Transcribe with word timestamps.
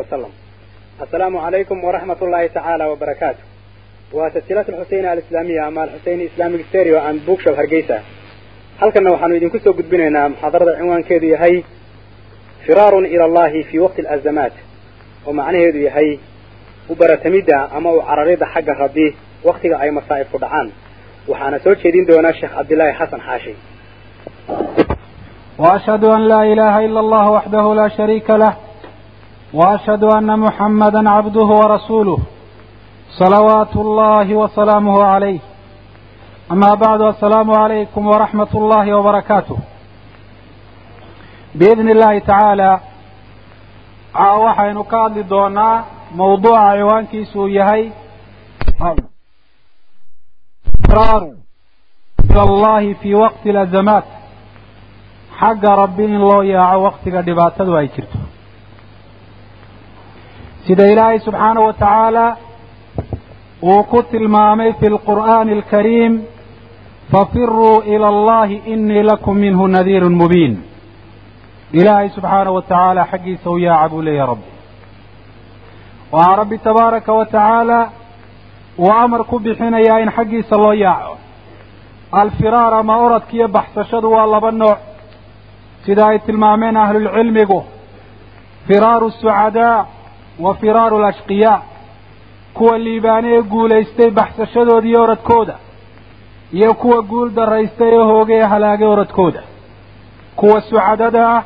وسلم. 0.00 0.28
السلام 1.02 1.36
عليكم 1.36 1.84
ورحمة 1.84 2.16
الله 2.22 2.46
تعالى 2.46 2.84
وبركاته. 2.84 3.38
وسلسلة 4.12 4.64
الحسين 4.68 5.04
الإسلامية 5.06 5.68
مع 5.70 5.84
الحسين 5.84 6.28
إسلامي 6.34 6.64
ستيريو 6.68 6.98
عن 6.98 7.18
بوكشوب 7.26 7.54
هرقيسة 7.54 8.00
halkan 8.80 9.04
waxaanu 9.06 9.34
idinku 9.36 9.58
soo 9.64 9.72
gudbinaynaa 9.78 10.28
muxaadarada 10.32 10.72
cinwaankeedu 10.78 11.26
yahay 11.34 11.54
firaarun 12.66 13.06
ila 13.14 13.24
allahi 13.28 13.60
fi 13.68 13.76
waqti 13.84 14.00
alazamaat 14.12 14.52
oo 15.26 15.32
macnaheedu 15.38 15.78
yahay 15.88 16.08
u 16.90 16.94
baratamidda 17.00 17.58
ama 17.76 17.90
u 17.92 18.00
cararida 18.08 18.46
xagga 18.54 18.74
rabbi 18.84 19.06
waktiga 19.48 19.76
ay 19.84 19.90
masaa'ibku 19.98 20.36
dhacaan 20.44 20.68
waxaana 21.30 21.58
soo 21.64 21.74
jeedin 21.82 22.04
doonaa 22.10 22.32
sheekh 22.38 22.52
cabdillaahi 22.56 22.94
xasan 23.00 23.20
xaashi 23.28 23.54
وأشهد 25.58 26.04
أن 26.04 26.22
لا 26.32 26.42
إله 26.52 26.74
إلا 26.86 27.00
الله 27.04 27.24
وحده 27.36 27.64
لا 27.80 27.88
شريك 27.98 28.30
له 28.30 28.52
واشهد 29.54 30.04
أن 30.04 30.38
محمدا 30.38 31.10
عبده 31.10 31.48
ورسوله 31.60 32.18
صلوات 33.18 33.76
الله 33.76 34.34
وسلامه 34.34 35.02
عليه. 35.02 35.40
اما 36.52 36.74
بعد 36.74 37.00
السلام 37.00 37.50
عليكم 37.50 38.06
ورحمه 38.06 38.52
الله 38.54 38.94
وبركاته. 38.96 39.56
باذن 41.54 41.88
الله 41.90 42.18
تعالى 42.18 42.80
waxaynu 44.14 44.84
ka 44.84 45.02
hadli 45.02 45.24
doonaa 45.24 45.84
mawduuca 46.14 46.76
ciwaankiisa 46.76 47.38
uu 47.38 47.48
yahay 47.48 47.92
allahi 52.46 52.94
fi 52.94 53.14
waqti 53.14 53.52
lazamaat 53.52 54.04
xagga 55.40 55.76
rabbi 55.82 56.04
in 56.04 56.18
loo 56.18 56.42
yaaco 56.42 56.82
waqtiga 56.86 57.22
dhibaatadu 57.28 57.76
ay 57.76 57.88
jirto 57.94 58.18
sida 60.66 60.86
ilaahay 60.92 61.18
subxaanahu 61.18 61.66
wa 61.66 62.36
uu 63.62 63.82
ku 63.90 64.02
tilmaamay 64.02 64.72
fi 64.80 64.86
lqur'aani 64.88 65.52
alkariim 65.52 66.22
fafiruu 67.12 67.82
ila 67.94 68.08
allahi 68.08 68.62
inii 68.66 69.02
lakum 69.02 69.36
minhu 69.36 69.68
nadiirun 69.68 70.14
mubiin. 70.14 70.54
Ilaahay 71.72 72.08
subxaanahu 72.08 72.54
wa 72.54 72.62
xaggiisa 73.10 73.50
u 73.50 73.58
yaaca 73.58 73.88
buu 73.88 74.02
leeyahay 74.02 74.28
rabbi. 74.34 74.50
Waxaa 76.12 76.36
rabbi 76.36 76.58
tabaaraka 76.58 77.12
wa 77.12 77.24
tacaala 77.26 77.90
uu 78.78 78.92
amar 78.92 79.24
ku 79.24 79.38
bixinayaa 79.40 79.98
in 80.00 80.10
xaggiisa 80.10 80.56
loo 80.56 80.72
yaaco. 80.72 81.18
Alfiraar 82.12 82.74
ama 82.74 82.96
oradka 82.96 83.32
iyo 83.32 83.48
baxsashadu 83.48 84.12
waa 84.12 84.26
laba 84.26 84.50
nooc. 84.50 84.78
Sida 85.84 86.06
ay 86.06 86.18
tilmaameen 86.18 86.76
ahlulcilmigu 86.76 87.64
firaaru 88.66 89.10
sucadaa 89.10 89.86
wa 90.38 90.54
firaaru 90.54 90.96
alashqiyaa 90.98 91.60
kuwa 92.54 92.78
liibaane 92.78 93.28
ee 93.36 93.42
guulaystay 93.42 94.10
baxsashadooda 94.10 94.88
iyo 94.88 95.02
oradkooda 95.02 95.54
iyo 96.52 96.74
kuwa 96.74 97.02
guul 97.02 97.30
daraystay 97.34 97.88
ee 97.94 98.04
hoogay 98.10 98.36
ee 98.40 98.42
halaagay 98.52 98.86
oradkooda 98.88 99.42
kuwa 100.36 100.60
sucadada 100.60 101.28
ah 101.36 101.42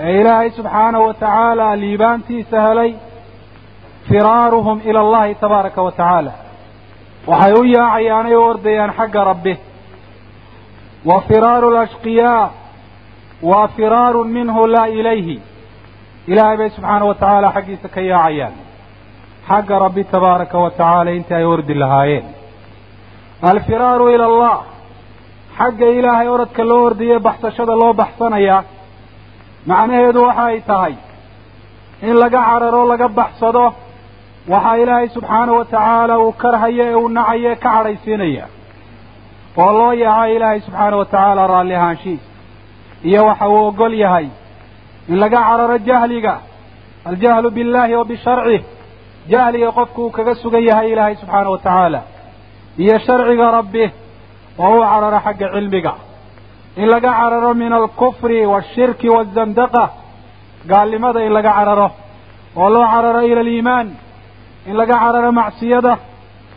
ee 0.00 0.20
ilaahay 0.20 0.50
subxaanahu 0.50 1.04
wa 1.06 1.14
tacaala 1.14 1.76
liibaantiisa 1.76 2.62
helay 2.68 2.94
firaaruhum 4.08 4.80
ila 4.84 5.00
allahi 5.00 5.34
tabaaraka 5.34 5.82
wa 5.82 5.92
tacaala. 5.92 6.32
Waxay 7.26 7.52
u 7.52 7.64
yaacayaanay 7.64 8.34
u 8.36 8.42
ordayaan 8.42 8.92
xagga 8.98 9.24
rabbi. 9.24 9.54
Wa 11.04 11.20
firaaru 11.20 11.68
alashqiyaa 11.76 12.50
waa 13.42 13.68
firaarun 13.68 14.28
minhu 14.28 14.66
laa 14.66 14.86
ilayhi 14.88 15.36
ilaahay 16.32 16.56
bay 16.60 16.70
subxaana 16.76 17.04
wa 17.10 17.14
tacaala 17.20 17.48
xaggiisa 17.56 17.88
ka 17.94 18.00
yaacayaan. 18.10 18.54
Xagga 19.48 19.76
rabbi 19.84 20.02
tabaaraka 20.12 20.56
wa 20.64 20.70
tacaala 20.70 21.10
intii 21.18 21.34
ay 21.38 21.44
ordi 21.54 21.74
lahaayeen. 21.82 22.26
Alfiraaru 23.42 24.06
ila 24.14 24.24
allah. 24.30 24.56
Xagga 25.58 25.86
ilaahay 25.98 26.28
oradka 26.34 26.62
loo 26.70 26.82
ordaye 26.88 27.18
baxsashada 27.26 27.74
loo 27.80 27.92
baxsanayaa 28.00 28.62
macnaheedu 29.70 30.20
waxa 30.28 30.44
ay 30.52 30.60
tahay 30.70 30.94
in 32.08 32.14
laga 32.22 32.40
cararo 32.48 32.82
laga 32.92 33.08
baxsado 33.18 33.64
waxaa 34.52 34.76
ilaahay 34.82 35.08
subxaanahu 35.14 35.58
wa 35.60 35.64
tacaala 35.64 36.14
uu 36.24 36.32
karhayo 36.42 36.84
ee 36.90 36.94
uu 37.02 37.08
nacayo 37.16 37.48
ee 37.52 37.56
ka 37.64 37.70
cadhaysiinaya. 37.74 38.44
Oo 39.62 39.72
loo 39.78 39.92
yaaco 40.04 40.32
ilaahay 40.36 40.60
subxaana 40.66 40.96
wa 41.00 41.04
tacaala 41.12 41.42
raalli 41.52 41.74
ahaanshihiisa. 41.80 42.28
Iyo 43.08 43.20
waxa 43.28 43.46
uu 43.48 43.62
ogol 43.68 43.94
yahay 44.04 44.26
in 45.08 45.16
laga 45.22 45.38
cararo 45.48 45.76
jahliga 45.88 46.34
aljahlu 47.10 47.48
billahi 47.56 47.94
wa 48.00 48.04
bisharcih 48.10 48.62
jahliga 49.32 49.68
qofku 49.78 50.00
uu 50.06 50.10
kaga 50.16 50.34
sugan 50.42 50.62
yahay 50.68 50.88
ilaahay 50.92 51.14
subxaana 51.20 51.50
wa 51.54 51.58
tacaala 51.58 52.00
iyo 52.82 52.96
sharciga 53.06 53.46
rabbi 53.58 53.84
oo 54.64 54.76
u 54.78 54.82
cararo 54.90 55.18
xagga 55.26 55.46
cilmiga. 55.54 55.92
In 56.76 56.86
laga 56.92 57.10
cararo 57.20 57.50
min 57.60 57.72
alkufri 57.72 58.38
washirki 58.52 59.08
waazandaqa 59.14 59.84
gaalnimada 60.70 61.20
in 61.26 61.32
laga 61.36 61.52
cararo 61.58 61.88
oo 62.56 62.68
loo 62.74 62.86
cararo 62.92 63.20
ila 63.30 63.40
aliimaan 63.44 63.88
in 64.68 64.74
laga 64.80 64.94
cararo 65.02 65.30
macsiyada 65.40 65.92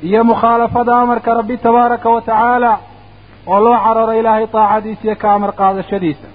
iyo 0.07 0.23
mukhaalafada 0.29 0.91
amarka 1.03 1.29
rabbi 1.39 1.55
tabaaraka 1.65 2.07
wa 2.15 2.21
tacaala 2.21 2.71
oo 3.51 3.59
loo 3.65 3.77
cararo 3.85 4.13
ilaahay 4.19 4.47
taacadiisa 4.55 5.03
iyo 5.07 5.15
ka 5.21 5.27
amar 5.35 5.51
qaadashadiisa 5.59 6.27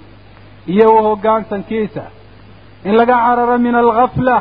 iyo 0.67 0.89
hoggaansankiisa 1.07 2.03
in 2.89 2.95
laga 3.01 3.17
cararo 3.25 3.59
min 3.59 3.75
alghafla 3.83 4.37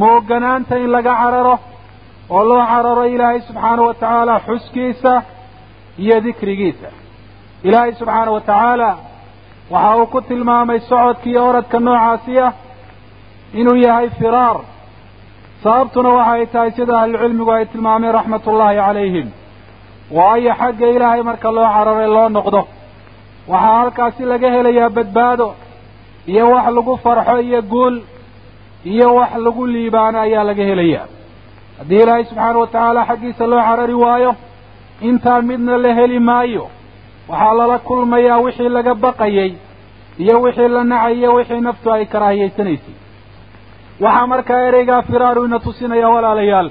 mooganaanta 0.00 0.74
in 0.84 0.90
laga 0.96 1.12
cararo 1.20 1.56
oo 2.30 2.42
loo 2.50 2.62
cararo 2.72 3.04
ilaahay 3.14 3.40
subxaana 3.48 3.82
wa 3.88 3.94
tacaala 3.94 4.34
xuskiisa 4.46 5.12
iyo 6.02 6.16
dikrigiisa. 6.26 6.88
Ilaahay 7.66 7.92
subxaana 8.00 8.30
wa 8.36 8.40
tacaala 8.40 8.90
waxa 9.70 9.96
uu 10.00 10.06
ku 10.12 10.20
tilmaamay 10.28 10.80
socodka 10.88 11.26
iyo 11.30 11.40
oradka 11.48 11.78
noocaasi 11.86 12.32
ah 12.46 12.52
inuu 13.60 13.76
yahay 13.86 14.08
firaar. 14.18 14.56
Sababtuna 15.62 16.08
waxay 16.18 16.46
tahay 16.52 16.70
sida 16.76 16.94
ahlucilmigu 17.00 17.50
ay 17.56 17.64
tilmaameen 17.72 18.12
raxmatullaahi 18.18 18.76
calayhim. 18.86 19.28
Waayo 20.16 20.52
xagga 20.60 20.86
ilaahay 20.96 21.22
marka 21.28 21.48
loo 21.56 21.66
cararo 21.74 22.00
ee 22.04 22.06
loo 22.16 22.28
noqdo 22.36 22.60
waxaa 23.50 23.76
halkaasi 23.80 24.22
laga 24.30 24.48
helayaa 24.54 24.90
badbaado 24.96 25.48
iyo 26.32 26.44
wax 26.54 26.66
lagu 26.76 26.94
farxo 27.04 27.36
iyo 27.48 27.60
guul 27.72 27.96
iyo 28.92 29.08
wax 29.18 29.30
lagu 29.44 29.62
liibaano 29.72 30.18
ayaa 30.26 30.44
laga 30.48 30.64
helayaa. 30.70 31.06
Haddii 31.78 32.00
ilaahay 32.02 32.24
subxaana 32.28 32.58
wa 32.62 32.66
tacaala 32.66 33.02
xaggiisa 33.08 33.44
loo 33.50 33.60
carari 33.68 33.94
waayo 34.04 34.32
intaa 35.08 35.42
midna 35.48 35.74
la 35.84 35.90
heli 35.98 36.18
maayo 36.28 36.64
waxaa 37.30 37.54
lala 37.58 37.76
kulmayaa 37.88 38.38
wixii 38.44 38.68
laga 38.76 38.94
baqayey 39.04 39.50
iyo 40.22 40.34
wixii 40.44 40.68
la 40.74 40.82
nacayyo 40.92 41.30
wixii 41.36 41.60
naftu 41.66 41.88
ay 41.94 42.04
karaahiyaysanaysay 42.12 42.94
waxaa 44.04 44.26
markaa 44.32 44.60
ereygaa 44.68 45.02
firaaru 45.08 45.44
ina 45.48 45.58
tusinaya 45.66 46.08
walaalayaal 46.14 46.68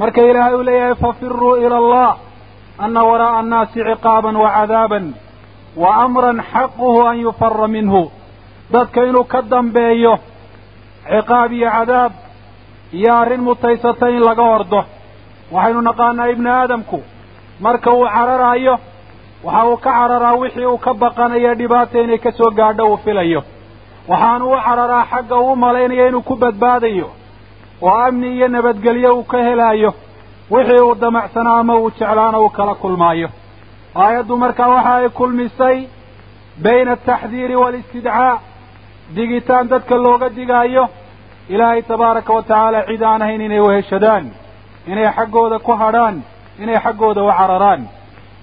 marka 0.00 0.20
ilaahay 0.30 0.54
uu 0.54 0.62
leeyahay 0.68 0.94
fafiruu 1.02 1.56
ila 1.64 1.76
allah 1.82 2.10
ana 2.84 3.00
waraa'a 3.08 3.38
annaasi 3.42 3.80
ciqaaban 3.88 4.36
wa 4.42 4.50
cadaaban 4.56 5.04
wa 5.80 5.90
amran 6.04 6.38
xaquhu 6.52 6.88
an 7.08 7.16
yufara 7.24 7.68
minhu. 7.74 8.02
Dadka 8.72 9.00
inuu 9.08 9.24
ka 9.32 9.40
dambeeyo 9.52 10.14
ciqaab 11.10 11.52
iyo 11.58 11.70
cadaab 11.76 12.12
iyo 12.98 13.10
arrin 13.20 13.40
mutaysata 13.46 14.06
in 14.10 14.22
laga 14.28 14.42
ordo. 14.56 14.80
Waxaynu 15.52 15.80
naqaanaa 15.88 16.28
ibni 16.32 16.48
aadamku. 16.50 16.98
Marka 17.64 17.90
uu 17.98 18.04
cararaayo 18.14 18.74
waxa 19.44 19.64
uu 19.70 19.76
ka 19.84 19.90
cararaa 19.98 20.34
wixii 20.40 20.66
uu 20.72 20.78
ka 20.84 20.92
baqanayo 21.02 21.54
dhibaata 21.54 21.96
inay 22.04 22.18
ka 22.24 22.30
soo 22.38 22.50
gaadho 22.58 22.84
uu 22.92 22.96
filayo. 23.04 23.40
Waxaanu 24.08 24.44
u 24.52 24.56
cararaa 24.66 25.04
xagga 25.10 25.36
uu 25.44 25.56
malaynayo 25.56 26.08
inuu 26.08 26.22
ku 26.28 26.34
badbaadayo. 26.36 27.08
Oo 27.82 27.88
amni 28.06 28.28
iyo 28.36 28.48
nabadgelyo 28.48 29.10
uu 29.16 29.24
ka 29.24 29.38
helaayo. 29.46 29.90
Wixii 30.50 30.80
uu 30.82 30.94
damacsana 30.94 31.50
ama 31.60 31.74
uu 31.76 31.90
jeclaana 31.90 32.38
uu 32.40 32.48
kala 32.50 32.74
kulmaayo 32.74 33.28
aayaddu 33.94 34.36
markaa 34.36 34.68
waxa 34.68 34.94
ay 34.96 35.08
kulmisay 35.08 35.78
bayna 36.62 36.90
altaxdiiri 36.96 37.56
waalistidcaa 37.56 38.40
digitaan 39.14 39.68
dadka 39.68 39.94
looga 39.96 40.28
digaayo. 40.36 40.88
Ilaahay 41.48 41.82
tabaaraka 41.82 42.32
wa 42.34 42.42
tacaala 42.42 42.84
cid 42.86 43.02
aan 43.02 43.22
ahayn 43.22 43.40
inay 43.40 43.60
weheshadaan 43.60 44.24
inay 44.86 45.08
xaggooda 45.16 45.58
ku 45.58 45.72
hadhaan 45.72 46.22
inay 46.62 46.78
xaggooda 46.84 47.22
u 47.24 47.30
cararaan. 47.38 47.88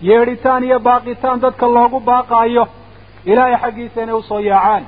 Yeedhitaan 0.01 0.63
iyo 0.63 0.79
baaqitaan 0.79 1.39
dadka 1.41 1.65
loogu 1.67 1.99
baaqaayo 1.99 2.65
ilaahay 3.25 3.57
xaggiisa 3.63 4.01
inay 4.03 4.15
u 4.15 4.21
soo 4.21 4.39
yaacaan 4.39 4.83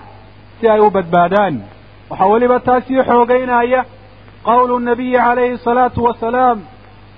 si 0.60 0.69
ay 0.69 0.80
u 0.80 0.89
badbaadaan. 0.92 1.62
Waxaa 2.10 2.27
weliba 2.31 2.60
taasii 2.60 3.03
xoogaynaya 3.10 3.86
qawlu 4.48 4.80
nabiyi 4.80 5.18
calayhi 5.18 5.53
asalaatu 5.60 6.03
wasalaam 6.03 6.60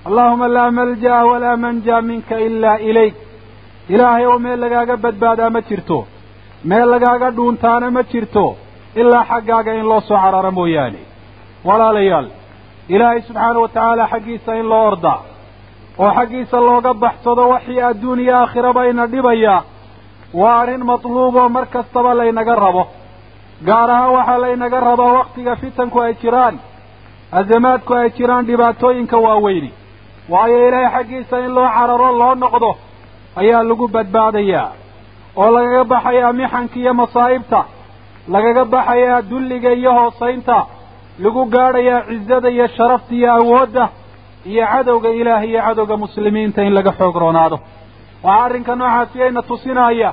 allahuma 0.07 0.47
laa 0.47 0.71
malja'a 0.71 1.25
walaa 1.31 1.57
manja 1.57 2.01
minka 2.01 2.35
ilaa 2.47 2.77
ilayk 2.89 3.15
ilaahay 3.93 4.25
oo 4.29 4.39
meel 4.43 4.59
lagaaga 4.63 4.95
badbaadaa 5.03 5.49
ma 5.55 5.61
jirto. 5.69 5.97
Meel 6.69 6.89
lagaaga 6.93 7.27
dhuuntaana 7.37 7.87
ma 7.95 8.03
jirto. 8.11 8.45
Ilaa 9.01 9.23
xaggaaga 9.31 9.71
in 9.79 9.85
loo 9.89 10.01
soo 10.07 10.17
cararo 10.23 10.51
mooyaane. 10.57 10.99
Walaalayaal 11.67 12.27
ilaahay 12.93 13.21
subxaana 13.27 13.59
wa 13.63 13.67
tacaala 13.75 14.05
xaggiisa 14.11 14.51
in 14.59 14.67
loo 14.71 14.83
ordaa 14.91 15.19
oo 16.03 16.11
xaggiisa 16.17 16.57
looga 16.67 16.93
baxsado 17.03 17.43
waxii 17.53 17.81
adduun 17.89 18.19
iyo 18.23 18.35
aakhiraba 18.41 18.81
ina 18.91 19.05
dhibayaa 19.13 19.63
waa 20.41 20.55
arrin 20.61 20.83
matluuboo 20.89 21.49
mar 21.55 21.65
kastaba 21.73 22.11
laynaga 22.19 22.55
rabo. 22.63 22.83
Gaar 23.67 23.89
ahaan 23.95 24.11
waxaa 24.17 24.37
laynaga 24.43 24.79
rabaa 24.87 25.13
wakhtiga 25.17 25.53
fitanku 25.61 25.97
ay 26.05 26.13
jiraan. 26.21 26.55
Azamaadku 27.39 27.93
ay 27.93 28.09
jiraan 28.17 28.45
dhibaatooyinka 28.49 29.17
waaweyni 29.25 29.71
waayo 30.29 30.57
ilaahay 30.67 30.91
xaggiisa 30.95 31.35
in 31.45 31.51
loo 31.57 31.67
cararo 31.77 32.09
loo 32.21 32.33
noqdo 32.43 32.69
ayaa 33.35 33.63
lagu 33.69 33.87
badbaadayaa 33.95 34.69
oo 35.41 35.49
lagaga 35.55 35.83
baxayaa 35.93 36.33
mixanka 36.39 36.75
iyo 36.81 36.93
masaa'ibta 37.01 37.59
lagaga 38.33 38.63
baxayaa 38.73 39.21
dulliga 39.29 39.71
iyo 39.79 39.91
hoosaynta 39.99 40.57
lagu 41.23 41.41
gaadhayaa 41.53 42.01
cizada 42.09 42.49
iyo 42.55 42.67
sharafta 42.75 43.13
iyo 43.15 43.29
awoodda 43.39 43.85
iyo 44.51 44.63
cadowga 44.71 45.09
ilaahay 45.19 45.49
iyo 45.51 45.61
cadowga 45.67 45.95
muslimiinta 46.03 46.59
in 46.67 46.73
laga 46.77 46.91
xoog 46.99 47.15
roonaado. 47.23 47.57
Waxaa 48.23 48.43
arrinka 48.45 48.73
noocaasi 48.75 49.17
ayna 49.23 49.41
tusinaya 49.49 50.09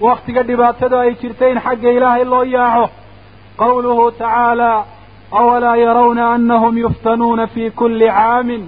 wakhtiga 0.00 0.42
dhibaatadu 0.48 0.96
ay 1.02 1.12
jirta 1.20 1.44
in 1.52 1.58
xagga 1.66 1.90
ilaahay 1.96 2.24
loo 2.32 2.42
yaaco. 2.56 2.86
Qawluhu 3.60 4.04
tacaala 4.18 4.70
awalaa 5.40 5.76
yarawna 5.76 6.24
annahum 6.34 6.74
yuftanuuna 6.84 7.46
fii 7.46 7.70
kulli 7.78 8.06
caamin 8.16 8.62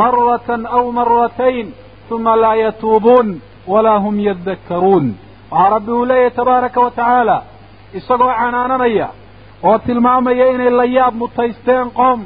maratan 0.00 0.62
aw 0.76 0.84
maratayn 0.98 1.68
uma 2.10 2.36
laa 2.36 2.54
yatuubuun 2.54 3.40
walaa 3.66 3.98
hum 4.04 4.16
yadakkaruun 4.20 5.06
waxaa 5.50 5.70
rabbi 5.74 5.90
uu 5.92 6.04
leeyahy 6.04 6.30
tabaaraka 6.30 6.80
wa 6.80 6.90
tacaala 6.90 7.42
isagoo 7.98 8.32
canaananaya 8.40 9.08
oo 9.64 9.78
tilmaamaya 9.78 10.46
inay 10.54 10.70
la 10.70 10.84
yaab 10.84 11.14
mutaysteen 11.14 11.90
qoom 11.98 12.20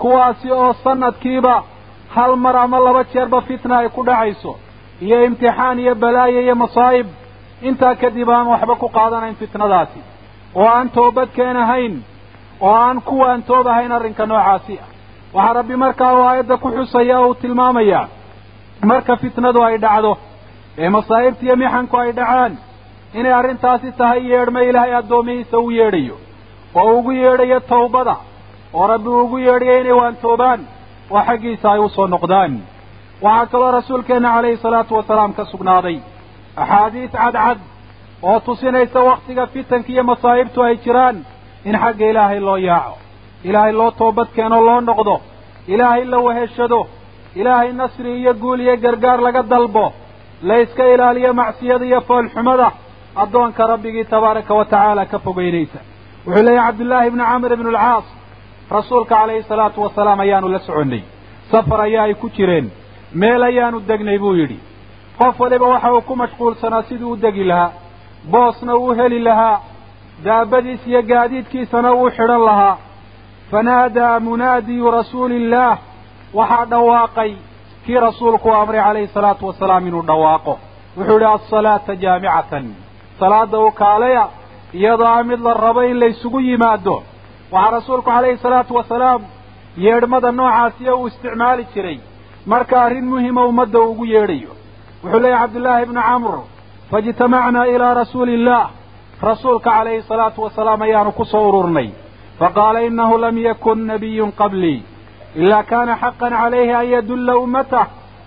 kuwaasi 0.00 0.50
oo 0.52 0.72
sanadkiiba 0.84 1.62
hal 2.14 2.36
mar 2.36 2.56
ama 2.56 2.78
laba 2.86 3.04
jeerba 3.12 3.40
fitna 3.40 3.78
ay 3.78 3.88
ku 3.88 4.02
dhacayso 4.08 4.52
iyo 5.00 5.24
imtixaan 5.24 5.78
iyo 5.78 5.94
balaayo 5.94 6.40
iyo 6.46 6.54
masaa'ib 6.62 7.06
intaa 7.68 7.94
kadib 8.02 8.28
aan 8.30 8.46
waxba 8.52 8.74
ku 8.82 8.88
qaadanayn 8.96 9.34
fitnadaasi 9.40 10.00
oo 10.54 10.66
aan 10.76 10.88
toobadkeen 10.96 11.56
ahayn 11.56 11.94
oo 12.60 12.74
aan 12.86 13.00
kuwaan 13.08 13.42
toob 13.42 13.66
ahayn 13.72 13.92
arrinka 13.92 14.26
noocaasi 14.26 14.74
ah 14.82 14.88
waxaa 15.34 15.52
rabbi 15.58 15.76
markaa 15.84 16.12
uu 16.18 16.24
aayadda 16.28 16.56
ku 16.62 16.68
xusaya 16.76 17.20
oo 17.20 17.26
uu 17.28 17.34
tilmaamayaa 17.42 18.04
marka 18.90 19.16
fitnadu 19.22 19.60
ay 19.64 19.76
dhacdo 19.84 20.12
ee 20.82 20.88
masaa'ibta 20.96 21.42
iyo 21.46 21.56
mixanku 21.62 21.96
ay 22.02 22.10
dhacaan 22.18 22.52
inay 23.18 23.32
arrintaasi 23.40 23.88
tahay 23.98 24.20
yeedhma 24.32 24.60
ilaahay 24.68 24.94
addoomihiisa 25.00 25.56
u 25.66 25.70
yeedhayo 25.78 26.16
oo 26.80 26.90
ugu 26.98 27.12
yeedhayo 27.22 27.58
tawbada 27.72 28.16
oo 28.74 28.86
rabbi 28.92 29.08
ugu 29.22 29.36
yeedhayo 29.46 29.78
inay 29.80 29.92
waantoobaan 30.00 30.60
oo 31.12 31.22
xaggiisa 31.28 31.66
ay 31.72 31.78
u 31.78 31.88
soo 31.96 32.06
noqdaan. 32.14 32.52
Waxaa 33.24 33.46
kaloo 33.52 33.70
rasuulkeenna 33.78 34.30
calayhi 34.34 34.56
salaatu 34.64 34.92
wasalaam 34.98 35.32
ka 35.38 35.44
sugnaaday 35.52 35.96
axaadiis 36.62 37.10
cadcad 37.12 37.58
oo 38.28 38.38
tusinaysa 38.46 39.00
wakhtiga 39.08 39.44
fitanka 39.52 39.88
iyo 39.92 40.02
masaa'ibtu 40.10 40.58
ay 40.66 40.74
jiraan 40.84 41.16
in 41.68 41.76
xagga 41.82 42.06
ilaahay 42.10 42.40
loo 42.48 42.56
yaaco. 42.68 42.94
Ilaahay 43.48 43.72
loo 43.72 43.90
toobad 43.90 44.28
keeno 44.36 44.58
loo 44.66 44.80
noqdo. 44.80 45.14
Ilaahay 45.72 46.04
la 46.12 46.18
weheshado 46.26 46.80
ilaahay 47.40 47.72
nasri 47.72 48.10
iyo 48.20 48.32
guul 48.34 48.60
iyo 48.60 48.76
gargaar 48.76 49.20
laga 49.26 49.42
dalbo 49.42 49.92
la 50.42 50.54
yska 50.62 50.84
ilaaliyo 50.94 51.30
macsiyada 51.40 51.84
iyo 51.90 52.00
foolxumada 52.08 52.68
addoonka 53.22 53.66
rabbigii 53.66 54.04
tabaaraka 54.04 54.54
wa 54.58 54.64
tacaala 54.64 55.06
ka 55.06 55.18
fogeynaysa 55.18 55.78
wuxuu 56.26 56.42
leeyahy 56.46 56.66
cabdullaahi 56.66 57.06
ibni 57.08 57.24
camr 57.30 57.52
ibnu 57.56 57.68
alcaas 57.68 58.04
rasuulka 58.70 59.14
calayhi 59.14 59.42
salaatu 59.50 59.78
wasalaam 59.82 60.20
ayaanu 60.20 60.48
la 60.48 60.58
soconnay. 60.58 61.02
Safar 61.50 61.80
ayaa 61.80 62.02
ay 62.08 62.14
ku 62.14 62.28
jireen 62.36 62.70
meel 63.14 63.42
ayaanu 63.42 63.80
degnay 63.88 64.18
buu 64.18 64.34
yidhi. 64.40 64.58
Qof 65.18 65.40
waliba 65.40 65.66
waxa 65.72 65.92
uu 65.94 66.00
ku 66.08 66.14
mashquulsanaa 66.16 66.82
siduu 66.88 67.10
u 67.12 67.16
degi 67.16 67.44
lahaa 67.44 67.72
boosna 68.32 68.76
uu 68.76 68.92
heli 68.98 69.18
lahaa 69.28 69.60
daabadiis 70.24 70.86
iyo 70.86 71.02
gaadiidkiisana 71.02 71.92
uu 71.94 72.10
xidhan 72.10 72.42
lahaa. 72.48 72.76
Fanaadaa 73.50 74.20
munaadiyu 74.20 74.90
rasuuli 74.90 75.36
illaah 75.36 75.78
waxaa 76.34 76.64
dhawaaqay 76.72 77.32
kii 77.86 78.00
rasuulku 78.06 78.48
amray 78.52 78.80
calayhi 78.80 79.08
salaatu 79.14 79.46
wasalaam 79.46 79.86
inuu 79.86 80.02
dhawaaqo. 80.10 80.54
Wuxuu 80.96 81.12
yidhi 81.12 81.24
alsalaata 81.24 81.96
jaamicatan. 81.96 82.66
Salaada 83.20 83.70
kaalaya 83.80 84.28
iyadoo 84.74 85.06
ah 85.06 85.22
mid 85.24 85.40
la 85.40 85.54
rabo 85.54 85.82
in 85.82 85.98
laysugu 86.00 86.40
yimaado. 86.40 87.02
Waxaa 87.52 87.70
rasuulku 87.70 88.10
calayhi 88.10 88.38
salaatu 88.38 88.74
wasalaam 88.74 89.22
yeedhmada 89.76 90.32
noocaasiyo 90.32 90.96
uu 91.00 91.06
isticmaali 91.06 91.66
jiray. 91.74 91.98
Marka 92.46 92.82
arrin 92.82 93.04
muhima 93.04 93.44
ummadda 93.44 93.78
uu 93.80 93.90
ugu 93.90 94.04
yeedhayo. 94.04 94.52
Wuxuu 95.04 95.20
leeyahy 95.20 95.40
cabdullaahi 95.42 95.82
ibnu 95.82 96.00
camr 96.02 96.34
faijtamacnaa 96.90 97.64
ilaa 97.74 97.94
rasuuli 97.94 98.34
illaah 98.34 98.70
rasuulka 99.22 99.70
calayhi 99.70 100.02
salaatu 100.02 100.42
wasalaam 100.42 100.82
ayaanu 100.82 101.12
ku 101.12 101.24
soo 101.24 101.48
ururnay. 101.48 101.88
Faqaala 102.38 102.80
innahu 102.88 103.18
lam 103.18 103.38
yakun 103.38 103.78
nabiyun 103.86 104.32
qablii 104.40 104.82
ilaa 105.36 105.62
kaana 105.70 105.94
xaqan 106.02 106.32
calayhi 106.42 106.72
an 106.80 106.86
yadulla 106.94 107.34
ummatah 107.44 107.86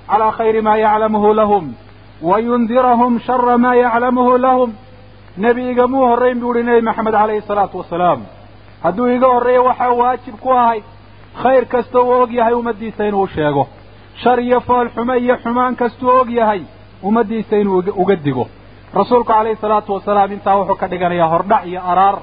calaa 0.09 0.31
khayri 0.37 0.61
maa 0.67 0.77
yaclamuhu 0.85 1.33
lahum 1.39 1.65
wayundirahum 2.29 3.19
shara 3.27 3.57
maa 3.57 3.75
yaclamuhu 3.75 4.37
lahum 4.45 4.69
nebi 5.37 5.61
igamuu 5.71 6.05
horrayn 6.09 6.39
buu 6.39 6.53
ihi 6.55 6.63
nebi 6.69 6.81
maxamed 6.89 7.13
calayhi 7.13 7.41
salaatu 7.49 7.77
wasalaam 7.81 8.19
hadduu 8.83 9.07
iga 9.15 9.27
horreeyo 9.35 9.63
waxaa 9.69 9.91
waajib 10.01 10.35
ku 10.43 10.49
ahay 10.61 10.79
khayr 11.43 11.65
kasta 11.73 11.99
uu 12.01 12.13
og 12.23 12.31
yahay 12.39 12.53
ummaddiisa 12.53 13.07
inuu 13.09 13.27
sheego 13.35 13.63
shar 14.23 14.39
iyo 14.39 14.59
foolxumo 14.67 15.13
iyo 15.23 15.35
xumaan 15.43 15.75
kastuu 15.75 16.09
og 16.21 16.29
yahay 16.39 16.61
ummaddiisa 17.03 17.55
inuu 17.61 17.83
uga 18.01 18.15
digo 18.25 18.45
rasuulku 18.93 19.27
calayhi 19.33 19.57
salaatu 19.61 19.93
wasalaam 19.93 20.31
intaa 20.31 20.55
wuxuu 20.59 20.75
ka 20.81 20.87
dhiganayaa 20.91 21.29
hordhac 21.33 21.63
iyo 21.71 21.81
araar 21.91 22.15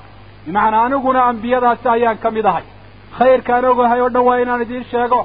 bimacnaa 0.47 0.85
aniguna 0.87 1.21
ambiyadaasi 1.31 1.87
ayaan 1.95 2.19
ka 2.25 2.29
mid 2.37 2.47
ahay 2.51 2.65
khayrkaan 3.19 3.65
ogahay 3.65 4.01
oo 4.01 4.09
dhan 4.15 4.25
waa 4.29 4.39
inaan 4.43 4.63
idiin 4.63 4.85
sheego. 4.91 5.21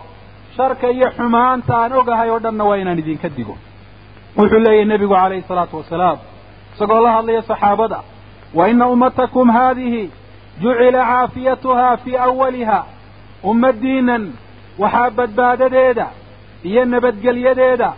Sharka 0.56 0.88
iyo 0.90 1.08
xumaanta 1.18 1.74
aan 1.82 1.94
ogahay 2.00 2.30
oo 2.30 2.40
dhanna 2.44 2.64
waa 2.70 2.76
inaan 2.82 3.00
idinka 3.00 3.30
digo. 3.38 3.56
Wuxuu 4.38 4.60
leeyahy 4.66 4.86
nebigu 4.86 5.14
calayhi 5.16 5.44
salaatu 5.48 5.76
wasalaam 5.78 6.18
isagoo 6.76 7.02
la 7.06 7.12
hadlaya 7.16 7.42
saxaabada 7.42 8.00
wa 8.58 8.70
inna 8.70 8.86
ummatakum 8.94 9.50
haadihi 9.58 10.04
jucila 10.62 11.02
caafiyatuhaa 11.12 11.98
fii 12.04 12.18
awaliha 12.28 12.80
ummaddiinan 13.44 14.24
waxaa 14.80 15.10
badbaadadeeda 15.18 16.08
iyo 16.64 16.86
nabadgelyadeeda 16.86 17.90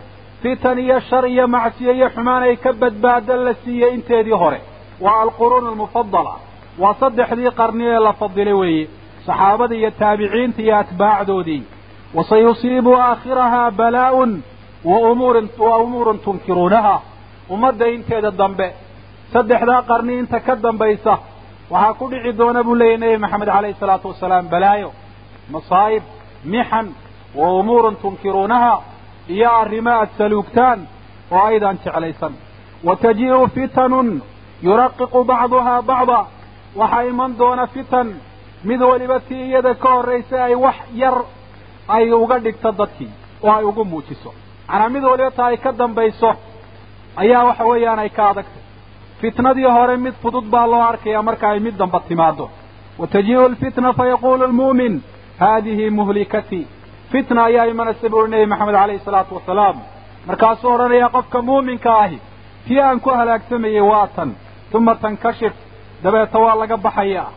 fitan 0.42 0.78
iyo 0.78 1.00
shar 1.00 1.24
iyo 1.28 1.48
macsiyo 1.48 1.92
iyo 1.92 2.08
xumaan 2.14 2.42
ay 2.42 2.56
ka 2.56 2.72
badbaado 2.72 3.36
la 3.44 3.54
siiyey 3.64 3.94
inteedii 3.94 4.32
hore. 4.42 4.60
Waa 5.00 5.20
alquruun 5.22 5.66
almufadala 5.66 6.34
waa 6.78 6.94
saddexdii 7.00 7.50
qarni 7.60 7.84
ee 7.94 7.98
la 8.06 8.12
fadilay 8.12 8.52
weeye 8.60 8.88
saxaabada 9.26 9.74
iyo 9.80 9.90
taabiciinta 10.00 10.60
iyo 10.62 10.74
atbaacdoodii 10.82 11.62
wasayusiibu 12.16 12.92
aakhirahaa 12.96 13.70
balaa'un 13.80 14.32
wa 14.90 14.98
umuurin 15.10 15.48
wa 15.58 15.76
umuurun 15.84 16.18
tunkiruunaha 16.24 16.96
ummadda 17.54 17.86
inteeda 17.96 18.30
dambe 18.40 18.68
saddexdaa 19.32 19.82
qarni 19.90 20.12
inta 20.22 20.38
ka 20.46 20.54
dambaysa 20.64 21.14
waxaa 21.72 21.94
ku 21.98 22.04
dhici 22.10 22.32
doona 22.38 22.60
buu 22.66 22.74
leeyahy 22.80 22.98
nebi 23.02 23.16
maxamed 23.24 23.48
calayhi 23.54 23.76
salaatu 23.80 24.06
wasalaam 24.12 24.46
balaayo 24.52 24.90
masaa'ib 25.54 26.02
mixan 26.52 26.86
wa 27.38 27.46
umuurun 27.60 27.96
tunkiruunaha 28.02 28.74
iyo 29.34 29.48
arrimo 29.62 29.90
aad 29.90 30.08
saluugtaan 30.18 30.78
oo 31.32 31.44
aydaan 31.50 31.78
jeclaysan. 31.84 32.32
Wa 32.86 32.96
tajii'u 32.96 33.46
fitanun 33.54 34.08
yuraqiqu 34.66 35.20
bacduhaa 35.30 35.82
bacda 35.90 36.20
waxaa 36.80 37.02
iman 37.10 37.30
doona 37.40 37.66
fitan 37.74 38.08
mid 38.64 38.80
weliba 38.90 39.20
tii 39.28 39.42
iyada 39.48 39.74
ka 39.82 39.88
horraysa 39.96 40.36
ay 40.44 40.54
wax 40.54 40.76
yar 40.94 41.16
ay 41.88 42.12
uga 42.12 42.38
dhigto 42.44 42.72
dadkii 42.80 43.10
oo 43.42 43.52
ay 43.58 43.64
ugu 43.64 43.84
muujiso. 43.84 44.30
Macnaa 44.68 44.88
mid 44.94 45.04
waliba 45.04 45.30
taa 45.30 45.46
ay 45.52 45.56
ka 45.56 45.72
dambayso 45.72 46.30
ayaa 47.16 47.44
waxa 47.48 47.64
weeyaan 47.70 47.98
ay 47.98 48.08
ka 48.08 48.24
adagtay. 48.30 48.62
Fitnadii 49.20 49.64
hore 49.76 49.96
mid 49.96 50.14
fudud 50.22 50.44
baa 50.52 50.66
loo 50.66 50.82
arkaya 50.82 51.22
marka 51.22 51.46
ay 51.50 51.60
mid 51.60 51.76
damba 51.78 52.00
timaado 52.08 52.50
wa 52.98 53.06
tajii'u 53.06 53.44
alfitna 53.44 53.92
fayaquulu 53.92 54.44
almu'min 54.44 54.94
haadihi 55.40 55.90
muhlikatii 55.90 56.66
fitna 57.12 57.44
ayaa 57.44 57.64
imanaysa 57.72 58.08
buu 58.08 58.20
uhi 58.22 58.30
nebi 58.30 58.46
maxamed 58.46 58.74
calayhi 58.74 59.02
salaatu 59.04 59.34
wasalaam 59.38 59.76
markaasuu 60.26 60.70
odhanayaa 60.74 61.08
qofka 61.16 61.38
muuminka 61.48 61.90
ahi 62.04 62.18
tii 62.68 62.80
aan 62.80 63.00
ku 63.00 63.10
halaagsamayey 63.10 63.80
waa 63.90 64.06
tan 64.16 64.30
tuma 64.72 64.94
tankashif. 64.94 65.52
Dabeeta 66.02 66.38
waa 66.44 66.54
laga 66.60 66.76
baxayaa 66.76 67.28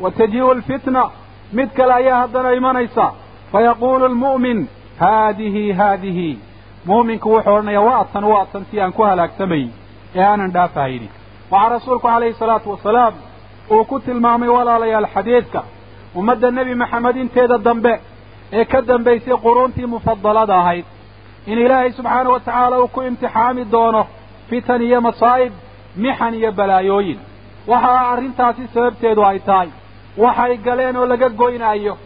wa 0.00 0.10
tajii'u 0.10 0.50
alfitna 0.50 1.10
mid 1.52 1.70
kale 1.76 1.92
ayaa 1.94 2.18
haddana 2.20 2.52
imanaysa 2.52 3.12
fayaquulu 3.52 4.04
almu'min 4.06 4.68
haadihi 5.00 5.72
haadihi 5.72 6.38
mu'minku 6.86 7.28
wuxuu 7.34 7.52
odhanayaa 7.54 7.80
waa 7.88 8.04
tan 8.12 8.24
waa 8.24 8.46
tan 8.52 8.64
tii 8.70 8.80
aan 8.80 8.92
ku 8.92 9.02
halaagsamayey 9.02 9.68
ee 10.16 10.22
aanan 10.24 10.50
dhaafahaynin 10.56 11.10
waxaa 11.50 11.68
rasuulku 11.74 12.06
calayhi 12.08 12.34
salaatu 12.40 12.70
wasalaam 12.70 13.14
uu 13.70 13.84
ku 13.84 14.00
tilmaamay 14.00 14.48
walaalayaal 14.48 15.06
xadiidka 15.14 15.60
ummadda 16.14 16.50
nebi 16.50 16.74
maxamed 16.82 17.16
inteeda 17.24 17.58
dambe 17.58 17.92
ee 18.52 18.64
ka 18.72 18.80
dambaysay 18.90 19.36
quruuntii 19.44 19.86
mufadalada 19.94 20.54
ahayd 20.62 20.84
in 21.46 21.58
ilaahay 21.58 21.92
subxaana 21.92 22.30
wa 22.34 22.40
tacaala 22.40 22.80
uu 22.82 22.88
ku 22.88 23.00
imtixaami 23.02 23.64
doono 23.74 24.02
fitan 24.50 24.82
iyo 24.82 25.00
masaa'ib 25.00 25.52
mixan 26.04 26.34
iyo 26.34 26.50
balaayooyin 26.58 27.18
waxa 27.70 27.92
arrintaasi 28.12 28.62
sababteedu 28.74 29.24
ay 29.30 29.38
tahay 29.38 29.68
waxay 30.16 30.56
galeen 30.56 30.96
oo 30.96 31.06
laga 31.06 31.28
goynaayo. 31.28 31.96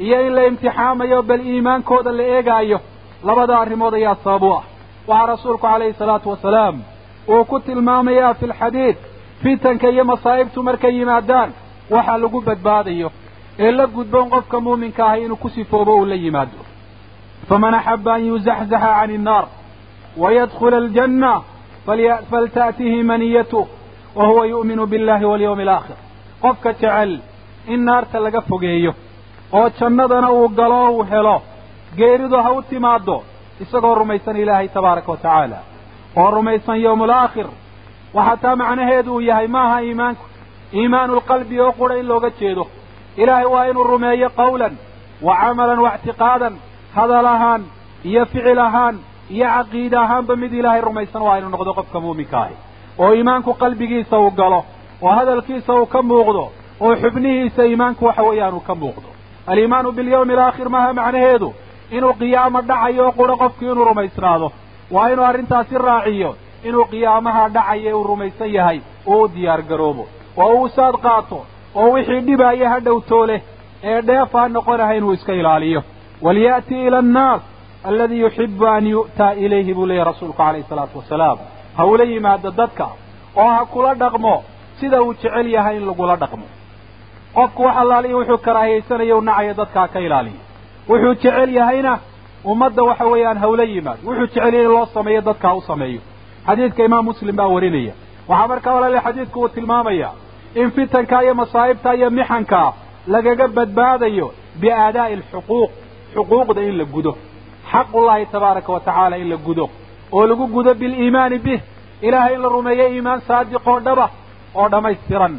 Iyo 0.00 0.26
in 0.26 0.34
la 0.34 0.46
imtixaamayo 0.46 1.22
bal 1.22 1.40
iimaankooda 1.46 2.12
la 2.12 2.22
eegaayo. 2.22 2.80
Labada 3.24 3.58
arrimood 3.58 3.94
ayaa 3.94 4.16
sabab 4.24 4.42
u 4.42 4.52
ah. 4.54 4.62
Waxaa 5.06 5.26
rasuulku 5.26 5.62
calayhi 5.66 5.94
salaatu 5.98 6.30
wasalaam 6.30 6.82
uu 7.28 7.44
ku 7.44 7.60
tilmaamayaa 7.60 8.34
fi 8.34 8.46
lxadiid 8.46 8.96
fitanka 9.42 9.88
iyo 9.90 10.04
masaa'ibtu 10.04 10.62
markay 10.62 10.94
yimaadaan 10.98 11.50
waxa 11.90 12.18
lagu 12.18 12.40
badbaadayo. 12.40 13.10
Ee 13.58 13.70
la 13.70 13.86
gudboon 13.86 14.30
qofka 14.30 14.60
muuminka 14.60 15.06
ahi 15.10 15.24
inuu 15.24 15.36
ku 15.36 15.48
sifoobo 15.50 15.96
uu 15.98 16.04
la 16.04 16.14
yimaado. 16.14 16.58
Faman 17.48 17.74
axaba 17.74 18.12
an 18.14 18.26
yuzaxzaxa 18.26 18.90
can 19.00 19.10
innaar 19.10 19.46
wayadkhula 20.16 20.76
aljanna 20.76 21.42
falta'tihi 22.30 23.02
maniyatuh 23.02 23.66
wa 24.16 24.26
huwa 24.26 24.46
yu'minu 24.46 24.86
billahi 24.86 25.24
walyawmi 25.24 25.62
alaakhir 25.62 25.96
qofka 26.42 26.72
jecel 26.72 27.20
in 27.74 27.80
naarta 27.88 28.18
laga 28.24 28.40
fogeeyo 28.50 28.92
oo 29.58 29.68
jannadana 29.78 30.28
uu 30.38 30.48
galo 30.58 30.76
oo 30.84 30.90
uu 30.98 31.04
helo. 31.12 31.36
Geeridu 31.98 32.36
ha 32.44 32.50
u 32.52 32.62
timaaddo 32.70 33.16
isagoo 33.62 33.94
rumaysan 34.00 34.36
ilaahay 34.42 34.68
tabaaraka 34.76 35.10
wa 35.12 35.16
tacaala. 35.16 35.58
Oo 36.16 36.30
rumaysan 36.36 36.78
yowmul 36.84 37.10
aakhir 37.20 37.46
waxaa 38.16 38.36
taa 38.42 38.56
macnaheedu 38.60 39.10
uu 39.14 39.20
yahay 39.30 39.48
maaha 39.56 39.78
iimaanku? 39.86 40.24
Iimaanu 40.78 41.12
lqalbi 41.20 41.56
oo 41.64 41.72
qura 41.78 41.94
in 42.00 42.06
looga 42.10 42.30
jeedo. 42.40 42.64
Ilaahay 43.22 43.46
waa 43.54 43.64
inuu 43.70 43.84
rumeeyo 43.92 44.28
qawlan 44.40 44.74
wa 45.26 45.34
camalan 45.40 45.78
wa 45.84 45.90
ictiqaadan 45.96 46.54
hadal 46.96 47.26
ahaan 47.34 47.62
iyo 48.08 48.22
ficil 48.32 48.58
ahaan 48.68 48.96
iyo 49.34 49.46
caqiida 49.56 49.98
ahaanba 50.04 50.32
mid 50.42 50.52
ilaahay 50.60 50.80
rumaysan 50.88 51.22
waa 51.26 51.36
inuu 51.38 51.50
noqdo 51.54 51.72
qofka 51.78 51.98
muuminka 52.04 52.36
ahi. 52.44 52.54
Oo 53.00 53.10
iimaanku 53.18 53.50
qalbigiisa 53.62 54.16
uu 54.24 54.30
galo 54.40 54.60
oo 55.04 55.10
hadalkiisa 55.18 55.72
uu 55.80 55.86
ka 55.94 56.00
muuqdo 56.10 56.44
oo 56.84 56.94
xubnihiisa 57.02 57.62
iimaanku 57.70 58.02
waxa 58.08 58.22
weeyaan 58.28 58.54
uu 58.54 58.60
ka 58.68 58.74
muuqdo. 58.74 59.08
Aliimaanu 59.50 59.92
bilyawmi 59.98 60.32
alaakhir 60.36 60.68
maaha 60.74 60.92
macnaheedu? 60.98 61.48
Inuu 61.96 62.12
qiyaamo 62.20 62.60
dhacayo 62.68 63.02
oo 63.06 63.12
quro 63.18 63.34
qofkii 63.42 63.70
inuu 63.72 63.84
rumaysnaado 63.90 64.48
waa 64.94 65.08
inuu 65.12 65.24
arrintaasi 65.30 65.74
raaciyo 65.88 66.30
inuu 66.68 66.84
qiyaamaha 66.92 67.42
dhacayo 67.56 67.92
uu 68.00 68.04
rumaysan 68.10 68.50
yahay 68.56 68.78
oo 69.06 69.22
u 69.24 69.28
diyaar 69.34 69.62
garoobo. 69.70 70.04
Oo 70.42 70.52
uu 70.60 70.68
saad 70.76 70.94
qaato 71.06 71.38
oo 71.80 71.88
wixii 71.94 72.20
dhibaaya 72.28 72.66
ha 72.72 72.78
dhowtoole 72.86 73.36
ee 73.90 74.00
dheef 74.08 74.32
ha 74.38 74.48
noqonaha 74.56 74.92
inuu 74.98 75.12
iska 75.16 75.32
ilaaliyo. 75.40 75.80
Waliya'ti 76.22 76.74
ila 76.86 76.98
annaas 77.04 77.42
alladii 77.88 78.20
yuxibu 78.24 78.66
an 78.66 78.84
yu'taa 78.94 79.32
ilayhi 79.44 79.72
buu 79.76 79.86
leeyahy 79.88 80.04
rasuulku 80.10 80.36
calayhi 80.40 80.66
salaatu 80.70 80.98
wasalaam. 81.00 81.38
Ha 81.76 81.82
ula 81.92 82.04
yimaado 82.04 82.50
dadka 82.60 82.86
oo 83.36 83.48
ha 83.56 83.64
kula 83.72 83.94
dhaqmo 84.02 84.34
sida 84.80 85.02
uu 85.02 85.14
jecel 85.14 85.46
yahay 85.56 85.76
in 85.76 85.86
lagula 85.90 86.16
dhaqmo 86.22 86.44
qofku 87.36 87.62
wax 87.66 87.76
allaaliya 87.82 88.16
wuxuu 88.16 88.38
karaahiyaysanayo 88.46 89.18
u 89.18 89.20
nacayo 89.28 89.54
dadka 89.60 89.80
ha 89.80 89.88
ka 89.88 90.00
ilaaliyo 90.06 90.40
wuxuu 90.88 91.14
jecel 91.22 91.50
yahayna 91.58 91.92
ummadda 92.44 92.82
waxa 92.88 93.04
weeyaan 93.12 93.38
hawla 93.44 93.64
yimaado 93.72 94.00
wuxuu 94.06 94.26
jecel 94.26 94.54
yahay 94.54 94.64
in 94.64 94.70
loo 94.74 94.86
sameeyo 94.94 95.20
dadka 95.28 95.48
ha 95.48 95.54
u 95.54 95.60
sameeyo. 95.70 96.00
Xadiidka 96.46 96.82
imaam 96.88 97.04
muslim 97.04 97.36
baa 97.36 97.46
warinaya. 97.54 97.92
Waxaa 98.28 98.48
markaa 98.48 98.74
walaale 98.74 99.00
xadiidku 99.06 99.40
uu 99.40 99.48
tilmaamaya 99.48 100.08
in 100.54 100.70
fitanka 100.70 101.22
iyo 101.24 101.34
masaa'ibta 101.34 101.94
iyo 101.98 102.10
mixanka 102.10 102.72
lagaga 103.06 103.48
badbaadayo 103.56 104.26
biaadaa'i 104.60 105.12
alxuquuq 105.18 105.70
xuquuqda 106.14 106.60
in 106.68 106.76
la 106.78 106.84
gudo. 106.84 107.12
Xaqullahi 107.72 108.26
tabaaraka 108.32 108.72
wa 108.72 108.80
tacaala 108.80 109.16
in 109.18 109.28
la 109.30 109.36
gudo. 109.36 109.66
Oo 110.12 110.26
lagu 110.26 110.46
gudo 110.46 110.74
biliimaani 110.74 111.38
bih. 111.38 111.60
Ilaahay 112.02 112.34
in 112.34 112.42
la 112.42 112.48
rumeeyo 112.48 112.86
iimaan 112.94 113.20
saadiqoo 113.28 113.80
dhaba 113.86 114.06
oo 114.54 114.68
dhammaystiran 114.72 115.34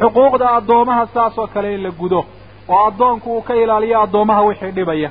xuquuqda 0.00 0.46
addoomaha 0.58 1.06
saas 1.14 1.38
oo 1.38 1.46
kale 1.54 1.74
in 1.74 1.82
la 1.82 1.90
gudo 1.90 2.20
oo 2.68 2.86
addoonku 2.88 3.28
uu 3.36 3.42
ka 3.42 3.54
ilaaliyo 3.54 4.00
addoomaha 4.02 4.42
wixii 4.48 4.70
dhibaya 4.76 5.10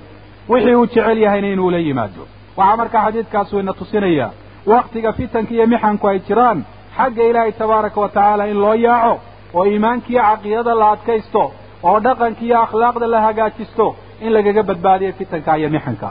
wixii 0.49 0.75
uu 0.75 0.85
jecel 0.87 1.17
yahayna 1.17 1.47
inuu 1.47 1.69
la 1.71 1.77
yimaado. 1.77 2.23
Waxaa 2.57 2.77
markaa 2.77 3.03
xadiidkaas 3.05 3.53
wayna 3.53 3.73
tusinayaa 3.73 4.29
waktiga 4.67 5.11
fitanka 5.13 5.53
iyo 5.53 5.67
mixanku 5.67 6.07
ay 6.07 6.19
jiraan 6.27 6.59
xagga 6.97 7.23
ilaahay 7.29 7.51
tabaaraka 7.51 8.01
wa 8.01 8.09
tacaala 8.09 8.43
in 8.51 8.57
loo 8.63 8.73
yaaco 8.73 9.19
oo 9.53 9.65
iimaankiiyo 9.65 10.21
caqiidada 10.29 10.73
la 10.81 10.87
adkaysto 10.95 11.43
oo 11.83 11.99
dhaqanka 12.05 12.41
iyo 12.45 12.57
akhlaaqda 12.65 13.07
la 13.13 13.19
hagaajisto 13.25 13.85
in 14.21 14.29
lagaga 14.33 14.63
badbaadiyo 14.69 15.11
fitanka 15.19 15.57
iyo 15.57 15.69
mixanka. 15.69 16.09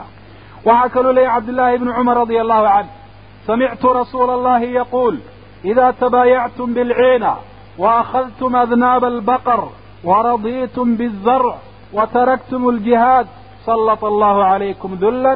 Waxaa 0.65 0.89
kaluu 0.93 1.11
leeyahy 1.17 1.35
cabdullaahi 1.35 1.75
ibnu 1.75 1.91
cumar 1.97 2.17
radia 2.17 2.41
allahu 2.41 2.65
canh 2.73 2.89
samictu 3.47 3.87
rasuula 3.99 4.33
allahi 4.33 4.67
yaquul 4.79 5.15
idaa 5.71 5.93
tabaayactum 6.01 6.69
bilciina 6.75 7.31
وأخذتم 7.81 8.51
أذناب 8.63 9.03
البقر 9.13 9.61
ورضيتم 10.09 10.87
بالزرع 10.99 11.55
وتركتم 11.93 12.61
الجهاد. 12.73 13.27
سلط 13.65 14.03
الله 14.11 14.37
عليكم 14.51 14.89
ذلا 15.03 15.33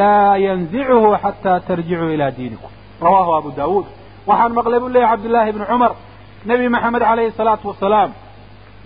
لا 0.00 0.20
ينزعه 0.46 1.04
حتى 1.22 1.54
ترجعوا 1.68 2.08
إلى 2.14 2.26
دينكم. 2.40 2.70
رواه 3.02 3.28
أبو 3.38 3.50
داود. 3.60 3.86
waxaan 4.26 4.52
maqlay 4.58 4.78
buu 4.80 4.96
عبد 4.96 5.24
الله 5.24 5.50
بن 5.50 5.62
عمر 5.62 5.92
نبي 6.46 6.68
محمد 6.68 7.02
عليه 7.02 7.28
الصلاة 7.28 7.58
والسلام 7.64 8.10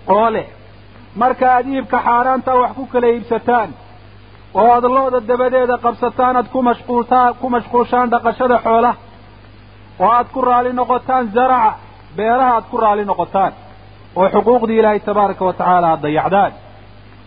oo 0.07 0.29
leh 0.35 0.47
marka 1.21 1.45
aad 1.55 1.65
iibka 1.67 1.97
xaaraanta 2.07 2.51
wax 2.61 2.71
ku 2.77 2.83
kala 2.91 3.07
iibsataan 3.07 3.69
oo 4.59 4.67
aad 4.75 4.85
lo-da 4.95 5.19
dabadeeda 5.29 5.75
qabsataan 5.85 6.33
aad 6.39 6.47
ku 6.53 6.59
mashquultaan 6.69 7.31
ku 7.41 7.47
mashquulshaan 7.55 8.07
dhaqashada 8.13 8.57
xoolaha 8.65 8.97
oo 9.99 10.09
aad 10.17 10.27
ku 10.33 10.39
raali 10.49 10.71
noqotaan 10.79 11.25
zaraca 11.35 11.71
beeraha 12.17 12.53
aad 12.55 12.65
ku 12.71 12.77
raali 12.83 13.03
noqotaan 13.11 13.53
oo 14.19 14.27
xuquuqdii 14.33 14.79
ilaahay 14.79 14.99
tabaaraka 14.99 15.43
wa 15.47 15.53
tacaala 15.59 15.87
aad 15.93 16.01
dayacdaan 16.05 16.51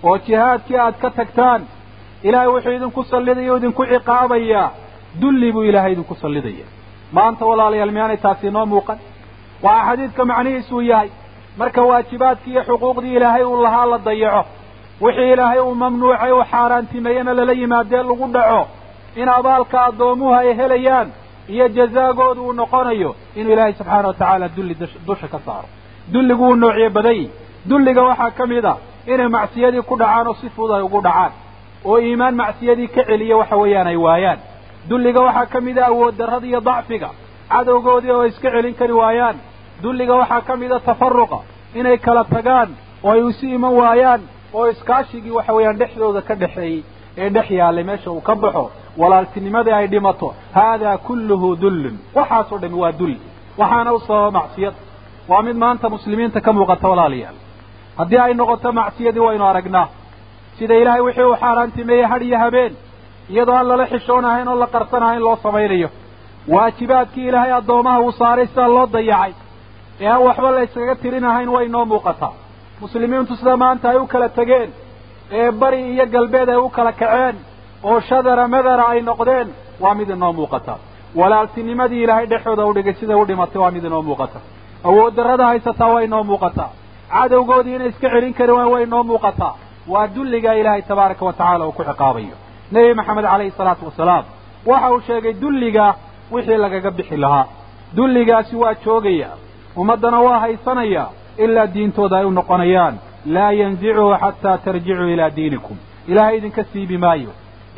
oo 0.06 0.16
jihaadkii 0.26 0.76
aad 0.84 0.94
ka 1.02 1.10
tagtaan 1.18 1.62
ilaahay 2.28 2.48
wuxuu 2.54 2.72
idinku 2.78 3.00
sallidaya 3.12 3.52
o 3.52 3.56
idinku 3.60 3.82
ciqaabayaa 3.92 4.66
dulli 5.20 5.48
buu 5.54 5.62
ilaahay 5.70 5.92
idinku 5.92 6.14
sallidaya. 6.22 6.66
Maanta 7.16 7.44
walaalayaal 7.50 7.92
miyaanay 7.96 8.16
taasi 8.24 8.46
inoo 8.50 8.66
muuqan? 8.72 8.98
Waxaa 9.64 9.86
xadiidka 9.88 10.22
macnihiisuu 10.30 10.80
yahay 10.90 11.08
marka 11.60 11.80
waajibaadkii 11.90 12.52
iyo 12.52 12.62
xuquuqdii 12.68 13.14
ilaahay 13.16 13.44
uu 13.44 13.62
lahaa 13.64 13.86
la 13.92 13.98
dayaco 14.08 14.42
wixii 15.04 15.32
ilaahay 15.34 15.60
uu 15.60 15.74
mamnuucay 15.82 16.32
uu 16.32 16.44
xaaraantimeeyena 16.52 17.32
lala 17.38 17.52
yimaadee 17.60 18.02
lagu 18.08 18.26
dhaco 18.36 18.62
in 19.20 19.28
abaalka 19.28 19.78
addoomuhu 19.88 20.32
ay 20.40 20.50
helayaan 20.60 21.08
iyo 21.48 21.68
jazaagoodu 21.68 22.42
uu 22.46 22.52
noqonayo 22.52 23.16
inuu 23.36 23.52
ilaahay 23.52 23.72
subxaana 23.72 24.08
wa 24.08 24.14
tacaala 24.14 24.48
dulli 24.48 24.74
dusha 25.06 25.28
ka 25.28 25.38
saaro. 25.46 25.68
Dulligu 26.12 26.44
uu 26.48 26.56
noocyo 26.56 26.90
baday. 26.90 27.28
Dulliga 27.68 28.02
waxaa 28.02 28.30
ka 28.30 28.46
mid 28.46 28.64
a 28.64 28.76
inay 29.06 29.28
macsiyadii 29.28 29.82
ku 29.82 29.96
dhacaan 29.96 30.26
oo 30.28 30.34
si 30.40 30.48
fudud 30.50 30.74
ay 30.76 30.82
ugu 30.82 31.00
dhacaan 31.02 31.32
oo 31.84 31.98
iimaan 31.98 32.34
macsiyadii 32.34 32.88
ka 32.88 33.02
celiya 33.04 33.36
waxa 33.36 33.56
weeyaan 33.56 33.86
ay 33.86 33.96
waayaan. 33.96 34.38
Dulliga 34.88 35.20
waxaa 35.20 35.46
ka 35.46 35.60
mid 35.60 35.78
a 35.78 35.86
awood 35.86 36.14
darrada 36.18 36.46
iyo 36.46 36.60
dacfiga 36.60 37.10
cadowgoodii 37.50 38.10
oo 38.10 38.24
iska 38.26 38.50
celin 38.50 38.74
kari 38.74 38.92
waayaan. 38.92 39.36
Dulliga 39.82 40.14
waxaa 40.14 40.40
ka 40.40 40.56
mid 40.56 40.72
a 40.72 40.80
tafaruqa 40.80 41.38
inay 41.74 41.98
kala 41.98 42.24
tagaan 42.24 42.70
oo 43.04 43.10
ay 43.10 43.20
isu 43.30 43.46
iman 43.46 43.72
waayaan 43.74 44.20
oo 44.54 44.66
iskaashigii 44.70 45.30
waxa 45.30 45.52
weeyaan 45.52 45.76
dhexdooda 45.78 46.20
ka 46.22 46.34
dhexeeyey 46.34 46.82
ee 47.18 47.28
dhex 47.34 47.48
yaallay 47.50 47.84
meesha 47.84 48.10
uu 48.10 48.20
ka 48.20 48.34
baxo 48.34 48.70
walaaltinimadii 49.00 49.72
ay 49.72 49.86
dhimato 49.92 50.34
haadaa 50.54 50.96
kulluhu 50.98 51.56
dullun. 51.62 51.96
Waxaasoo 52.14 52.58
dhami 52.58 52.74
waa 52.82 52.92
dulli 52.92 53.20
waxaana 53.58 53.92
u 53.92 53.98
sababa 54.06 54.30
macsiyad. 54.38 54.74
Waa 55.28 55.42
mid 55.42 55.56
maanta 55.56 55.88
muslimiinta 55.94 56.40
ka 56.40 56.52
muuqata 56.52 56.88
walaalayaal. 56.88 57.34
Haddii 57.98 58.18
ay 58.18 58.34
noqoto 58.34 58.72
macsiyadii 58.72 59.20
waynu 59.26 59.44
aragnaa 59.44 59.88
sida 60.58 60.74
ilaahay 60.74 61.00
wixii 61.06 61.24
uu 61.24 61.36
xaaraantimeeyey 61.42 62.06
had 62.12 62.22
iyo 62.22 62.38
habeen 62.38 62.72
iyadoo 63.30 63.54
aan 63.58 63.68
lala 63.68 63.86
xishoonahayn 63.92 64.48
oo 64.48 64.56
la 64.62 64.66
qarsanahayn 64.66 65.22
loo 65.26 65.36
samaynayo. 65.42 65.88
Waajibaadkii 66.48 67.26
ilaahay 67.28 67.52
addoomaha 67.52 68.00
uu 68.00 68.12
saaray 68.12 68.46
sidaa 68.46 68.68
loo 68.68 68.86
dayacay 68.86 69.32
ee 70.00 70.08
aan 70.08 70.22
waxba 70.26 70.50
la 70.50 70.62
yskaga 70.66 70.94
tirinahayn 71.02 71.48
way 71.54 71.68
noo 71.68 71.84
muuqataa. 71.84 72.32
Muslimiintu 72.80 73.36
sida 73.36 73.56
maanta 73.56 73.90
ay 73.90 73.96
u 73.96 74.06
kala 74.06 74.28
tegeen 74.28 74.70
ee 75.40 75.50
bari 75.60 75.80
iyo 75.94 76.06
galbeed 76.14 76.48
ay 76.48 76.56
u 76.56 76.68
kala 76.76 76.92
kaceen 76.92 77.36
oo 77.88 78.00
shadara 78.08 78.48
madara 78.48 78.84
ay 78.92 79.00
noqdeen 79.02 79.48
waa 79.82 79.94
mid 79.94 80.08
inoo 80.10 80.32
muuqata. 80.32 80.74
Walaaltinimadii 81.20 82.02
ilaahay 82.04 82.26
dhexooda 82.26 82.64
u 82.66 82.72
dhigay 82.76 82.94
siday 83.00 83.16
u 83.22 83.24
dhimatay 83.28 83.60
waa 83.62 83.70
mid 83.70 83.84
inoo 83.84 84.02
muuqata. 84.02 84.38
Awood 84.84 85.14
darrada 85.16 85.46
haysataa 85.46 85.88
waa 85.94 86.02
inoo 86.06 86.22
muuqataa 86.30 86.70
cadowgoodii 87.12 87.74
inay 87.76 87.88
iska 87.88 88.08
celin 88.10 88.34
kari 88.38 88.52
waan 88.52 88.68
waa 88.72 88.80
inoo 88.86 89.02
muuqataa 89.10 89.54
waa 89.92 90.06
dulligaa 90.14 90.54
ilaahay 90.60 90.82
tabaaraka 90.82 91.24
wa 91.26 91.32
tacaala 91.32 91.66
uu 91.66 91.72
ku 91.72 91.82
ciqaabayo. 91.84 92.36
Nebi 92.72 92.94
maxamed 92.94 93.24
calayhi 93.24 93.52
salaatu 93.58 93.84
wasalaam 93.88 94.24
waxa 94.66 94.88
uu 94.92 95.00
sheegay 95.06 95.32
dulliga 95.42 95.94
wixii 96.32 96.56
lagaga 96.64 96.90
bixi 96.90 97.16
lahaa. 97.16 97.46
Dulligaasi 97.96 98.56
waa 98.56 98.74
joogaya 98.84 99.28
ummaddana 99.76 100.18
waa 100.26 100.38
haysanaya 100.44 101.04
ilaa 101.44 101.66
diintooda 101.74 102.16
ay 102.18 102.24
u 102.24 102.30
noqonayaan 102.30 102.94
laa 103.26 103.52
yanzicuhu 103.60 104.14
xataa 104.24 104.58
tarjicuu 104.64 105.08
ilaa 105.14 105.30
diinikum 105.36 105.76
ilaahay 106.08 106.36
idinka 106.38 106.64
siibi 106.72 106.98
maayo 106.98 107.30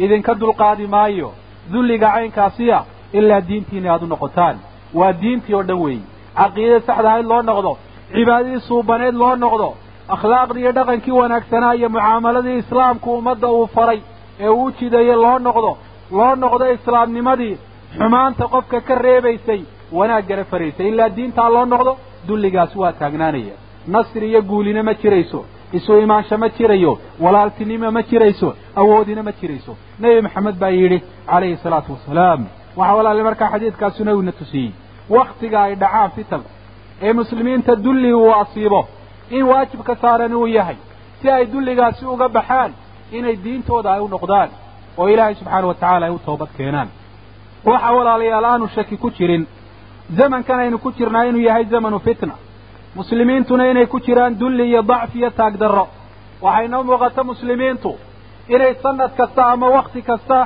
idinka 0.05 0.35
dulqaadi 0.41 0.87
maayo 0.97 1.29
dulliga 1.73 2.09
caynkaasiya 2.15 2.79
ilaa 3.19 3.41
diintiina 3.49 3.89
aad 3.93 4.03
u 4.03 4.07
noqotaan 4.13 4.57
waa 4.99 5.13
diintii 5.23 5.55
oo 5.59 5.63
dhan 5.69 5.81
weeyi 5.85 6.03
caqiidada 6.39 6.81
saxda 6.87 7.09
ahayd 7.11 7.27
loo 7.33 7.43
noqdo 7.51 7.73
cibaadadii 8.15 8.61
suubaneed 8.69 9.15
loo 9.23 9.35
noqdo 9.45 9.69
akhlaaqdii 10.15 10.61
iyo 10.65 10.73
dhaqankii 10.79 11.15
wanaagsanaa 11.21 11.75
iyo 11.79 11.89
mucaamaladii 11.97 12.57
islaamku 12.63 13.09
ummadda 13.19 13.49
uu 13.59 13.67
faray 13.77 14.01
ee 14.41 14.49
uu 14.49 14.71
jideeyey 14.79 15.17
loo 15.25 15.39
noqdo 15.47 15.71
loo 16.19 16.35
noqdo 16.45 16.65
islaamnimadii 16.77 17.55
xumaanta 17.99 18.45
qofka 18.55 18.79
ka 18.89 18.95
reebaysay 19.07 19.61
wanaaggana 19.99 20.45
faraysay 20.51 20.89
ilaa 20.93 21.09
diintaa 21.17 21.49
loo 21.57 21.65
noqdo 21.75 21.93
dulligaas 22.29 22.73
waa 22.83 22.93
taagnaanaya 23.01 23.55
nasri 23.87 24.29
iyo 24.31 24.43
guulina 24.43 24.83
ma 24.83 24.95
jirayso. 24.95 25.45
Isu 25.73 25.99
imaansho 25.99 26.39
ma 26.39 26.49
jirayo. 26.49 26.99
Walaaltinimo 27.21 27.91
ma 27.91 28.03
jirayso. 28.03 28.55
Awoodina 28.77 29.23
ma 29.23 29.33
jirayso. 29.41 29.77
Nebi 30.01 30.21
maxamed 30.23 30.57
baa 30.59 30.71
yidhi 30.71 30.99
calayhi 31.31 31.57
salaatu 31.63 31.93
wasalaam 31.93 32.41
waxaa 32.77 32.95
walaale 32.99 33.23
markaa 33.23 33.49
xadiidkaasuna 33.53 34.15
uuna 34.15 34.33
tusiyey. 34.33 34.71
Wakhtiga 35.11 35.63
ay 35.63 35.75
dhacaan 35.77 36.11
fitanka 36.17 36.49
ee 37.03 37.13
muslimiinta 37.13 37.77
dulli 37.77 38.13
uu 38.15 38.33
asiibo 38.35 38.89
in 39.31 39.43
waajibka 39.43 39.97
saaran 40.03 40.35
uu 40.35 40.47
yahay 40.47 40.77
si 41.23 41.31
ay 41.31 41.47
dulligaasi 41.53 42.05
uga 42.07 42.29
baxaan 42.29 42.73
inay 43.13 43.37
diintooda 43.45 43.93
ay 43.95 44.01
u 44.01 44.09
noqdaan 44.09 44.49
oo 44.99 45.09
ilaahay 45.09 45.35
subxaana 45.35 45.67
wa 45.67 45.75
tacaala 45.75 46.07
ay 46.07 46.13
u 46.13 46.19
toobad 46.27 46.49
keenaan. 46.57 46.89
Waxaa 47.65 47.93
walaalayaal 47.99 48.45
aanu 48.45 48.69
shaki 48.75 48.97
ku 48.97 49.11
jirin. 49.11 49.47
Zamankan 50.17 50.59
aynu 50.61 50.79
ku 50.79 50.93
jirnaa 50.93 51.25
inuu 51.25 51.41
yahay 51.49 51.65
zamanu 51.65 51.99
fitna 51.99 52.35
muslimiintuna 52.95 53.65
inay 53.71 53.87
ku 53.87 53.99
jiraan 54.01 54.39
dulli 54.41 54.65
iyo 54.71 54.83
dacfi 54.83 55.19
iyo 55.19 55.31
taagdarro. 55.31 55.87
Waxay 56.43 56.69
noo 56.69 56.83
muuqata 56.89 57.25
muslimiintu 57.25 57.93
inay 58.55 58.75
sanad 58.83 59.13
kasta 59.19 59.43
ama 59.53 59.67
wakhti 59.77 60.01
kasta 60.03 60.39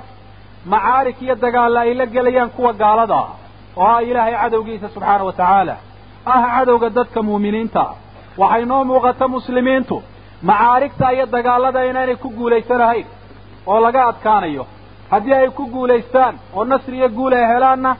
macaarik 0.72 1.18
iyo 1.22 1.34
dagaalla 1.34 1.80
ay 1.80 1.94
la 1.94 2.06
gelayaan 2.06 2.50
kuwa 2.56 2.72
gaalada 2.72 3.14
ah 3.14 3.30
oo 3.76 3.84
ah 3.94 4.02
ilaahay 4.08 4.34
cadowgiisa 4.42 4.88
subxaana 4.94 5.24
wa 5.28 5.32
tacaala 5.32 5.76
ah 6.26 6.42
cadowga 6.56 6.88
dadka 6.90 7.22
muuminiinta. 7.22 7.84
Waxay 8.40 8.64
noo 8.70 8.84
muuqata 8.84 9.28
muslimiintu 9.28 9.96
macaarigta 10.42 11.12
iyo 11.14 11.26
dagaallada 11.26 11.80
inaanay 11.90 12.16
ku 12.16 12.28
guulaysanahayn 12.38 13.06
oo 13.66 13.80
laga 13.80 14.00
adkaanayo. 14.10 14.64
Haddii 15.10 15.34
ay 15.34 15.48
ku 15.50 15.64
guulaystaan 15.74 16.34
oo 16.56 16.64
nasri 16.64 16.96
iyo 16.98 17.08
guul 17.08 17.32
ay 17.32 17.46
helaanna 17.52 17.96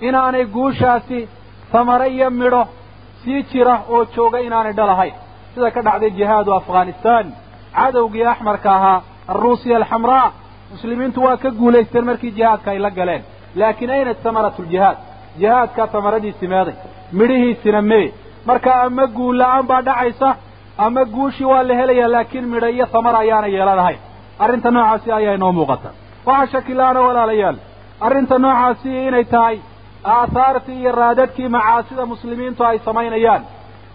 inaanay 0.00 0.44
guushaasi 0.44 1.28
samare 1.72 2.08
iyo 2.16 2.30
midho 2.30 2.62
sii 3.24 3.42
jira 3.50 3.74
oo 3.92 4.04
jooga 4.14 4.38
inaanay 4.46 4.72
dhalahayn 4.78 5.14
sida 5.54 5.70
ka 5.74 5.80
dhacday 5.86 6.10
jihaadu 6.18 6.50
afghanistaan 6.60 7.26
cadowgii 7.76 8.24
axmarka 8.32 8.70
ahaa 8.76 9.02
alruusiya 9.32 9.76
alxamraa. 9.80 10.28
Muslimiintu 10.72 11.18
waa 11.24 11.36
ka 11.42 11.50
guulaysteen 11.60 12.04
markii 12.08 12.30
jihaadka 12.38 12.68
ay 12.70 12.78
la 12.78 12.90
galeen. 12.98 13.22
Laakiin 13.60 13.90
ayna 13.90 14.14
samaratu 14.24 14.62
ljihaad 14.62 14.96
jihaadkaa 15.40 15.86
samaradiisi 15.94 16.46
meeday 16.52 16.74
midhihiisina 17.18 17.82
mee. 17.82 18.12
Marka 18.46 18.70
ama 18.82 19.06
guul 19.16 19.36
la'aan 19.40 19.66
baa 19.70 19.82
dhacaysa 19.88 20.28
ama 20.86 21.04
guushii 21.14 21.44
waa 21.52 21.62
la 21.68 21.74
helayaa 21.80 22.08
laakiin 22.14 22.46
midho 22.52 22.68
iyo 22.76 22.86
samar 22.92 23.14
ayaana 23.22 23.46
yeelanahayn 23.54 23.98
arrinta 24.44 24.70
noocaasi 24.70 25.08
ayaa 25.18 25.34
inoo 25.38 25.52
muuqata 25.58 25.90
waxaa 26.26 26.46
shakilaana 26.52 27.00
walaalayaal. 27.06 27.56
Arrinta 28.06 28.34
noocaasi 28.44 28.90
inay 29.08 29.24
tahay 29.24 29.56
aahaartii 30.04 30.80
iyo 30.80 30.92
raadadkii 30.92 31.48
macaasida 31.48 32.06
muslimiintu 32.06 32.64
ay 32.64 32.78
samaynayaan 32.84 33.42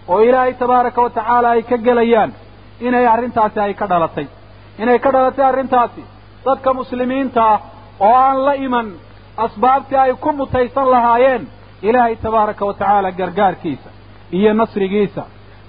oo 0.08 0.20
ilaahay 0.22 0.54
tabaaraka 0.54 1.02
wa 1.02 1.10
tacaala 1.10 1.48
ay 1.50 1.62
ka 1.62 1.76
gelayaan 1.78 2.32
inay 2.80 3.06
arrintaasi 3.06 3.60
ay 3.60 3.74
ka 3.74 3.86
dhalatay. 3.88 4.26
Inay 4.78 4.98
ka 4.98 5.10
dhalatay 5.12 5.44
arrintaasi 5.44 6.02
dadka 6.46 6.74
muslimiinta 6.74 7.42
ah 7.52 7.60
oo 8.00 8.14
aan 8.14 8.38
la 8.46 8.54
iman 8.66 8.88
asbaabtii 9.36 9.96
ay 10.04 10.12
ku 10.14 10.32
mutaysan 10.32 10.90
lahaayeen 10.90 11.42
ilaahay 11.82 12.16
tabaaraka 12.16 12.64
wa 12.66 12.74
tacaala 12.74 13.10
gargaarkiisa 13.12 13.90
iyo 14.32 14.52
nasrigiisa. 14.54 15.22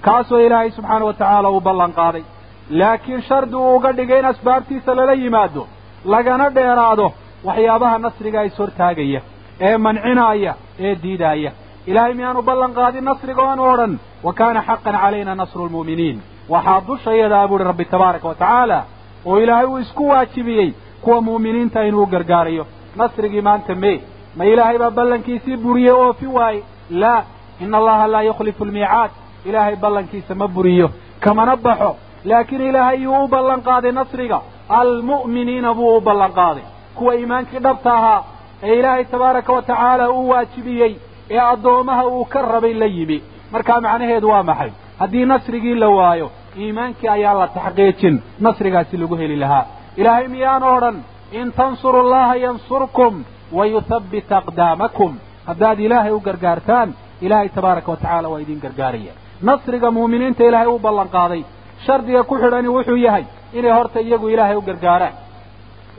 Kaasoo 0.04 0.38
ilaahay 0.46 0.70
subxaana 0.70 1.04
wa 1.04 1.12
tacaala 1.12 1.48
uu 1.50 1.60
ballan 1.60 1.92
qaaday. 1.92 2.24
Laakiin 2.70 3.22
shardi 3.22 3.54
uu 3.56 3.76
uga 3.76 3.92
dhigay 3.92 4.18
in 4.18 4.24
asbaabtiisa 4.24 4.94
lala 4.96 5.12
yimaado 5.22 5.62
lagana 6.04 6.50
dheeraado 6.50 7.06
waxyaabaha 7.44 7.98
nasriga 7.98 8.40
is 8.48 8.58
hortaagaya 8.58 9.20
ee 9.60 9.76
mancinaaya 9.76 10.54
ee 10.80 10.94
diidaaya. 11.02 11.50
Ilaahay 11.86 12.14
miyaanu 12.14 12.42
ballan 12.42 12.72
qaadin 12.74 13.04
nasriga 13.04 13.42
oanu 13.42 13.62
odhan? 13.72 13.92
Wa 14.22 14.32
kaana 14.32 14.60
xaqan 14.68 14.96
calayna 15.02 15.34
nasru 15.34 15.66
lmu'miniin 15.68 16.18
waxaa 16.48 16.80
dushayadaa 16.88 17.48
buuhi 17.48 17.64
rabbi 17.64 17.84
tabaaraka 17.84 18.28
wa 18.28 18.34
tacaala 18.34 18.78
oo 19.26 19.38
ilaahay 19.42 19.66
uu 19.66 19.78
isku 19.78 20.08
waajibiyey 20.08 20.68
kuwa 21.02 21.20
mu'miniinta 21.28 21.84
inuu 21.88 22.06
gargaarayo. 22.06 22.66
Nasrigii 22.96 23.40
maanta 23.40 23.74
mee 23.74 24.00
ma 24.36 24.44
ilaahay 24.44 24.78
baa 24.78 24.90
ballankiisii 24.90 25.56
buriyey 25.56 25.90
oo 25.92 26.06
oofin 26.06 26.28
waaye? 26.38 26.62
Laa 26.90 27.22
ina 27.60 27.78
allaha 27.78 28.06
laa 28.06 28.22
yukhlifu 28.22 28.64
almiicaad. 28.64 29.10
Ilaahay 29.48 29.76
ballankiisa 29.76 30.34
ma 30.34 30.48
buriyo. 30.48 30.90
Kamana 31.20 31.56
baxo. 31.56 31.96
Laakiin 32.24 32.60
ilaahay 32.70 32.98
yuu 33.02 33.24
u 33.24 33.28
ballan 33.28 33.60
qaaday 33.62 33.92
nasriga. 33.92 34.40
Almu'miniina 34.68 35.74
buu 35.74 35.96
u 35.96 36.00
ballan 36.00 36.32
qaaday. 36.32 36.62
Kuwa 36.94 37.14
iimaankii 37.16 37.58
dhabta 37.58 37.92
ahaa 37.98 38.22
ee 38.62 38.74
ilaahay 38.78 39.04
tabaaraka 39.04 39.52
wa 39.52 39.62
tacaala 39.62 40.10
uu 40.10 40.28
waajibiyey 40.28 40.92
ee 41.30 41.38
addoomaha 41.52 42.04
uu 42.08 42.24
ka 42.24 42.42
rabay 42.42 42.74
la 42.74 42.86
yimi. 42.86 43.18
Markaa 43.52 43.80
macnaheedu 43.80 44.28
waa 44.32 44.42
maxay? 44.42 44.70
Haddii 45.00 45.24
nasrigii 45.32 45.74
la 45.74 45.88
waayo 45.88 46.30
iimaankii 46.58 47.08
ayaan 47.08 47.38
la 47.38 47.46
taxqiijin. 47.56 48.22
Nasrigaasi 48.40 48.96
lagu 48.96 49.14
heli 49.20 49.36
lahaa. 49.36 49.64
Ilaahay 49.96 50.28
miyaanu 50.28 50.66
odhan 50.76 50.96
in 51.32 51.52
tansuru 51.52 51.98
allaha 52.04 52.34
yansurkum 52.44 53.14
wa 53.56 53.64
yuthabbit 53.72 54.32
aqdaamakum. 54.40 55.12
Haddaad 55.48 55.78
ilaahay 55.86 56.12
u 56.12 56.20
gargaartaan 56.20 56.88
ilaahay 57.20 57.48
tabaaraka 57.56 57.90
wa 57.92 57.96
tacaala 57.96 58.28
waa 58.32 58.40
idin 58.44 58.60
gargaaraya. 58.64 59.12
Nasriga 59.48 59.90
muuminiinta 59.96 60.42
ilaahay 60.48 60.66
u 60.74 60.78
ballan 60.78 61.08
qaaday 61.16 61.42
shardiga 61.86 62.22
ku 62.22 62.34
xidhani 62.42 62.68
wuxuu 62.76 62.96
yahay 63.06 63.24
inay 63.58 63.72
horta 63.78 63.98
iyagu 64.00 64.26
ilaahay 64.34 64.56
u 64.56 64.62
gargaaraan. 64.68 65.14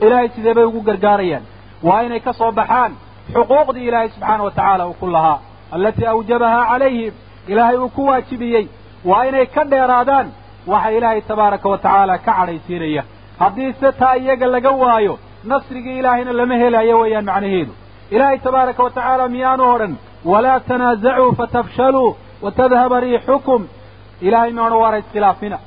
Ilaahay 0.04 0.28
sidee 0.34 0.54
bay 0.54 0.64
ugu 0.70 0.80
gargaarayaan 0.88 1.42
waa 1.82 2.02
inay 2.06 2.20
ka 2.20 2.32
soo 2.32 2.52
baxaan 2.52 2.92
xuquuqdii 3.34 3.86
ilaahay 3.88 4.08
subxaana 4.14 4.44
wa 4.44 4.50
tacaala 4.50 4.86
uu 4.88 4.94
ku 5.00 5.06
lahaa 5.06 5.38
allatii 5.74 6.06
awjabahaa 6.14 6.66
calayhim 6.70 7.12
ilaahay 7.48 7.76
uu 7.78 7.88
ku 7.96 8.02
waajibiyey. 8.06 8.66
Waa 9.04 9.24
inay 9.28 9.46
ka 9.46 9.62
dheeraadaan 9.64 10.26
waxa 10.66 10.90
ilaahay 10.96 11.20
tabaaraka 11.30 11.68
wa 11.72 11.78
tacaala 11.78 12.18
ka 12.18 12.32
cadhaysiinaya. 12.38 13.02
Haddii 13.40 13.72
se 13.80 13.92
taa 14.00 14.16
iyaga 14.16 14.46
laga 14.46 14.70
waayo 14.82 15.18
nasrigii 15.44 15.98
ilaahayna 15.98 16.32
lama 16.32 16.54
helayo 16.62 16.98
weeyaan 17.00 17.24
macnaheedu. 17.30 17.72
Ilaahay 18.10 18.38
tabaaraka 18.38 18.82
wa 18.82 18.90
tacaala 18.90 19.28
miyaanu 19.28 19.64
odhan 19.74 19.94
walaa 20.24 20.60
tanaasacuu 20.68 21.32
fatafshaluu 21.40 22.16
wa 22.42 22.50
tadhaba 22.58 23.00
riixukum. 23.00 23.62
Ilaahay 24.20 24.52
miyaanu 24.52 24.80
waara 24.82 24.98
iskhilaafina 24.98 25.58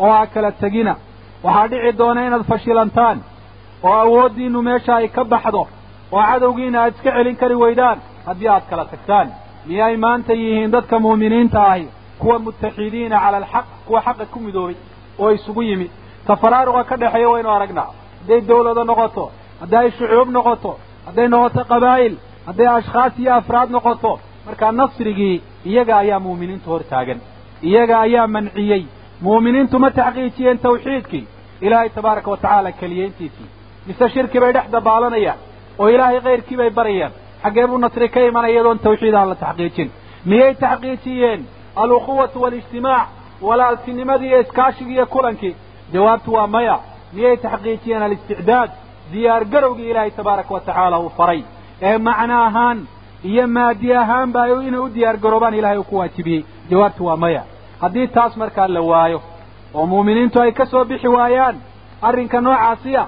oo 0.00 0.12
ha 0.12 0.26
kala 0.26 0.50
tegina. 0.52 0.94
Waxaa 1.44 1.68
dhici 1.70 1.92
doona 1.98 2.20
inaad 2.26 2.44
fashilantaan 2.50 3.18
oo 3.86 3.92
awooddiinnu 4.04 4.60
meesha 4.68 4.92
ay 5.00 5.08
ka 5.16 5.22
baxdo 5.32 5.62
oo 6.14 6.22
cadowgiina 6.30 6.78
aad 6.82 6.94
iska 6.96 7.10
celin 7.16 7.36
kari 7.40 7.54
weydaan 7.62 7.98
haddii 8.26 8.48
aad 8.54 8.64
kala 8.70 8.84
tagtaan. 8.92 9.28
Miyay 9.66 9.96
maanta 10.04 10.32
yihiin 10.40 10.70
dadka 10.74 10.96
mu'miniinta 11.06 11.60
ahi 11.72 11.86
kuwa 12.20 12.36
mutaxidiina 12.44 13.16
cala 13.24 13.36
alxaq 13.42 13.66
kuwa 13.86 14.00
xaqa 14.06 14.24
ku 14.32 14.38
midoobay 14.44 14.76
oo 15.22 15.30
isugu 15.36 15.62
yimi 15.68 15.86
tafaraaruqa 16.26 16.82
ka 16.88 16.96
dhexeeya 17.00 17.28
waynu 17.32 17.50
aragnaa. 17.56 17.90
Hadday 18.20 18.40
dawlado 18.48 18.82
noqoto 18.90 19.24
hadday 19.60 19.78
ay 19.84 19.90
shucuub 19.98 20.28
noqoto 20.36 20.72
hadday 21.06 21.28
noqoto 21.34 21.60
qabaa'il 21.72 22.14
hadday 22.48 22.68
ashkhaas 22.78 23.12
iyo 23.22 23.32
afraad 23.40 23.68
noqoto 23.76 24.12
markaa 24.46 24.72
nasrigii 24.80 25.36
iyaga 25.70 25.94
ayaa 26.02 26.20
mu'miniintu 26.26 26.66
hor 26.72 26.82
taagan 26.92 27.20
iyaga 27.68 27.94
ayaa 28.06 28.26
manciyey. 28.34 28.82
Mu'miniintu 29.26 29.76
ma 29.82 29.90
taxqiijiyeen 29.98 30.58
tawxiidkii. 30.64 31.24
Ilaahay 31.64 31.88
tabaaraka 31.96 32.30
wa 32.30 32.36
tacaala 32.36 32.70
keliyeyntiisii 32.80 33.48
mise 33.86 34.08
shirki 34.14 34.38
bay 34.40 34.52
dhex 34.52 34.66
dabaalanayaan 34.74 35.38
oo 35.78 35.88
ilaahay 35.94 36.20
kayrkii 36.20 36.56
bay 36.60 36.70
barayaan. 36.70 37.12
Xaggee 37.42 37.66
buu 37.66 37.78
nasri 37.78 38.08
ka 38.08 38.20
imanaya 38.20 38.54
iyadoon 38.54 38.78
tawxiid 38.78 39.14
aan 39.14 39.28
la 39.28 39.34
taxqiijin. 39.34 39.88
Miyay 40.24 40.54
taxqiijiyeen? 40.54 41.40
Alukhuwatu 41.76 42.42
waalijtimaac 42.42 43.08
walaaltinimadii 43.42 44.28
iyo 44.28 44.40
iskaashigii 44.40 44.94
iyo 44.94 45.06
kulankii. 45.06 45.56
Jawaabtu 45.92 46.32
waa 46.32 46.46
maya. 46.46 46.78
Miyay 47.12 47.36
taxqiijiyeen 47.36 48.02
alisticdaad 48.02 48.70
diyaar 49.12 49.44
garowgii 49.44 49.90
ilaahay 49.90 50.10
tabaaraka 50.10 50.54
wa 50.54 50.60
tacaala 50.60 50.98
uu 51.00 51.10
faray. 51.16 51.42
Ee 51.82 51.98
macno 51.98 52.36
ahaan 52.46 52.78
iyo 53.24 53.46
maadi 53.46 53.92
ahaanba 53.94 54.48
inay 54.48 54.80
u 54.80 54.88
diyaar 54.94 55.16
garoobaan 55.16 55.54
ilahay 55.54 55.78
uu 55.78 55.84
ku 55.84 55.96
waajibiyey. 55.98 56.44
Jawaabtu 56.70 57.06
waa 57.06 57.16
maya. 57.16 57.42
Haddii 57.80 58.06
taas 58.08 58.36
markaa 58.36 58.68
la 58.68 58.80
waayo 58.80 59.20
oo 59.74 59.86
muuminiintu 59.86 60.40
ay 60.42 60.52
ka 60.52 60.66
soo 60.66 60.84
bixi 60.84 61.08
waayaan 61.08 61.56
arrinka 62.02 62.40
noocaasiya 62.40 63.02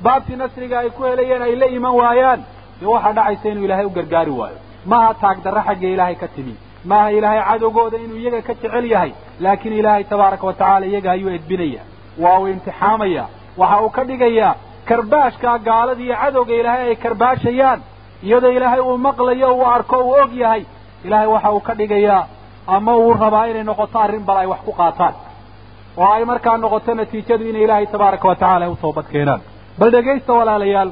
asbaabtii 0.00 0.36
nasriga 0.36 0.78
ay 0.80 0.90
ku 0.90 1.02
helayeen 1.04 1.42
ay 1.42 1.54
la 1.56 1.66
iman 1.66 1.94
waayaan 2.00 2.40
dee 2.80 2.86
waxaa 2.86 3.12
dhacaysa 3.12 3.48
inuu 3.48 3.64
ilaahay 3.64 3.84
u 3.86 3.90
gargaari 3.90 4.30
waayo. 4.30 4.56
Maaha 4.86 5.14
taagdarra 5.22 5.62
xagga 5.68 5.88
ilaahay 5.94 6.14
ka 6.16 6.28
timi. 6.28 6.54
Maaha 6.84 7.10
ilaahay 7.12 7.40
cadowgooda 7.48 7.98
inuu 7.98 8.16
iyaga 8.16 8.40
ka 8.42 8.54
jecel 8.54 8.84
yahay. 8.92 9.12
Laakiin 9.40 9.74
ilaahay 9.80 10.04
tabaaraka 10.04 10.46
wa 10.46 10.52
tacala 10.54 10.86
iyaga 10.86 11.10
ayuu 11.12 11.30
edbinaya. 11.30 11.82
Waa 12.18 12.38
uu 12.40 12.48
imtixaamaya 12.48 13.24
waxa 13.56 13.80
uu 13.84 13.90
ka 13.90 14.02
dhigayaa 14.04 14.54
karbaashkaa 14.88 15.58
gaalada 15.58 16.02
iyo 16.02 16.16
cadowga 16.22 16.54
ilaahay 16.60 16.88
ay 16.88 16.96
karbaashayaan. 16.96 17.80
Iyadoo 18.24 18.50
ilaahay 18.56 18.80
uu 18.80 18.96
maqlayo 18.98 19.48
uu 19.56 19.66
arko 19.66 19.96
uu 20.08 20.14
og 20.22 20.32
yahay. 20.42 20.62
Ilaahay 21.04 21.28
waxa 21.34 21.50
uu 21.52 21.60
ka 21.60 21.74
dhigayaa 21.74 22.22
ama 22.66 22.96
uu 22.96 23.12
rabaa 23.12 23.46
inay 23.50 23.64
noqoto 23.64 23.98
arrin 23.98 24.24
bal 24.28 24.36
ay 24.42 24.46
wax 24.46 24.60
ku 24.64 24.72
qaataan. 24.72 25.14
Oo 25.96 26.12
ay 26.16 26.24
markaa 26.24 26.56
noqoto 26.56 26.94
natiijadu 26.94 27.44
inay 27.50 27.62
ilaahay 27.64 27.86
tabaaraka 27.86 28.28
wa 28.28 28.34
tacala 28.36 28.64
ay 28.66 28.72
u 28.72 28.76
toobad 28.82 29.06
keenaan 29.12 29.40
bal 29.80 29.90
dhegaysta 29.94 30.32
walaalayaal 30.38 30.90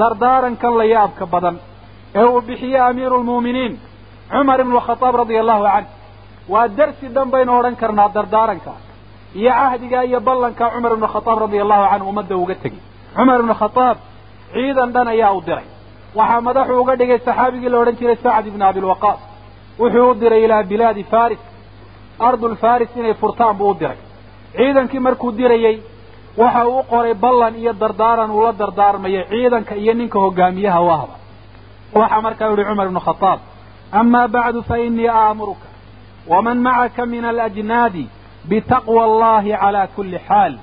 dardaarankan 0.00 0.72
la 0.80 0.84
yaabka 0.94 1.24
badan 1.34 1.56
ee 2.18 2.24
uu 2.32 2.40
bixiyey 2.48 2.80
amiiru 2.90 3.16
lmu'miniin 3.22 3.74
cumar 4.32 4.58
ibnu 4.64 4.78
khadaab 4.88 5.14
radia 5.22 5.40
allahu 5.44 5.62
canh 5.72 5.86
waa 6.52 6.68
darsi 6.78 7.06
dhan 7.16 7.28
baynu 7.34 7.52
odhan 7.58 7.76
karnaa 7.82 8.08
dardaaranka 8.16 8.72
iyo 9.40 9.50
cahdiga 9.60 9.98
iyo 10.08 10.18
ballanka 10.28 10.64
cumar 10.74 10.92
ibnu 10.96 11.06
khadaab 11.14 11.38
radia 11.44 11.62
allahu 11.64 11.84
canhu 11.92 12.06
ummadda 12.12 12.34
uga 12.42 12.54
tegey 12.62 12.80
cumar 13.16 13.38
ibnu 13.42 13.54
khadaab 13.62 13.96
ciidan 14.54 14.90
dhan 14.94 15.06
ayaa 15.14 15.32
u 15.38 15.40
diray. 15.48 15.66
Waxaa 16.18 16.40
madaxuu 16.48 16.80
uga 16.82 16.94
dhigay 17.00 17.18
saxaabigii 17.26 17.68
la 17.72 17.78
odhan 17.82 17.96
jiray 18.00 18.16
sacd 18.24 18.46
ibnu 18.50 18.64
abilwaqaas 18.70 19.20
wuxuu 19.80 20.10
u 20.10 20.14
diray 20.22 20.40
ilaa 20.46 20.62
bilaadi 20.70 21.02
faris 21.12 21.42
ardul 22.28 22.54
faris 22.62 22.90
inay 23.00 23.14
furtaan 23.20 23.54
buu 23.58 23.70
u 23.70 23.74
diray. 23.80 23.98
Ciidankii 24.56 25.00
markuu 25.06 25.30
dirayey 25.38 25.76
waxa 26.40 26.62
uu 26.68 26.82
qoray 26.90 27.14
ballan 27.24 27.54
iyo 27.62 27.72
dardaaran 27.82 28.30
uu 28.36 28.42
la 28.46 28.52
dardaarmayo 28.60 29.22
ciidanka 29.30 29.74
iyo 29.82 29.92
ninka 30.00 30.18
hogaamiyaha 30.24 30.80
u 30.86 30.90
ahba. 30.96 31.14
Waxaa 31.98 32.20
markaa 32.26 32.48
yihi 32.50 32.64
cumar 32.68 32.86
ibnu 32.90 33.00
khadaab 33.06 33.40
ama 34.00 34.20
bacdu 34.34 34.60
fa 34.68 34.76
inii 34.86 35.08
aamuruka 35.08 35.66
waman 36.30 36.58
macaka 36.66 37.02
min 37.12 37.24
alajnaadi 37.24 38.04
bitaqwa 38.50 39.00
allahi 39.08 39.50
calaa 39.62 39.86
kulli 39.96 40.18
xaal. 40.28 40.54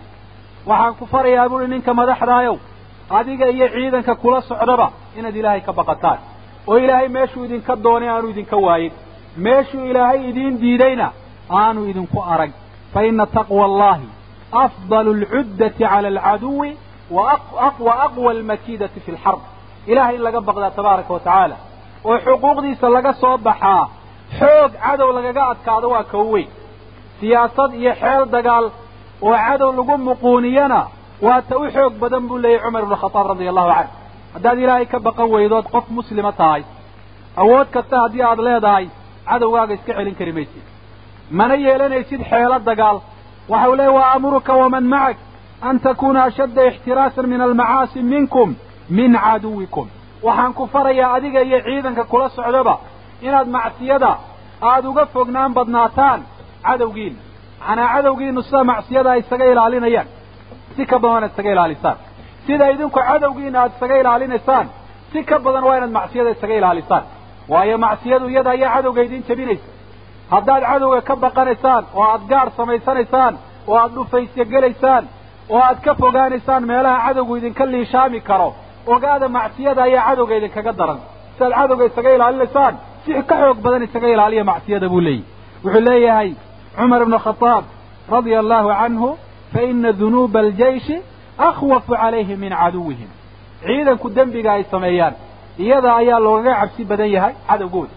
Waxaan 0.69 0.93
ku 0.99 1.05
farayaa 1.13 1.49
buuhi 1.51 1.67
ninka 1.73 1.91
madaxdaayow 1.99 2.55
adiga 3.17 3.45
iyo 3.55 3.67
ciidanka 3.75 4.13
kula 4.21 4.39
socdaba 4.49 4.87
inaad 5.17 5.35
ilaahay 5.39 5.61
ka 5.67 5.71
baqataan. 5.79 6.19
Oo 6.67 6.77
ilaahay 6.83 7.07
meeshuu 7.15 7.43
idinka 7.47 7.73
doonay 7.83 8.09
aanu 8.09 8.27
idinka 8.33 8.57
waayin. 8.65 8.93
Meeshuu 9.45 9.85
ilaahay 9.91 10.19
idiin 10.29 10.55
diidayna 10.61 11.07
aanu 11.59 11.79
idinku 11.91 12.19
arag. 12.33 12.51
Fa 12.93 12.99
ina 13.09 13.25
taqwa 13.35 13.65
allahi 13.69 14.07
afdalu 14.51 15.11
alcuddati 15.19 15.83
cala 15.83 16.07
alcaduwi 16.07 16.77
wa 17.11 17.39
aqwa 17.67 18.31
almakiidati 18.31 18.99
fi 18.99 19.11
lxarb 19.11 19.39
ilahay 19.87 20.15
in 20.15 20.21
laga 20.27 20.41
baqdaa 20.41 20.71
tabaaraka 20.71 21.13
wa 21.13 21.19
tacaala 21.19 21.55
oo 22.05 22.17
xuquuqdiisa 22.25 22.89
laga 22.95 23.13
soo 23.13 23.37
baxaa 23.37 23.83
xoog 24.39 24.71
cadow 24.85 25.09
lagaga 25.17 25.41
adkaado 25.51 25.87
waa 25.93 26.03
kow 26.11 26.25
weyn 26.33 26.49
siyaasad 27.19 27.71
iyo 27.81 27.93
xeel 28.01 28.23
dagaal 28.35 28.65
oo 29.21 29.35
cadow 29.47 29.69
lagu 29.79 29.97
muquuniyana 30.09 30.81
waa 31.25 31.41
ta 31.49 31.57
u 31.57 31.65
xoog 31.75 31.93
badan 32.01 32.23
buu 32.27 32.37
leeyahy 32.43 32.63
cumar 32.65 32.81
ibnu 32.83 32.95
khadaab 33.03 33.27
radia 33.31 33.49
allahu 33.53 33.69
canhu 33.77 33.91
haddaad 34.33 34.57
ilaahay 34.63 34.85
ka 34.93 34.99
baqan 35.07 35.27
weydood 35.33 35.65
qof 35.73 35.85
muslima 35.97 36.31
tahay 36.39 36.61
awood 37.41 37.67
kasta 37.75 37.95
haddii 38.03 38.23
aad 38.29 38.39
leedahay 38.47 38.85
cadowgaaga 39.29 39.73
iska 39.77 39.91
celin 39.97 40.15
kari 40.19 40.31
maysid 40.37 40.63
mana 41.39 41.55
yeelanaysid 41.65 42.21
xeelo 42.31 42.57
dagaal 42.69 42.97
waxa 43.49 43.69
uu 43.69 43.75
leeya 43.75 43.91
wa 43.91 44.03
amuruka 44.15 44.53
waman 44.61 44.83
macak 44.93 45.17
an 45.67 45.79
takuna 45.79 46.19
ashadda 46.23 46.61
ixtiraasan 46.69 47.25
min 47.31 47.41
almacaasi 47.41 47.99
minkum 48.13 48.55
min 48.89 49.11
caduwikum. 49.25 49.87
Waxaan 50.25 50.53
ku 50.53 50.63
farayaa 50.73 51.13
adiga 51.17 51.41
iyo 51.47 51.59
ciidanka 51.65 52.03
kula 52.11 52.29
socdaba 52.29 52.75
inaad 53.21 53.47
macsiyada 53.57 54.11
aada 54.69 54.89
uga 54.89 55.05
fognaan 55.13 55.51
badnaataan 55.57 56.19
cadowgiina 56.65 57.19
macnaa 57.67 57.87
cadowgiinu 57.95 58.41
sida 58.47 58.63
macsiyada 58.71 59.09
ay 59.13 59.19
isaga 59.23 59.45
ilaalinayaan 59.51 60.07
si 60.75 60.85
ka 60.89 60.97
badan 60.99 61.11
waa 61.13 61.19
inaad 61.21 61.31
isaga 61.33 61.51
ilaalisaan. 61.55 61.97
Sida 62.45 62.65
idinku 62.73 62.99
cadowgiina 63.09 63.57
aada 63.61 63.73
isaga 63.77 63.95
ilaalinaysaan 64.01 64.67
si 65.11 65.19
ka 65.29 65.35
badan 65.45 65.63
waa 65.67 65.77
inaad 65.79 65.91
macsiyada 65.99 66.29
isaga 66.35 66.53
ilaalisaan. 66.59 67.03
Waayo 67.51 67.77
macsiyadu 67.85 68.25
iyada 68.29 68.49
ayaa 68.55 68.73
cadowga 68.75 69.01
idiin 69.07 69.23
jebinaysa 69.27 69.65
haddaad 70.33 70.63
cadowga 70.71 71.01
ka 71.07 71.15
baqanaysaan 71.23 71.83
oo 71.95 72.03
aad 72.13 72.21
gaadh 72.31 72.51
samaysanaysaan 72.57 73.33
oo 73.67 73.75
aad 73.81 73.91
dhufaysya 73.95 74.45
gelaysaan 74.53 75.03
oo 75.53 75.59
aad 75.67 75.79
ka 75.85 75.91
fogaanaysaan 76.01 76.63
meelaha 76.71 76.97
cadowgu 77.07 77.33
idinka 77.37 77.65
liishaami 77.65 78.19
karo 78.29 78.49
ogaada 78.93 79.27
macsiyada 79.37 79.81
ayaa 79.83 80.05
cadowga 80.09 80.35
idinkaga 80.39 80.71
daran. 80.79 80.99
Si 81.37 81.43
aad 81.43 81.53
cadowga 81.59 81.85
isaga 81.89 82.09
ilaalinaysaan 82.15 82.73
si 83.05 83.11
ka 83.29 83.35
xoog 83.41 83.57
badan 83.65 83.83
isaga 83.87 84.07
ilaaliya 84.13 84.43
macsiyada 84.51 84.87
buu 84.93 85.01
leeyahy 85.01 85.23
wuxuu 85.63 85.81
leeyahay 85.89 86.29
cumar 86.77 87.01
ibnu 87.05 87.17
khadaab 87.25 87.63
radia 88.13 88.39
allahu 88.43 88.69
canhu 88.81 89.09
fa 89.53 89.59
ina 89.71 89.91
dunuuba 90.01 90.39
aljayshi 90.39 90.97
akhwafu 91.47 91.91
calayhim 92.01 92.39
min 92.39 92.53
caduwihim. 92.61 93.09
Ciidanku 93.65 94.07
dembiga 94.15 94.51
ay 94.57 94.63
sameeyaan 94.73 95.13
iyada 95.63 95.89
ayaa 96.01 96.19
loogaga 96.25 96.53
cabsi 96.61 96.81
badan 96.89 97.09
yahay 97.15 97.33
cadowgooda 97.49 97.93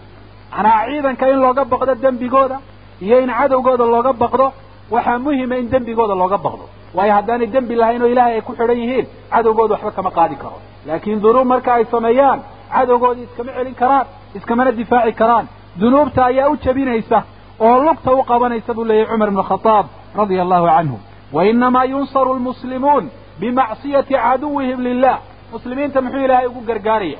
macnaa 0.51 0.85
ciidanka 0.89 1.25
in 1.31 1.39
looga 1.45 1.63
baqdo 1.71 1.93
dembigooda 2.03 2.57
iyo 3.01 3.19
in 3.23 3.29
cadowgooda 3.39 3.85
looga 3.93 4.13
baqdo 4.13 4.45
waxaa 4.91 5.19
muhima 5.25 5.55
in 5.61 5.69
dembigooda 5.73 6.15
looga 6.21 6.37
baqdo. 6.45 6.65
Waayo 6.95 7.13
haddaanay 7.17 7.47
dembi 7.47 7.75
lahayn 7.75 8.01
oo 8.01 8.07
ilaahay 8.13 8.33
ay 8.35 8.41
ku 8.41 8.53
xidhan 8.59 8.77
yihiin 8.83 9.05
cadowgooda 9.33 9.73
waxba 9.75 9.91
kama 9.97 10.11
qaadi 10.17 10.35
karo. 10.35 10.57
Laakiin 10.87 11.19
dunuub 11.23 11.47
marka 11.47 11.73
ay 11.73 11.85
sameeyaan 11.91 12.39
cadowgoodii 12.73 13.23
iskama 13.27 13.51
celin 13.57 13.75
karaan 13.81 14.05
iskamana 14.37 14.71
difaaci 14.79 15.13
karaan. 15.21 15.45
Dunuubta 15.79 16.21
ayaa 16.25 16.49
u 16.49 16.55
jebinaysa 16.63 17.23
oo 17.59 17.75
lugta 17.85 18.11
u 18.13 18.23
qabanaysa 18.23 18.73
buu 18.73 18.83
leeyahy 18.89 19.07
cumar 19.11 19.27
ibnu 19.31 19.43
khadaab 19.49 19.85
radia 20.17 20.41
allahu 20.45 20.65
canhu 20.75 20.97
wa 21.35 21.41
inamaa 21.45 21.83
yunsaru 21.93 22.33
lmuslimuun 22.39 23.05
bimacsiyati 23.39 24.13
caduwihim 24.13 24.79
lilah 24.87 25.17
muslimiinta 25.53 26.01
muxuu 26.01 26.23
ilaahay 26.25 26.47
ugu 26.47 26.61
gargaaraya? 26.69 27.19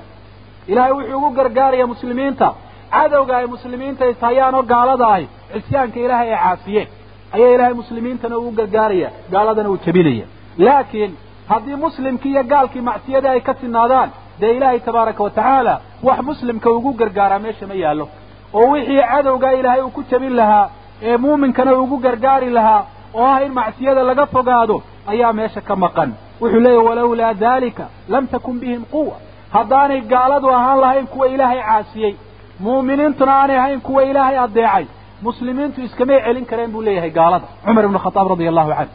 Ilaahay 0.68 0.92
wuxuu 0.98 1.18
ugu 1.18 1.30
gargaaraya 1.38 1.86
muslimiinta 1.88 2.48
cadowga 2.94 3.34
ay 3.38 3.46
muslimiinta 3.56 4.04
ishayaan 4.14 4.56
oo 4.60 4.64
gaalada 4.74 5.08
ahi 5.16 5.26
cisyaanka 5.54 6.00
ilaahay 6.06 6.30
ay 6.34 6.40
caasiyeen 6.44 6.88
ayaa 7.36 7.52
ilaahay 7.56 7.74
muslimiintana 7.82 8.36
ugu 8.42 8.52
gargaaraya 8.60 9.10
gaaladana 9.34 9.70
uu 9.74 9.80
jebinaya 9.86 10.26
laakiin 10.66 11.12
haddii 11.52 11.76
muslimkii 11.86 12.32
iyo 12.34 12.44
gaalkii 12.54 12.82
macsiyadii 12.90 13.28
ay 13.36 13.42
ka 13.48 13.54
sinaadaan 13.62 14.10
dee 14.40 14.52
ilaahay 14.58 14.80
tabaaraka 14.88 15.24
wa 15.24 15.30
tacaala 15.38 15.76
wax 16.08 16.20
muslimka 16.30 16.70
ugu 16.78 16.92
gargaaraa 17.02 17.40
meesha 17.46 17.68
ma 17.68 17.74
yaallo. 17.84 18.06
Oo 18.54 18.68
wixii 18.72 19.02
cadowgaa 19.12 19.52
ilaahay 19.60 19.82
uu 19.82 19.90
ku 19.98 20.04
jebin 20.12 20.34
lahaa 20.40 20.70
ee 21.08 21.18
muuminkana 21.18 21.74
ugu 21.84 21.98
gargaari 22.06 22.50
lahaa 22.58 22.82
oo 23.14 23.26
ah 23.34 23.44
in 23.46 23.52
macsiyada 23.60 24.04
laga 24.10 24.26
fogaado 24.26 24.78
ayaa 25.12 25.34
meesha 25.40 25.62
ka 25.62 25.76
maqan. 25.76 26.10
Wuxuu 26.42 26.60
leeyahy 26.66 26.86
walawlaa 26.88 27.34
daalika 27.34 27.86
lam 28.14 28.28
takun 28.34 28.60
bihim 28.62 28.84
quwa 28.94 29.16
haddaanay 29.56 30.02
gaaladu 30.14 30.48
ahaan 30.58 30.80
lahayn 30.84 31.08
kuwa 31.14 31.28
ilaahay 31.34 31.62
caasiyey 31.70 32.14
muuminiintuna 32.64 33.34
aanay 33.42 33.58
ahayn 33.62 33.82
kuwa 33.88 34.02
ilaahay 34.10 34.38
addeecay. 34.46 34.86
Muslimiintu 35.26 35.78
iskamay 35.88 36.20
celin 36.26 36.46
kareen 36.50 36.72
buu 36.74 36.82
leeyahay 36.88 37.10
gaalada. 37.20 37.48
Cumar 37.66 37.84
ibnu 37.88 38.00
khadaab 38.06 38.28
radia 38.34 38.50
allahu 38.54 38.72
canhu. 38.78 38.94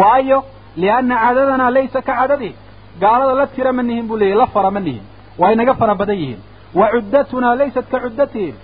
Waayo 0.00 0.38
lianna 0.80 1.14
cadadanaa 1.24 1.70
laysa 1.76 2.00
ka 2.06 2.12
cadadihim 2.20 2.56
gaalada 3.02 3.34
la 3.40 3.46
tira 3.54 3.72
ma 3.76 3.82
nihin 3.88 4.06
buu 4.08 4.16
leeyahy 4.20 4.38
la 4.42 4.46
fara 4.54 4.70
ma 4.76 4.80
nihin. 4.86 5.02
Waa 5.40 5.52
inaga 5.54 5.74
fara 5.80 5.94
badan 6.00 6.18
yihiin. 6.22 6.40
Wa 6.78 6.86
cuddatunaa 6.94 7.54
laysat 7.60 7.86
ka 7.92 7.98
cuddatihim. 8.04 8.54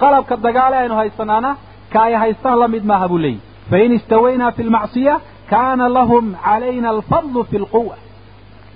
Qalabka 0.00 0.34
dagaale 0.46 0.76
aynu 0.82 0.94
haysanaana 1.00 1.50
ka 1.92 1.98
ay 2.08 2.14
haystaan 2.22 2.58
la 2.62 2.68
mid 2.74 2.84
maaha 2.90 3.06
buu 3.12 3.18
leeyahy 3.24 3.40
fain 3.70 3.90
istawaynaa 3.98 4.50
fi 4.56 4.62
lmacsiya 4.68 5.14
kaana 5.50 5.84
lahum 5.96 6.24
calayna 6.44 6.88
alfadlu 6.94 7.40
fi 7.50 7.56
lquwa 7.64 7.96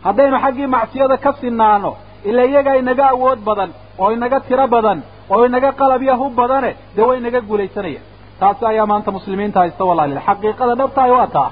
haddaynu 0.06 0.36
xaggii 0.44 0.66
macsiyada 0.76 1.16
ka 1.24 1.30
sinaano 1.40 1.90
ila 2.28 2.42
iyagaa 2.50 2.74
inaga 2.82 3.04
awood 3.14 3.38
badan 3.48 3.70
oo 4.00 4.08
inaga 4.16 4.38
tiro 4.48 4.66
badan 4.74 4.98
oo 5.32 5.42
inaga 5.48 5.70
qalab 5.80 6.02
yahu 6.10 6.26
badane 6.40 6.70
dee 6.96 7.04
way 7.08 7.16
inaga 7.22 7.40
guulaysanayaan 7.48 8.04
taasi 8.40 8.62
ayaa 8.70 8.86
maanta 8.92 9.10
muslimiinta 9.16 9.58
haysta 9.62 9.82
wallahi 9.88 10.12
xaqiiqada 10.28 10.74
dhabtahay 10.80 11.10
waa 11.16 11.26
taa 11.36 11.50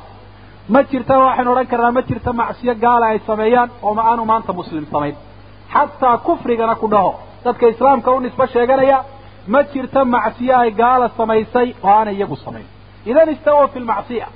ma 0.74 0.80
jirta 0.90 1.14
waxaynu 1.24 1.50
odhan 1.54 1.66
karnaa 1.72 1.92
ma 1.98 2.02
jirta 2.08 2.30
macsiyo 2.40 2.74
gaala 2.84 3.06
ay 3.12 3.18
sameeyaan 3.28 3.68
oo 3.86 3.92
ma 3.98 4.02
aanu 4.10 4.22
maanta 4.32 4.52
muslim 4.60 4.84
samayn. 4.92 5.14
Xataa 5.74 6.16
kufrigana 6.26 6.74
ku 6.80 6.86
dhaho. 6.92 7.12
Dadka 7.44 7.64
islaamka 7.72 8.08
u 8.16 8.20
nisbo 8.24 8.44
sheeganaya 8.54 8.98
ma 9.52 9.60
jirta 9.72 10.00
macsiyo 10.14 10.54
ay 10.62 10.70
gaala 10.82 11.06
samaysay 11.18 11.68
oo 11.84 11.90
aanay 11.96 12.14
iyagu 12.18 12.36
samayn. 12.44 12.66
Idan 13.10 13.28
istawa 13.34 13.68
fi 13.72 13.78
lmacsiya 13.84 14.26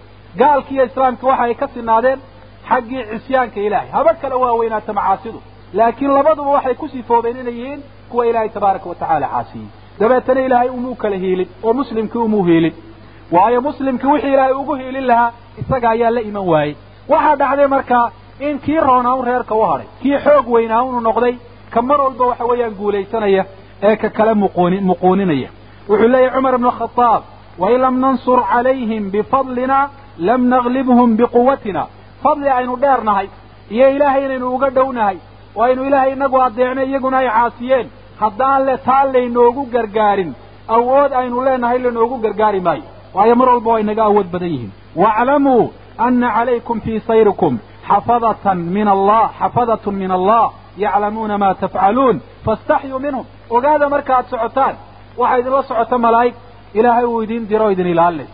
gaalki 0.41 0.73
iyo 0.75 0.85
islaamka 0.91 1.25
waxa 1.31 1.43
ay 1.47 1.55
ka 1.61 1.67
sinaadeen 1.75 2.19
xaggii 2.69 3.03
cisyaanka 3.11 3.59
ilaahay. 3.67 3.89
Haba 3.97 4.13
kala 4.21 4.37
waaweynaata 4.43 4.93
macaasidu 4.99 5.39
laakiin 5.79 6.13
labaduba 6.17 6.51
waxay 6.57 6.75
ku 6.75 6.89
sifoobeen 6.89 7.37
inay 7.43 7.55
yihiin 7.61 7.81
kuwa 8.11 8.27
ilaahay 8.27 8.49
tabaaraka 8.57 8.89
wa 8.89 8.95
tacaala 8.95 9.29
caasiyey 9.35 9.67
dabeetana 10.01 10.41
ilaahay 10.47 10.69
umuu 10.69 10.95
kala 10.95 11.17
hiilin 11.17 11.49
oo 11.65 11.73
muslimkii 11.81 12.19
umuu 12.29 12.43
hiilin. 12.49 12.75
Waayo 13.33 13.61
muslimkii 13.61 14.07
wixii 14.13 14.33
ilaahay 14.33 14.53
ugu 14.53 14.75
hiilin 14.75 15.07
lahaa 15.07 15.33
isaga 15.61 15.91
ayaa 15.91 16.11
la 16.11 16.21
iman 16.21 16.47
waayey 16.49 16.75
waxaa 17.09 17.37
dhacday 17.37 17.67
markaa 17.67 18.07
in 18.41 18.59
kii 18.59 18.81
roonaa 18.87 19.15
un 19.15 19.25
reerka 19.27 19.55
u 19.55 19.63
hadhay 19.71 19.87
kii 20.03 20.19
xoog 20.25 20.49
weynaa 20.55 20.83
unu 20.83 21.01
noqday 21.01 21.35
ka 21.71 21.83
mar 21.83 22.01
walba 22.01 22.25
waxa 22.31 22.45
weeyaan 22.51 22.75
guulaysanaya 22.81 23.45
ee 23.83 23.97
ka 23.97 24.09
kale 24.11 24.35
muquuni 24.35 24.81
muquuninaya. 24.81 25.49
Wuxuu 25.89 26.09
leeyahy 26.09 26.35
cumar 26.37 26.55
ibnu 26.55 26.71
khadaab 26.79 27.23
wain 27.59 27.81
lam 27.81 28.01
nansur 28.01 28.39
calayhim 28.53 29.11
bifadlina 29.11 29.79
lam 30.19 30.41
naglibhum 30.49 31.17
biquwatina. 31.17 31.83
Fadli 32.23 32.49
aynu 32.49 32.77
dheernahay 32.77 33.29
iyo 33.71 33.87
ilaahay 33.97 34.25
inaynu 34.25 34.47
uga 34.55 34.71
dhownahay 34.71 35.17
oo 35.57 35.63
aynu 35.67 35.83
ilaahay 35.89 36.13
inagu 36.13 36.37
adeecnay 36.47 36.87
iyaguna 36.91 37.19
ay 37.23 37.29
caasiyeen. 37.37 37.87
Haddaan 38.21 38.61
le 38.67 38.75
taa 38.87 39.05
laynoogu 39.15 39.63
gargaarin 39.75 40.31
awood 40.77 41.13
aynu 41.21 41.37
leenahay 41.47 41.79
lanoogu 41.85 42.17
gargaari 42.25 42.61
maayo. 42.61 42.83
Waayo 43.15 43.35
mar 43.37 43.49
walba 43.49 43.71
waa 43.73 43.81
inaga 43.85 44.03
awood 44.05 44.27
badan 44.33 44.49
yihiin. 44.55 44.73
Waaclamuu 45.03 45.73
ana 46.07 46.29
calaykum 46.37 46.81
fii 46.85 47.01
sayrikum 47.09 47.59
xafadatan 47.89 48.59
min 48.77 48.89
allah 48.89 49.25
xafadatun 49.41 49.95
min 50.03 50.11
allah 50.19 50.45
yaclamuuna 50.85 51.39
ma 51.43 51.49
tafcaluun 51.63 52.17
faاstaxyuu 52.45 52.99
minhum. 53.07 53.25
Ogaada 53.51 53.89
markaaad 53.95 54.27
socotaan 54.33 54.75
waxaa 55.19 55.39
idinla 55.41 55.63
socota 55.63 55.99
malaa'ig 56.07 56.35
ilaahay 56.79 57.05
uu 57.05 57.23
idin 57.23 57.43
diro 57.51 57.65
o 57.67 57.71
idin 57.75 57.87
ilaalinay 57.95 58.27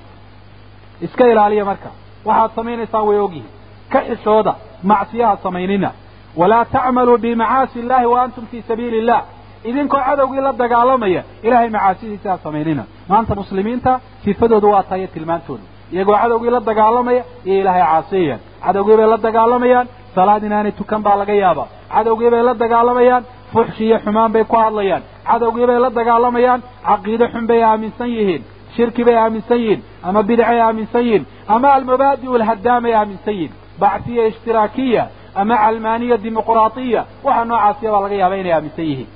iska 1.06 1.24
ilaaliya 1.33 1.64
marka. 1.70 1.88
Waxaad 2.28 2.50
samaynaysaan 2.56 3.04
way 3.09 3.18
ogyihiin 3.26 3.50
ka 3.92 3.98
xishooda 4.09 4.52
macsiyaha 4.90 5.37
samaynina 5.44 5.90
walaa 6.36 6.64
tacmaluu 6.64 7.18
bimacaasi 7.18 7.78
illahi 7.78 8.06
wa 8.06 8.22
antum 8.22 8.46
fii 8.50 8.62
sabiili 8.68 8.98
illah 8.98 9.22
idinkoo 9.64 10.00
cadowgii 10.08 10.40
la 10.40 10.52
dagaalamaya 10.52 11.22
ilahay 11.42 11.68
macaasidiisa 11.70 12.30
ha 12.30 12.38
samaynina 12.44 12.84
maanta 13.08 13.34
muslimiinta 13.34 14.00
sifadooda 14.24 14.68
waa 14.68 14.82
tayo 14.82 15.06
tilmaantooda 15.06 15.62
iyagoo 15.92 16.16
cadowgii 16.22 16.50
la 16.50 16.60
dagaalamaya 16.60 17.22
iyo 17.44 17.60
ilaahay 17.60 17.82
caasiyayaan 17.82 18.40
cadowgii 18.66 18.96
bay 18.96 19.06
la 19.06 19.16
dagaalamayaan 19.26 19.86
salaad 20.14 20.42
inaanay 20.48 20.72
tukan 20.72 21.02
baa 21.06 21.16
laga 21.20 21.32
yaabaa 21.42 21.66
cadowgii 21.94 22.30
bay 22.34 22.42
la 22.42 22.54
dagaalamayaan 22.54 23.24
fuxshi 23.52 23.84
iyo 23.86 23.98
xumaan 24.04 24.32
bay 24.32 24.44
ku 24.44 24.56
hadlayaan 24.56 25.02
cadowgii 25.30 25.66
bay 25.70 25.78
la 25.84 25.90
dagaalamayaan 25.98 26.60
caqiide 26.88 27.26
xun 27.32 27.46
bay 27.50 27.60
aaminsan 27.64 28.08
yihiin 28.16 28.42
shirki 28.76 29.04
bay 29.04 29.16
aaminsan 29.24 29.58
yihiin 29.62 29.80
ama 30.08 30.22
bidcay 30.28 30.60
aaminsan 30.66 31.02
yihiin 31.06 31.24
ama 31.54 31.68
almabaadi'u 31.76 32.34
alhadaamay 32.38 32.94
aaminsan 33.00 33.34
yihiin 33.34 33.52
bacsiya 33.82 34.24
ishtiraakiya 34.30 35.02
ama 35.40 35.55
calmaaniya 35.62 36.16
dimuqraatiya 36.24 37.00
waxa 37.26 37.44
noocaasiya 37.50 37.90
baa 37.94 38.00
laga 38.05 38.14
yaaba 38.22 38.37
inay 38.40 38.53
aaminsan 38.57 38.85
yihiin. 38.90 39.09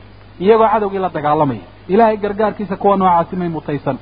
Iyagoo 0.42 0.68
cadowgii 0.72 0.98
la 1.04 1.08
dagaalamaya 1.16 1.64
ilaahay 1.92 2.16
gargaarkiisa 2.24 2.76
kuwa 2.82 2.96
noocaasi 3.00 3.34
may 3.40 3.48
mutaysan. 3.56 3.96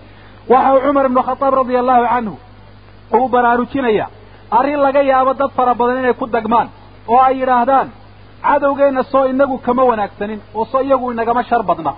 Waxa 0.53 0.71
uu 0.75 0.81
cumar 0.87 1.05
ibnu 1.09 1.21
khadaab 1.29 1.55
radia 1.59 1.79
allahu 1.83 2.05
canhu 2.13 2.35
uu 3.17 3.29
baraarujinaya. 3.35 4.07
Arrin 4.59 4.81
laga 4.85 5.01
yaabo 5.11 5.33
dad 5.41 5.51
fara 5.57 5.75
badan 5.81 5.99
inay 6.03 6.15
ku 6.21 6.27
dagmaan 6.35 6.69
oo 7.13 7.21
ay 7.27 7.35
yidhaahdaan 7.41 7.89
cadowgeenna 8.47 9.03
soo 9.13 9.25
inagu 9.33 9.57
kama 9.67 9.83
wanaagsanin 9.91 10.41
oo 10.55 10.65
soo 10.73 10.81
iyagu 10.87 11.13
inagama 11.13 11.43
shar 11.49 11.63
badna. 11.69 11.93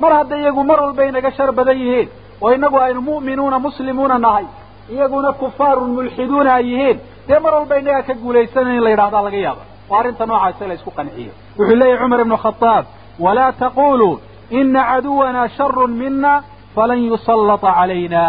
Mar 0.00 0.12
hadda 0.18 0.36
iyagu 0.42 0.62
mar 0.64 0.78
walba 0.84 1.02
inaga 1.10 1.30
shar 1.36 1.50
badan 1.58 1.78
yihiin 1.82 2.08
oo 2.42 2.50
inagu 2.56 2.76
aynu 2.84 3.00
mu'minuuna 3.08 3.58
muslimuuna 3.66 4.18
nahay. 4.18 4.44
Iyaguna 4.92 5.32
kufaarun 5.40 5.90
mulxiduuna 5.96 6.50
ay 6.58 6.64
yihiin 6.72 6.98
dee 7.28 7.38
mar 7.44 7.52
walba 7.58 7.74
inagaa 7.82 8.02
ka 8.08 8.14
guulaysanayn 8.22 8.76
in 8.78 8.82
la 8.86 8.90
yidhahdaa 8.94 9.22
laga 9.26 9.36
yaaba 9.46 9.62
oo 9.90 9.96
arrinta 10.00 10.24
noocaasa 10.30 10.64
la 10.70 10.74
isku 10.78 10.90
qanciyo. 10.98 11.32
Wuxuu 11.58 11.76
leeyahy 11.80 11.98
cumar 12.02 12.20
ibnu 12.24 12.36
khadaab 12.44 12.84
walaa 13.24 13.52
taquluu 13.62 14.14
ina 14.60 14.80
caduwanaa 14.90 15.48
sharun 15.56 15.90
mina 16.02 16.32
falan 16.74 16.98
yusallata 17.10 17.70
calayna. 17.78 18.22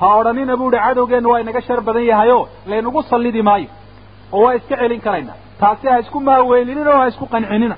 Ha 0.00 0.06
odhanina 0.20 0.54
bu 0.60 0.64
uhi 0.68 0.78
cadowgeenna 0.86 1.28
waa 1.32 1.40
inaga 1.44 1.60
shar 1.66 1.80
badan 1.86 2.04
yahayo 2.10 2.38
laynagu 2.70 3.00
sallidi 3.10 3.42
maayo. 3.48 3.68
Oo 4.32 4.42
waa 4.44 4.54
iska 4.58 4.74
celin 4.80 5.00
karaynaa 5.06 5.36
taasi 5.60 5.86
ha 5.92 5.96
isku 6.02 6.18
maaweelinina 6.28 6.90
oo 6.94 6.98
ha 7.02 7.06
isku 7.12 7.26
qancinina 7.32 7.76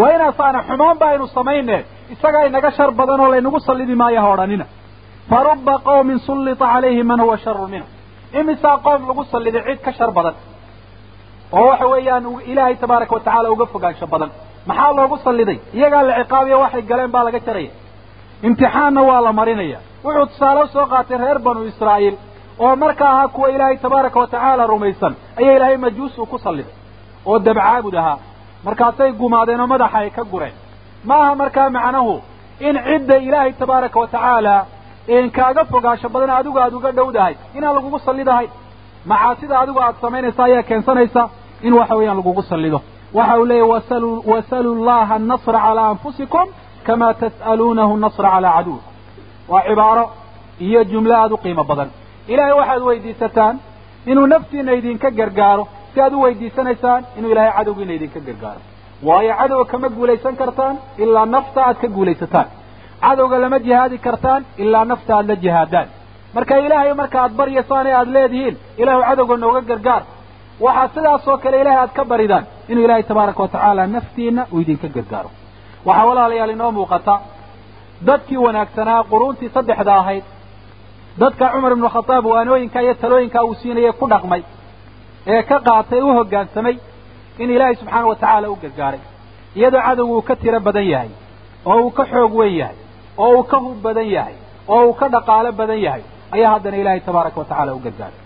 waa 0.00 0.10
inaasaana 0.16 0.58
xumaan 0.68 0.96
ba 1.00 1.06
aynu 1.12 1.26
samayne 1.36 1.76
isagaa 2.14 2.44
inaga 2.50 2.70
shar 2.76 2.90
badan 2.98 3.20
oo 3.24 3.28
laynagu 3.34 3.58
sallidi 3.68 3.94
maayo 4.02 4.20
ha 4.24 4.28
odhanina 4.34 4.64
fa 5.30 5.38
ruba 5.46 5.74
qawmin 5.88 6.18
sullita 6.26 6.64
calayhi 6.72 7.02
man 7.10 7.20
huwa 7.24 7.36
sharu 7.44 7.66
minhu 7.72 7.86
imisaa 8.40 8.76
qoom 8.84 9.00
lagu 9.08 9.24
salliday 9.32 9.62
cid 9.68 9.80
ka 9.84 9.92
shar 9.98 10.10
badan. 10.16 10.34
Oo 11.52 11.66
waxa 11.70 11.86
weeyaan 11.92 12.24
ilaahay 12.50 12.74
tabaaraka 12.82 13.14
watacaala 13.16 13.50
uga 13.54 13.66
fogaansho 13.72 14.06
badan. 14.06 14.30
Maxaa 14.68 14.92
loogu 14.96 15.16
salliday 15.24 15.58
iyagaa 15.76 16.02
la 16.08 16.14
ciqaabiya 16.24 16.56
waxay 16.64 16.82
galeen 16.90 17.10
baa 17.14 17.24
laga 17.26 17.40
jaraya. 17.46 17.70
Imtixaanna 18.46 19.02
waa 19.08 19.20
la 19.26 19.32
marinaya. 19.32 19.78
Wuxuu 20.04 20.26
tusaale 20.30 20.60
u 20.62 20.66
soo 20.74 20.86
qaatay 20.92 21.16
reer 21.22 21.38
banu 21.46 21.60
israa'iil 21.70 22.16
oo 22.64 22.76
marka 22.82 23.04
ahaa 23.12 23.28
kuwa 23.34 23.48
ilaahay 23.54 23.76
tabaaraka 23.84 24.18
watacaala 24.22 24.62
rumaysan 24.72 25.12
ayaa 25.40 25.54
ilaahay 25.56 25.76
majuus 25.84 26.18
uu 26.18 26.26
ku 26.26 26.38
salliday 26.38 26.72
oo 27.28 27.38
dabcaabud 27.38 27.94
ahaa. 27.94 28.18
Markaasay 28.66 29.12
gumaadeen 29.20 29.60
oo 29.60 29.66
madaxa 29.66 29.98
ay 29.98 30.10
ka 30.10 30.22
gureen. 30.32 30.52
Ma 31.08 31.14
aha 31.22 31.34
markaa 31.34 31.70
macnahu 31.70 32.14
in 32.60 32.76
cidda 32.86 33.16
ilaahay 33.26 33.52
tabaaraka 33.60 33.96
watacaala 35.08 35.30
kaaga 35.30 35.64
fogaasho 35.64 36.08
badan 36.08 36.30
adigu 36.30 36.58
aada 36.60 36.76
uga 36.76 36.92
dhowdahay 36.92 37.34
inaan 37.56 37.74
lagugu 37.76 37.98
sallidahayn 37.98 38.50
macaasida 39.10 39.54
adigu 39.60 39.80
aada 39.80 39.96
samaynaysa 40.00 40.44
ayaa 40.44 40.62
keensanaysa? 40.62 41.22
In 41.62 41.72
waxa 41.72 41.94
weeyaan 41.98 42.16
lagugu 42.16 42.42
sallido. 42.42 42.80
Waxa 43.14 43.38
uu 43.40 43.44
leeyahy 43.44 43.70
wasalu 43.72 44.10
wasaluu 44.32 44.74
llaha 44.86 45.14
annasra 45.14 45.58
calaa 45.66 45.88
anfusikum 45.94 46.46
kama 46.86 47.14
tas'aluunahu 47.14 47.96
nasra 48.04 48.30
calaa 48.34 48.52
caduwikum. 48.56 48.92
Waa 49.48 49.62
cibaaro 49.68 50.04
iyo 50.60 50.84
jumlo 50.84 51.14
aada 51.16 51.34
u 51.34 51.38
qiimo 51.38 51.64
badan. 51.64 51.88
Ilaahay 52.28 52.52
waxaad 52.60 52.82
weydiisataan 52.88 53.54
inuu 54.06 54.26
naftiina 54.26 54.72
idinka 54.78 55.10
gargaaro 55.10 55.64
si 55.94 56.00
aad 56.00 56.12
u 56.14 56.20
weydiisanaysaan 56.24 57.02
inuu 57.18 57.30
ilaahay 57.32 57.52
cadowgiina 57.58 57.92
idinka 57.98 58.20
gargaaro. 58.20 58.60
Waayo 59.02 59.34
cadowga 59.40 59.64
kama 59.72 59.88
guulaysan 59.88 60.36
kartaan 60.36 60.76
ilaa 61.02 61.26
nafta 61.26 61.60
aad 61.66 61.76
ka 61.82 61.88
guulaysataan 61.96 62.46
cadowga 63.04 63.36
lama 63.44 63.58
jihaadi 63.66 63.96
kartaan 64.06 64.42
ilaa 64.62 64.84
nafta 64.90 65.12
aad 65.18 65.26
la 65.30 65.36
jihaadaan 65.44 65.88
marka 66.36 66.54
ilaahay 66.66 66.92
marka 67.02 67.18
aad 67.24 67.32
baryaysaan 67.40 67.86
ee 67.90 67.94
aad 68.00 68.08
leedihiin 68.16 68.54
ilaahu 68.82 69.02
cadowga 69.08 69.34
nooga 69.44 69.60
gargaar 69.70 70.02
waxaa 70.64 70.88
sidaas 70.94 71.24
oo 71.30 71.36
kale 71.42 71.56
ilahay 71.62 71.78
aad 71.84 71.92
ka 71.98 72.02
baridaan 72.12 72.44
inuu 72.70 72.84
ilaahay 72.86 73.02
tabaaraka 73.10 73.40
watacaala 73.44 73.82
naftiina 73.96 74.42
uu 74.54 74.60
idinka 74.64 74.88
gargaaro 74.96 75.30
waxaa 75.88 76.06
walaalayaal 76.10 76.50
inoo 76.56 76.70
muuqata 76.78 77.14
dadkii 78.08 78.40
wanaagsanaa 78.46 79.00
quruuntii 79.10 79.50
saddexda 79.56 79.92
ahayd 80.02 80.24
dadka 81.22 81.44
cumar 81.52 81.72
ibnu 81.76 81.88
khadaab 81.96 82.24
waanooyinka 82.32 82.78
iyo 82.84 82.94
talooyinkaa 83.02 83.42
uu 83.48 83.54
siinayay 83.60 83.92
ku 84.00 84.06
dhaqmay 84.12 84.42
ee 85.32 85.42
ka 85.50 85.56
qaatay 85.68 86.00
u 86.08 86.10
hoggaansamay 86.18 86.74
in 87.42 87.48
ilaahay 87.54 87.74
subxaana 87.80 88.06
watacaala 88.12 88.46
u 88.52 88.56
gargaaray 88.62 89.00
iyadoo 89.58 89.82
cadowgu 89.88 90.14
uu 90.18 90.22
ka 90.28 90.34
tiro 90.42 90.60
badan 90.66 90.86
yahay 90.92 91.10
oo 91.70 91.78
uu 91.84 91.90
ka 91.98 92.04
xoog 92.12 92.32
weyn 92.40 92.54
yahay 92.62 92.76
oo 93.22 93.30
uu 93.38 93.42
ka 93.50 93.56
hub 93.64 93.78
badan 93.86 94.06
yahay 94.16 94.34
oo 94.74 94.80
uu 94.88 94.94
ka 95.00 95.06
dhaqaalo 95.14 95.50
badan 95.60 95.78
yahay 95.86 96.02
ayaa 96.34 96.50
haddana 96.54 96.76
ilaahay 96.82 97.00
tabaaraka 97.08 97.36
watacaala 97.42 97.70
u 97.78 97.80
gargaaray 97.86 98.18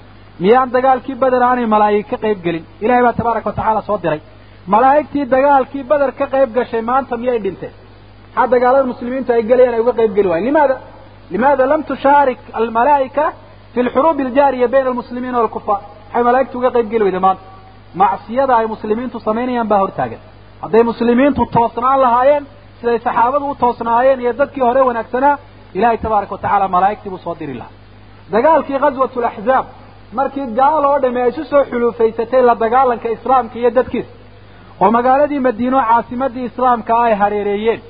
miyaan 0.42 0.68
dagaalkii 0.76 1.16
beder 1.22 1.42
aanay 1.48 1.66
malaa'ig 1.74 2.06
ka 2.12 2.16
qayb 2.24 2.38
gelin? 2.46 2.64
Ilahay 2.84 3.02
baa 3.06 3.12
tabaaraka 3.20 3.46
watacaala 3.50 3.80
soo 3.88 3.98
diray. 4.04 4.20
Malaa'igtii 4.74 5.24
dagaalkii 5.34 5.82
beder 5.90 6.10
ka 6.18 6.26
qayb 6.34 6.48
gashay 6.56 6.82
maanta 6.90 7.14
miyay 7.22 7.38
dhinteen 7.44 7.74
maxaa 8.34 8.46
dagaalada 8.54 8.86
muslimiintu 8.92 9.30
ay 9.36 9.42
gelayaan 9.50 9.74
ay 9.76 9.80
uga 9.84 9.92
qayb 10.00 10.12
geli 10.16 10.28
waayen 10.32 10.46
limaada? 10.50 10.76
Limaada 11.34 11.64
lam 11.72 11.80
tushaarik 11.90 12.40
almalaa'ika 12.60 13.24
fi 13.74 13.80
lxuruubi 13.86 14.22
aljaariya 14.28 14.66
bayna 14.74 14.88
almuslimiina 14.92 15.36
walkufaar 15.42 15.80
maxay 16.06 16.22
malaa'igtu 16.28 16.54
uga 16.60 16.70
qayb 16.76 16.86
geli 16.92 17.04
weyda 17.08 17.20
maanta 17.26 17.42
macsiyada 18.02 18.52
ay 18.60 18.66
muslimiintu 18.74 19.16
samaynayaan 19.26 19.68
baa 19.72 19.80
hortaagan. 19.84 20.20
Hadday 20.62 20.82
muslimiintu 20.90 21.40
toosnaan 21.56 21.98
lahaayeen 22.04 22.44
siday 22.82 22.98
saxaabadu 23.06 23.44
u 23.50 23.54
toosnaayeen 23.62 24.20
iyo 24.24 24.32
dadkii 24.40 24.64
hore 24.68 24.80
wanaagsanaa 24.88 25.34
ilahay 25.78 25.98
tabaaraka 26.04 26.32
watacaala 26.36 26.66
malaa'igtii 26.74 27.10
buu 27.12 27.18
soo 27.26 27.34
diri 27.40 27.54
lahaa. 27.60 27.74
Dagaalkii 28.34 28.78
ghaswat 28.84 29.14
laxzaab 29.26 29.66
markii 30.18 30.46
gaal 30.58 30.84
oo 30.90 30.98
dhami 31.02 31.20
ay 31.24 31.28
isu 31.32 31.44
soo 31.50 31.62
xuluufaysatay 31.70 32.42
la 32.48 32.54
dagaalanka 32.64 33.08
islaamka 33.16 33.56
iyo 33.60 33.70
dadkiisa 33.78 34.10
oo 34.82 34.90
magaaladii 34.96 35.40
madiino 35.46 35.78
caasimadii 35.88 36.44
islaamka 36.50 36.92
ay 37.06 37.14
hareereeyeen 37.22 37.80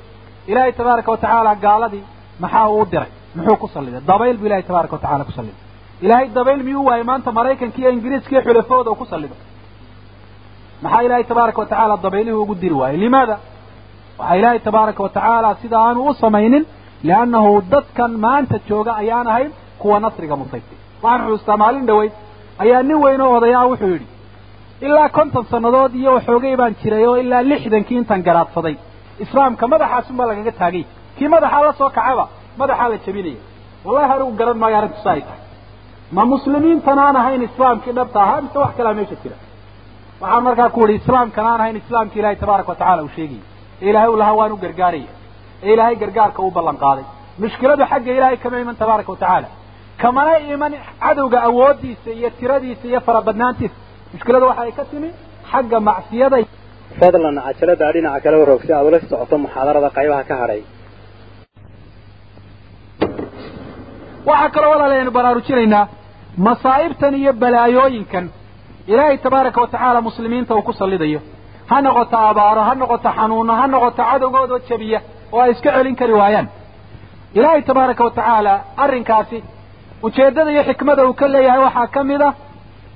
ilaahay 0.49 0.71
tabaaraka 0.79 1.09
watacaala 1.15 1.51
gaaladii 1.65 2.03
maxaa 2.43 2.67
uu 2.77 2.85
diray? 2.91 3.11
Muxuu 3.35 3.57
ku 3.61 3.67
salliday? 3.73 4.01
Dabayl 4.11 4.37
buu 4.39 4.45
ilahay 4.49 4.63
tabaaraka 4.69 4.93
watacala 4.97 5.23
ku 5.29 5.31
salliday. 5.37 5.59
Ilaahay 6.05 6.27
dabayl 6.37 6.61
miyuu 6.67 6.85
waayey? 6.89 7.03
Maanta 7.09 7.29
maraykanka 7.37 7.77
iyo 7.81 7.89
ingiriiska 7.95 8.31
iyo 8.33 8.41
xulafahooda 8.47 8.89
uu 8.91 8.95
ku 9.01 9.05
sallido 9.13 9.35
maxaa 10.83 11.01
ilaahay 11.05 11.23
tabaaraka 11.31 11.59
watacaala 11.61 11.95
dabaylihii 12.05 12.39
ugu 12.43 12.55
diri 12.61 12.75
waayey? 12.81 12.97
Limaada 13.03 13.35
waxaa 14.19 14.35
ilaahay 14.39 14.59
tabaaraka 14.67 15.01
watacaala 15.05 15.49
sida 15.61 15.77
aanu 15.87 15.99
u 16.09 16.13
samaynin 16.23 16.63
liannahu 17.07 17.51
dadkan 17.73 18.11
maanta 18.25 18.57
jooga 18.69 18.91
ayaan 19.01 19.27
ahayn 19.33 19.51
kuwa 19.81 19.97
nasriga 20.05 20.35
mutaystay 20.41 20.77
waxaan 21.03 21.21
xusuustaa 21.25 21.57
maalin 21.63 21.85
dhaweyd 21.89 22.13
ayaa 22.63 22.81
nin 22.89 22.97
weyn 23.05 23.21
oo 23.25 23.31
odayaa 23.37 23.65
wuxuu 23.71 23.91
yidhi 23.95 24.07
ilaa 24.87 25.09
konton 25.17 25.45
sannadood 25.51 25.91
iyo 26.01 26.11
waxoogay 26.17 26.55
baan 26.61 26.73
jiray 26.81 27.05
oo 27.09 27.15
ilaa 27.23 27.43
lixdankii 27.51 27.97
intaan 28.01 28.21
garaadsaday. 28.27 28.75
Islaamka 29.23 29.63
madaxaasunbaa 29.73 30.27
lagaga 30.29 30.51
taagay. 30.61 30.83
Kii 31.17 31.29
madaxaa 31.35 31.61
la 31.67 31.73
soo 31.79 31.89
kacaba 31.97 32.25
madaxaa 32.61 32.87
la 32.91 32.97
jebinaya. 33.05 33.41
Wallahi 33.85 34.11
anigu 34.13 34.31
garan 34.39 34.57
maayo 34.61 34.75
arrintu 34.79 34.99
sa 35.05 35.09
ay 35.15 35.21
tahay. 35.27 35.41
Ma 36.15 36.23
muslimiintan 36.33 36.99
aan 37.05 37.15
ahayn 37.21 37.41
islaamkii 37.49 37.93
dhabta 37.97 38.17
ahaa 38.25 38.41
mise 38.45 38.57
wax 38.63 38.71
kalaa 38.77 38.93
meesha 38.99 39.15
jira? 39.23 39.35
Waxaan 40.21 40.43
markaa 40.47 40.69
ku 40.75 40.79
uhi 40.85 40.93
islaamkan 41.01 41.45
aan 41.51 41.59
ahayn 41.63 41.77
islaamkii 41.83 42.19
ilaahay 42.21 42.37
tabaaraka 42.43 42.69
watacala 42.73 43.01
uu 43.05 43.11
sheegayay 43.17 43.43
ee 43.83 43.89
ilaahay 43.91 44.09
u 44.15 44.17
lahaa 44.21 44.35
waan 44.39 44.51
u 44.55 44.57
gargaaraya 44.63 45.09
ee 45.65 45.71
ilaahay 45.75 45.95
gargaarka 46.03 46.39
u 46.47 46.51
ballan 46.57 46.77
qaaday 46.83 47.05
mushkiladu 47.43 47.83
xagga 47.91 48.11
ilaahay 48.17 48.37
kama 48.43 48.57
iman 48.63 48.75
tabaaraka 48.81 49.11
wa 49.13 49.17
tacaala 49.23 49.47
kamana 50.01 50.31
iman 50.53 50.71
cadowga 51.03 51.37
awooddiisa 51.47 52.09
iyo 52.19 52.29
tiradiisa 52.39 52.85
iyo 52.91 52.99
farabadnaantiisa 53.07 53.75
mushkiladu 54.13 54.45
waxa 54.49 54.61
ay 54.67 54.71
ka 54.79 54.83
timi 54.91 55.09
xagga 55.51 55.77
macsiyada 55.89 56.37
fadlan 56.99 57.35
cajalada 57.45 57.87
dhinaca 57.95 58.19
kale 58.23 58.35
waroog 58.41 58.61
si 58.67 58.71
aad 58.77 58.85
ula 58.89 58.99
socoto 59.11 59.35
muxaadarada 59.45 59.89
qaybaha 59.97 60.23
ka 60.29 60.35
hadhay 60.41 60.61
waxaa 64.29 64.49
kaloo 64.55 64.71
walaalaynu 64.75 65.11
baraarujinaynaa 65.17 65.85
masaa'ibtan 66.47 67.13
iyo 67.21 67.31
balaayooyinkan 67.43 68.25
ilaahay 68.91 69.17
tabaaraka 69.25 69.59
wa 69.63 69.67
tacaala 69.73 69.99
muslimiinta 70.07 70.51
uu 70.57 70.61
ku 70.67 70.73
sallidayo 70.81 71.19
ha 71.69 71.77
noqoto 71.85 72.17
abaaro 72.29 72.61
ha 72.67 72.73
noqoto 72.81 73.09
xanuuno 73.17 73.53
ha 73.59 73.65
noqoto 73.73 74.01
cadowgoodoo 74.11 74.59
jabiya 74.69 74.99
oo 75.33 75.41
ay 75.45 75.51
iska 75.51 75.69
celin 75.75 75.95
kari 75.99 76.13
waayaan. 76.21 76.47
Ilaahay 77.37 77.61
tabaaraka 77.69 78.03
wa 78.07 78.11
tacaala 78.17 78.53
arrinkaasi 78.83 79.37
ujeeddada 80.05 80.51
iyo 80.53 80.63
xikmada 80.69 81.01
uu 81.07 81.13
ka 81.19 81.25
leeyahay 81.33 81.59
waxaa 81.65 81.87
ka 81.95 82.01
mid 82.09 82.21
ah 82.29 82.33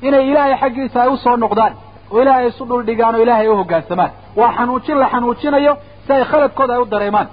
inay 0.08 0.24
ilaahay 0.32 0.56
xaggiisa 0.62 0.98
ay 1.04 1.10
u 1.14 1.18
soo 1.24 1.36
noqdaan 1.44 1.74
oo 2.14 2.20
ilaahay 2.24 2.48
isu 2.52 2.64
dhuldhigaan 2.70 3.16
oo 3.16 3.22
ilaahay 3.26 3.46
ay 3.48 3.52
u 3.54 3.56
hoggaansamaan 3.62 4.12
waa 4.40 4.52
xanuujin 4.58 4.98
la 5.02 5.08
xanuujinayo 5.14 5.74
si 6.06 6.12
ay 6.14 6.24
khaladkooda 6.32 6.74
ay 6.76 6.82
u 6.82 6.86
dareemaan 6.94 7.28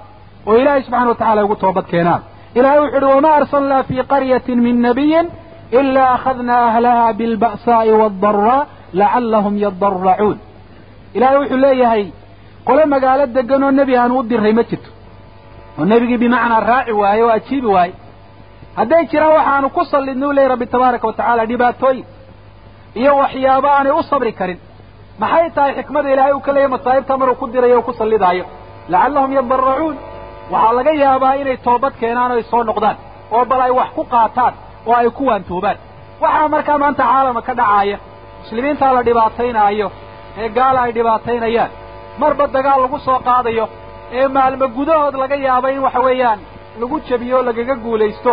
oo 0.48 0.54
ilaahay 0.62 0.82
subxana 0.86 1.08
wa 1.08 1.14
tacala 1.20 1.40
ugu 1.44 1.56
toobad 1.62 1.86
keenaan. 1.92 2.22
Ilahay 2.58 2.78
wuxu 2.82 2.96
uhi 3.06 3.14
wamaa 3.14 3.34
arsalnaa 3.40 3.82
fii 3.88 4.02
qaryatin 4.12 4.58
min 4.66 4.76
nabiyin 4.86 5.26
ilaa 5.78 6.10
akhadnaa 6.16 6.62
ahlaha 6.70 7.06
bilba'saa'i 7.20 7.92
waaddaraa 8.00 8.60
lacallahum 9.00 9.54
yadaracuun 9.64 10.36
ilaahay 11.16 11.38
wuxuu 11.40 11.56
leeyahay 11.64 12.04
qole 12.68 12.84
magaalo 12.94 13.24
degan 13.36 13.62
oo 13.66 13.70
nebi 13.78 13.94
aanu 14.00 14.14
u 14.18 14.22
diray 14.30 14.52
ma 14.58 14.62
jirto. 14.70 14.90
Oo 15.78 15.84
nebigii 15.90 16.18
bimacnaa 16.22 16.60
raaci 16.70 16.92
waaye 17.00 17.22
oo 17.24 17.30
ajiibi 17.38 17.66
waaye. 17.76 17.94
Hadday 18.78 19.02
jiraan 19.10 19.32
waxaanu 19.38 19.68
ku 19.76 19.82
sallidnay 19.92 20.28
u 20.28 20.32
leeyahy 20.36 20.50
rabbi 20.52 20.66
tabaaraka 20.74 21.06
wa 21.08 21.12
tacaala 21.18 21.42
dhibaatooyin 21.50 22.06
iyo 23.00 23.12
waxyaabo 23.22 23.68
aanay 23.76 23.92
u 23.98 24.02
sabri 24.10 24.32
karin. 24.38 24.58
Maxay 25.20 25.50
tahay 25.56 25.72
xikmada 25.78 26.08
ilaahay 26.14 26.32
uu 26.36 26.40
ka 26.46 26.52
leeyahy 26.54 26.70
masaa'ibta 26.74 27.12
maruu 27.20 27.34
ku 27.40 27.46
dirayo 27.52 27.78
o 27.78 27.82
ku 27.86 27.92
sallidaayo? 28.00 28.44
Lacallahum 28.92 29.32
yadaracuun 29.38 29.96
waxaa 30.52 30.72
laga 30.78 30.92
yaabaa 31.02 31.34
inay 31.42 31.56
toobad 31.66 31.92
keenaan 32.00 32.30
oo 32.32 32.36
ay 32.38 32.42
soo 32.50 32.62
noqdaan 32.68 32.96
oo 33.34 33.44
bal 33.50 33.60
ay 33.66 33.70
wax 33.78 33.88
ku 33.96 34.02
qaataan 34.12 34.54
oo 34.86 34.94
ay 35.00 35.08
ku 35.16 35.22
waantoobaan. 35.30 35.76
Waxaa 36.22 36.48
markaa 36.54 36.78
maanta 36.82 37.02
caalama 37.10 37.40
ka 37.46 37.52
dhacaaya 37.60 37.96
muslimiintaa 38.42 38.92
la 38.96 39.02
dhibaataynaayo 39.08 39.88
ee 40.40 40.48
gaala 40.56 40.78
ay 40.86 40.92
dhibaataynayaan. 40.96 41.70
Marba 42.20 42.46
dagaal 42.56 42.80
lagu 42.84 42.98
soo 43.06 43.18
qaadayo 43.28 43.64
ee 44.18 44.28
maalmo 44.36 44.66
gudahood 44.76 45.14
laga 45.22 45.36
yaaba 45.46 45.68
in 45.74 45.80
waxa 45.86 46.00
weeyaan 46.06 46.38
lagu 46.80 46.96
jebiyo 47.08 47.36
o 47.38 47.42
lagaga 47.48 47.74
guulaysto 47.84 48.32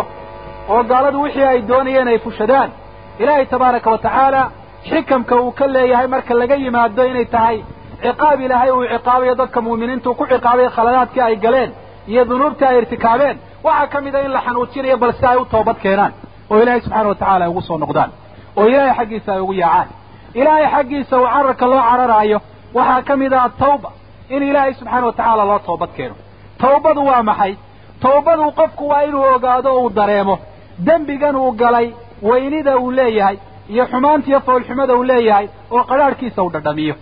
oo 0.72 0.82
gaaladu 0.90 1.18
wixii 1.24 1.46
ay 1.52 1.60
doonayeen 1.70 2.08
ay 2.08 2.18
fushadaan. 2.18 2.70
Ilaahay 3.18 3.46
tabaaraka 3.46 3.90
wa 3.90 3.98
tacaala 3.98 4.42
xikamka 4.88 5.34
uu 5.42 5.50
ka 5.58 5.66
leeyahay 5.74 6.06
marka 6.14 6.34
laga 6.34 6.54
yimaado 6.64 7.04
inay 7.10 7.24
tahay 7.34 7.56
ciqaab 8.02 8.40
ilaahay 8.46 8.70
uu 8.76 8.84
ciqaabayo 8.92 9.34
dadka 9.40 9.58
mu'miniintu 9.66 10.08
ku 10.18 10.24
ciqaabay 10.32 10.68
khaladaadkii 10.76 11.20
ay 11.28 11.36
galeen 11.44 11.70
iyo 12.10 12.22
dunuubtii 12.30 12.66
ay 12.70 12.76
irtikaabeen. 12.80 13.36
Waxaa 13.64 13.86
ka 13.92 13.98
mid 14.04 14.14
a 14.14 14.20
in 14.26 14.32
la 14.36 14.40
xanuujinayo 14.46 14.96
bal 15.02 15.12
si 15.18 15.24
ay 15.26 15.36
u 15.36 15.44
toobad 15.52 15.76
keenaan 15.84 16.12
oo 16.50 16.58
ilaahay 16.62 16.80
subxaana 16.84 17.08
wa 17.08 17.14
tacaala 17.14 17.44
ay 17.44 17.50
ugu 17.50 17.62
soo 17.68 17.78
noqdaan 17.78 18.10
oo 18.58 18.66
ilaahay 18.68 18.94
xaggiisa 18.98 19.30
ay 19.34 19.40
ugu 19.44 19.52
yaacaan 19.62 19.88
ilaahay 20.34 20.66
xaggiisa 20.74 21.14
uu 21.20 21.26
cararka 21.34 21.66
loo 21.72 21.82
cararaayo 21.90 22.38
waxaa 22.74 23.02
ka 23.08 23.14
mid 23.16 23.32
ah 23.32 23.44
atawba 23.48 23.88
in 24.34 24.42
ilaahay 24.42 24.74
subxaana 24.74 25.06
wa 25.06 25.12
tacaala 25.12 25.44
loo 25.50 25.58
toobad 25.58 25.90
keeno. 25.96 26.14
Tawbadu 26.58 27.00
waa 27.06 27.22
maxay? 27.22 27.52
Tawbadu 28.00 28.52
qofku 28.58 28.88
waa 28.88 29.02
inuu 29.04 29.24
ogaado 29.34 29.70
uu 29.82 29.90
dareemo. 29.90 30.38
Dembigan 30.86 31.36
uu 31.36 31.52
galay 31.52 31.88
weynida 32.22 32.76
uu 32.78 32.90
leeyahay 32.90 33.36
iyo 33.68 33.84
xumaanta 33.90 34.28
iyo 34.30 34.40
foolxumada 34.40 34.94
uu 34.96 35.04
leeyahay 35.10 35.46
oo 35.70 35.82
qadhaadhkiisa 35.90 36.42
uu 36.42 36.50
dhadhamiyo. 36.54 36.94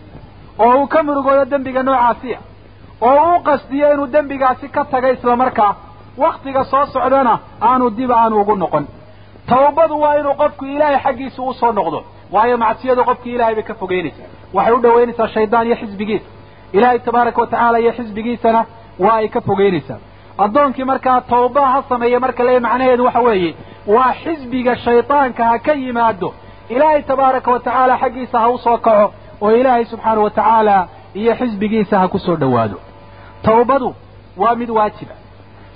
Oo 0.59 0.75
uu 0.81 0.87
ka 0.87 1.03
murugoodo 1.03 1.45
dembiga 1.45 1.83
noocaasiya 1.83 2.39
oo 3.01 3.21
uu 3.33 3.41
qasdiyo 3.49 3.93
inuu 3.95 4.07
dembigaasi 4.15 4.69
ka 4.69 4.85
taga 4.85 5.09
islamarkaa 5.17 5.73
wakhtiga 6.23 6.65
soo 6.65 6.87
socdana 6.87 7.39
aanu 7.63 7.91
dib 7.91 8.11
aanu 8.13 8.41
ugu 8.41 8.57
noqon. 8.57 8.85
Tawbadu 9.47 10.01
waa 10.01 10.15
inuu 10.21 10.35
qofku 10.35 10.65
ilaahay 10.75 10.99
xaggiisa 11.05 11.43
u 11.43 11.55
soo 11.61 11.73
noqdo 11.73 11.99
waayo 12.33 12.57
macsiyadu 12.65 13.03
qofkii 13.09 13.35
ilahay 13.35 13.55
bay 13.55 13.63
ka 13.71 13.75
fogeynaysaa. 13.75 14.29
Waxay 14.55 14.75
u 14.75 14.81
dhowaynaysaa 14.85 15.29
shaydaan 15.35 15.67
iyo 15.67 15.77
xisbigiisa 15.77 16.29
ilaahay 16.73 16.99
tabaaraka 16.99 17.41
wa 17.41 17.47
tacaala 17.47 17.79
iyo 17.81 17.93
xisbigiisana 17.99 18.61
waa 18.99 19.15
ay 19.21 19.29
ka 19.29 19.41
fogeynaysaa. 19.41 19.99
Addoonkii 20.45 20.85
markaa 20.85 21.21
tawba 21.21 21.67
ha 21.73 21.83
sameeya 21.89 22.21
marka 22.21 22.43
le 22.45 22.61
macnaheedu 22.61 23.05
waxa 23.05 23.21
weeye 23.21 23.55
waa 23.87 24.13
xisbiga 24.23 24.77
shaydaanka 24.77 25.45
ha 25.51 25.59
ka 25.59 25.73
yimaado. 25.83 26.35
Ilaahay 26.69 27.03
tabaaraka 27.03 27.51
wa 27.55 27.61
tacaala 27.61 27.95
xaggiisa 28.03 28.37
ha 28.43 28.49
u 28.51 28.59
soo 28.59 28.79
kaco 28.79 29.13
oo 29.43 29.51
ilaahay 29.61 29.85
subxaana 29.85 30.21
wa 30.21 30.31
tacaala 30.31 30.77
iyo 31.15 31.33
xisbigiisa 31.41 31.95
ha 32.01 32.09
ku 32.09 32.19
soo 32.19 32.37
dhowaado. 32.37 32.79
Tawbadu 33.43 33.95
waa 34.37 34.55
mid 34.55 34.71
waajiba 34.71 35.15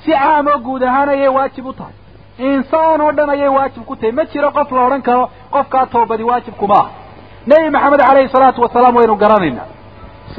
si 0.04 0.10
caam 0.12 0.46
guud 0.64 0.82
ahaan 0.82 1.08
ayay 1.08 1.28
waajib 1.28 1.66
u 1.66 1.72
tahay 1.72 1.94
insaan 2.38 3.00
oo 3.00 3.12
dhan 3.12 3.30
ayay 3.30 3.48
waajib 3.48 3.84
ku 3.86 3.96
tahay. 3.96 4.12
Ma 4.12 4.24
jiro 4.24 4.50
qof 4.50 4.70
la 4.72 4.80
odhan 4.86 5.02
karo 5.02 5.30
qofkaa 5.50 5.86
toobadi 5.86 6.22
waajib 6.24 6.54
kuma 6.60 6.74
aha. 6.74 6.88
Nebi 7.46 7.70
maxamed 7.70 8.00
calayhi 8.00 8.28
salaatu 8.28 8.60
wasalaam 8.62 8.96
waynu 8.96 9.16
garanaynaa. 9.16 9.66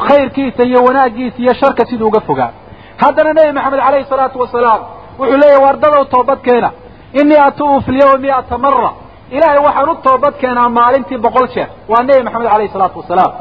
Khayrkiisa 0.08 0.64
iyo 0.64 0.84
wanaaggiisa 0.84 1.38
iyo 1.40 1.54
sharka 1.54 1.86
siduu 1.86 2.08
uga 2.08 2.20
fogaa. 2.22 2.52
Haddana 2.98 3.34
nebi 3.34 3.52
maxamed 3.58 3.80
calayhi 3.80 4.06
salaatu 4.10 4.40
wasalaam 4.40 4.82
wuxuu 5.20 5.38
leeyahy 5.38 5.64
wardadow 5.66 6.04
toobad 6.06 6.40
keena? 6.42 6.72
Innii 7.20 7.38
atuubu 7.48 7.82
fi 7.82 7.92
lyawmi 7.92 8.22
mi'ata 8.28 8.58
mara 8.58 8.90
ilaahay 9.32 9.60
waxaan 9.68 9.90
u 9.90 9.96
toobad 9.96 10.34
keenaa 10.42 10.70
maalintii 10.70 11.18
boqol 11.18 11.48
jeer. 11.54 11.70
Waa 11.92 12.04
nebi 12.04 12.24
maxamed 12.24 12.48
calayhi 12.52 12.72
salaatu 12.74 13.00
wasalaam 13.00 13.32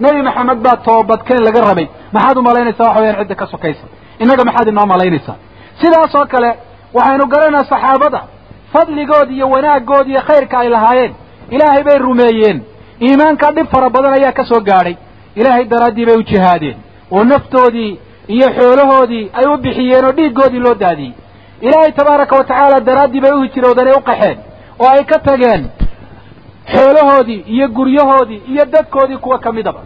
nebi 0.00 0.22
maxamed 0.22 0.58
baa 0.64 0.76
toobadkeen 0.88 1.42
laga 1.46 1.60
rabay. 1.68 1.86
Maxaad 2.12 2.36
u 2.38 2.42
malaynaysaa 2.42 2.84
waxa 2.88 3.00
weyaan 3.00 3.18
cidda 3.22 3.34
ka 3.34 3.46
sokaysa. 3.46 3.84
Innaga 4.22 4.44
maxaad 4.48 4.68
inoo 4.68 4.86
malaynaysaa. 4.86 5.36
Sidaas 5.80 6.14
oo 6.14 6.26
kale 6.26 6.50
waxaynu 6.94 7.26
garanaynaa 7.32 7.64
saxaabada 7.72 8.20
fadligood 8.72 9.30
iyo 9.30 9.46
wanaaggood 9.50 10.06
iyo 10.08 10.20
khayrka 10.28 10.58
ay 10.58 10.68
lahaayeen. 10.68 11.14
Ilaahay 11.50 11.82
bay 11.84 11.98
rumeeyeen. 11.98 12.58
Iimaanka 13.02 13.52
dhib 13.52 13.66
fara 13.72 13.90
badan 13.90 14.12
ayaa 14.18 14.32
ka 14.32 14.44
soo 14.44 14.60
gaadhay. 14.60 14.96
Ilaahay 15.36 15.64
daraaddii 15.64 16.06
bay 16.06 16.16
u 16.16 16.22
jihaadeen. 16.22 16.76
Oo 17.10 17.24
naftoodii 17.24 17.98
iyo 18.28 18.46
xoolahoodii 18.58 19.30
ay 19.38 19.46
u 19.46 19.56
bixiyeen 19.56 20.04
oo 20.04 20.12
dhiiggoodii 20.12 20.58
loo 20.66 20.74
daadiyey. 20.74 21.12
Ilaahay 21.60 21.92
tabaaraka 21.92 22.36
wa 22.36 22.44
tacaala 22.44 22.80
daraaddii 22.80 23.20
bay 23.20 23.32
u 23.32 23.42
hijroodeen 23.42 23.88
ee 23.88 23.98
u 23.98 24.02
qaxeen 24.08 24.38
oo 24.78 24.88
ay 24.88 25.04
ka 25.04 25.18
tageen 25.18 25.62
xoolahoodii 26.72 27.44
iyo 27.54 27.68
guryahoodii 27.68 28.42
iyo 28.52 28.64
dadkoodii 28.64 29.16
kuwa 29.16 29.38
ka 29.38 29.52
midaba. 29.52 29.80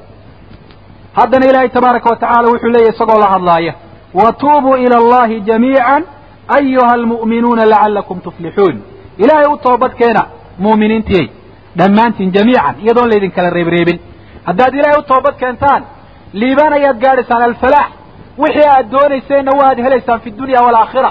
Haddana 1.14 1.46
ilaahay 1.46 1.68
tabaaraka 1.68 2.10
wa 2.10 2.16
tacaala 2.16 2.48
wuxuu 2.48 2.68
leeyahy 2.68 2.94
isagoo 2.94 3.18
la 3.20 3.26
hadlaaya 3.26 3.74
watuubuu 4.14 4.76
ila 4.76 4.96
allahi 4.96 5.40
jamiican 5.40 6.02
ayuha 6.48 6.92
almu'minuuna 6.98 7.64
lacallakum 7.72 8.20
tuflixuun 8.20 8.76
ilaahay 9.18 9.46
u 9.54 9.56
toobad 9.66 9.92
keena 10.00 10.22
mu'miniintiyey 10.66 11.26
dhammaantiin 11.78 12.32
jamiican 12.36 12.74
iyadoon 12.84 13.08
laydin 13.12 13.30
kala 13.36 13.50
reebreebin 13.50 13.98
haddaad 14.48 14.74
ilaahay 14.74 14.98
u 14.98 15.02
toobad 15.12 15.34
keentaan 15.42 15.82
liibaan 16.32 16.72
ayaad 16.78 16.98
gaadhaysaan 17.04 17.42
alfalaax 17.50 17.90
wixii 18.42 18.68
aad 18.76 18.86
doonayseenna 18.94 19.52
waaad 19.60 19.78
helaysaan 19.86 20.20
fi 20.24 20.30
dunya 20.40 20.60
waalaakhira 20.66 21.10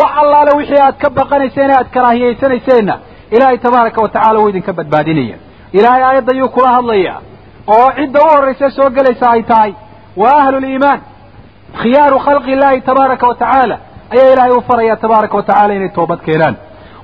wax 0.00 0.10
allaale 0.22 0.50
wixii 0.60 0.80
aad 0.86 0.96
ka 1.02 1.10
baqanayseen 1.18 1.70
e 1.70 1.74
aad 1.80 1.88
karaahiyaysanayseenna 1.96 2.94
ilaahay 3.34 3.58
tabaaraka 3.66 4.02
wa 4.02 4.08
tacala 4.08 4.38
wuu 4.40 4.48
idinka 4.48 4.72
badbaadinaya 4.78 5.36
ilaahay 5.78 6.02
aayadda 6.04 6.32
ayuu 6.36 6.48
kula 6.56 6.70
hadlaya 6.76 7.14
oo 7.76 7.88
cidda 7.98 8.20
u 8.24 8.28
horraysa 8.34 8.70
soo 8.70 8.90
gelaysa 8.96 9.30
ay 9.30 9.42
tahay 9.42 9.72
waa 10.22 10.36
ahluliimaan 10.42 11.00
khiyaaru 11.82 12.18
khalqi 12.26 12.50
illaahi 12.56 12.80
tabaaraka 12.80 13.26
wa 13.30 13.34
tacaala 13.42 13.76
ayaa 14.12 14.32
ilaahay 14.32 14.52
u 14.58 14.60
faraya 14.68 14.96
tabaaraka 14.96 15.36
wa 15.36 15.42
tacala 15.42 15.74
inay 15.74 15.88
toobad 15.88 16.20
keenaan. 16.26 16.54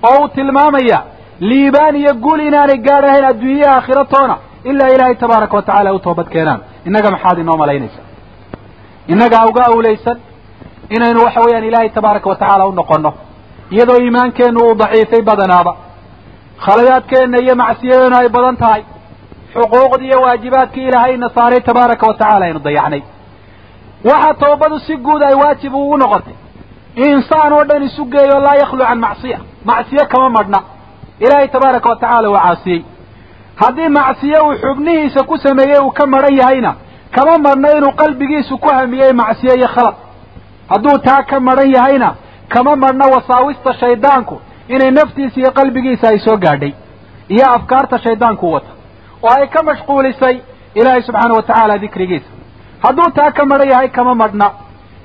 Oo 0.09 0.23
uu 0.23 0.29
tilmaamaya 0.29 0.99
liibaan 1.41 1.97
iyo 1.97 2.13
guul 2.15 2.41
inaanay 2.49 2.79
gaadhahayn 2.89 3.25
adduunyaha 3.31 3.75
aakhiratoona 3.77 4.37
ilaa 4.71 4.89
ilaahay 4.95 5.15
tabaaraka 5.15 5.57
wa 5.57 5.63
tacala 5.63 5.93
u 5.95 5.99
toobad 5.99 6.29
keenaan. 6.35 6.61
Innaga 6.87 7.11
maxaad 7.15 7.39
inoo 7.39 7.57
malaynaysaa? 7.63 8.05
Innagaa 9.13 9.45
uga 9.51 9.63
awlaysan 9.71 10.19
inaynu 10.97 11.21
waxa 11.25 11.41
weeyaan 11.45 11.65
ilaahay 11.69 11.89
tabaaraka 11.91 12.29
wa 12.31 12.37
tacaala 12.37 12.67
u 12.67 12.73
noqonno. 12.73 13.11
Iyadoo 13.75 13.99
iimaankeennu 14.05 14.61
uu 14.67 14.75
daciifay 14.81 15.23
badanaaba. 15.29 15.73
Khaladaadkeenna 16.65 17.39
iyo 17.45 17.55
macsiyadeenu 17.63 18.17
ay 18.21 18.29
badan 18.29 18.57
tahay. 18.57 18.83
Xuquuqdii 19.55 20.07
iyo 20.11 20.19
waajibaadkii 20.25 20.85
ilaahayna 20.89 21.29
saaray 21.35 21.61
tabaaraka 21.61 22.07
wa 22.09 22.15
tacala 22.15 22.45
aynu 22.47 22.61
dayacnay 22.67 23.03
waxa 24.11 24.35
toobadu 24.35 24.79
si 24.87 24.97
guud 24.97 25.23
ay 25.23 25.35
waajib 25.43 25.75
ugu 25.75 25.97
noqotay 26.03 26.35
insaan 26.97 27.53
oo 27.53 27.65
dhan 27.65 27.83
isu 27.83 28.05
geeyo 28.05 28.41
laa 28.41 28.55
yakhlu 28.55 28.85
can 28.85 28.99
macsiya. 28.99 29.39
Macsiyo 29.65 30.07
kama 30.09 30.29
madhna 30.31 30.61
ilaahay 31.21 31.49
tabaaraka 31.49 31.89
wa 31.89 31.97
tacala 31.97 32.31
waa 32.31 32.41
caasiyey. 32.43 32.85
Haddii 33.57 33.89
macsiye 33.89 34.39
uu 34.41 34.55
xubnihiisa 34.63 35.23
ku 35.25 35.39
sameeyey 35.39 35.79
uu 35.81 35.91
ka 35.91 36.07
madhan 36.07 36.37
yahayna 36.39 36.75
kama 37.11 37.39
madhno 37.39 37.69
inuu 37.79 37.93
qalbigiisu 37.93 38.59
ku 38.59 38.69
hamiyey 38.69 39.13
macsiye 39.13 39.55
iyo 39.57 39.69
khalad. 39.69 39.95
Hadduu 40.69 40.99
taa 40.99 41.23
ka 41.23 41.41
madhan 41.41 41.71
yahayna 41.75 42.15
kama 42.49 42.77
madhna 42.77 43.07
wasaawista 43.07 43.75
shaydaanku 43.75 44.41
inay 44.69 44.91
naftiisa 44.91 45.41
iyo 45.41 45.51
qalbigiisa 45.53 46.09
ay 46.09 46.19
soo 46.19 46.37
gaadhay 46.37 46.73
iyo 47.29 47.47
afkaarta 47.55 47.99
shaydaanku 47.99 48.53
wata. 48.53 48.71
Oo 49.23 49.31
ay 49.41 49.47
ka 49.49 49.63
mashquulisay 49.63 50.41
ilaahay 50.75 51.03
subxaana 51.03 51.35
wa 51.35 51.43
tacaala 51.43 51.79
dikrigiisa. 51.79 52.31
Hadduu 52.83 53.11
taa 53.11 53.31
ka 53.31 53.45
madhan 53.47 53.69
yahay 53.71 53.89
kama 53.89 54.15
madhna 54.15 54.51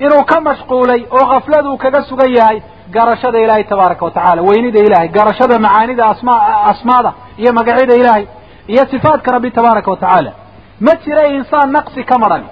inuu 0.04 0.24
ka 0.30 0.40
mashquulay 0.40 1.00
oo 1.16 1.26
kaflad 1.32 1.66
uu 1.66 1.76
kaga 1.84 2.02
sugan 2.08 2.30
yahay 2.38 2.58
garashada 2.94 3.38
ilaahay 3.44 3.64
tabaaraka 3.64 4.04
wa 4.04 4.10
tacala 4.10 4.42
weynida 4.42 4.78
ilaahay 4.86 5.08
garashada 5.08 5.58
macaanida 5.58 6.04
asma 6.12 6.34
asmaada 6.72 7.12
iyo 7.40 7.52
magacyada 7.58 7.94
ilaahay 8.00 8.26
iyo 8.72 8.82
sifaadka 8.90 9.32
rabbi 9.32 9.50
tabaaraka 9.50 9.90
wa 9.90 9.96
tacaala. 9.96 10.32
Ma 10.80 10.92
jira 11.04 11.22
insaan 11.36 11.70
naqsi 11.76 12.02
ka 12.10 12.18
madhan 12.18 12.44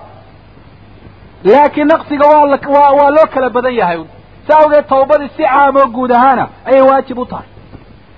laakiin 1.44 1.88
naqsiga 1.92 2.26
waa 2.32 2.58
waa 2.76 2.90
waa 2.98 3.10
loo 3.16 3.26
kala 3.34 3.50
badan 3.50 3.74
yahay. 3.80 4.00
Sa 4.48 4.54
awgeed 4.62 4.86
tawbadii 4.88 5.30
si 5.36 5.42
caam 5.42 5.76
oo 5.76 5.86
guud 5.96 6.10
ahaana 6.18 6.44
ayay 6.68 6.82
waajib 6.90 7.18
u 7.18 7.26
tahay. 7.26 7.46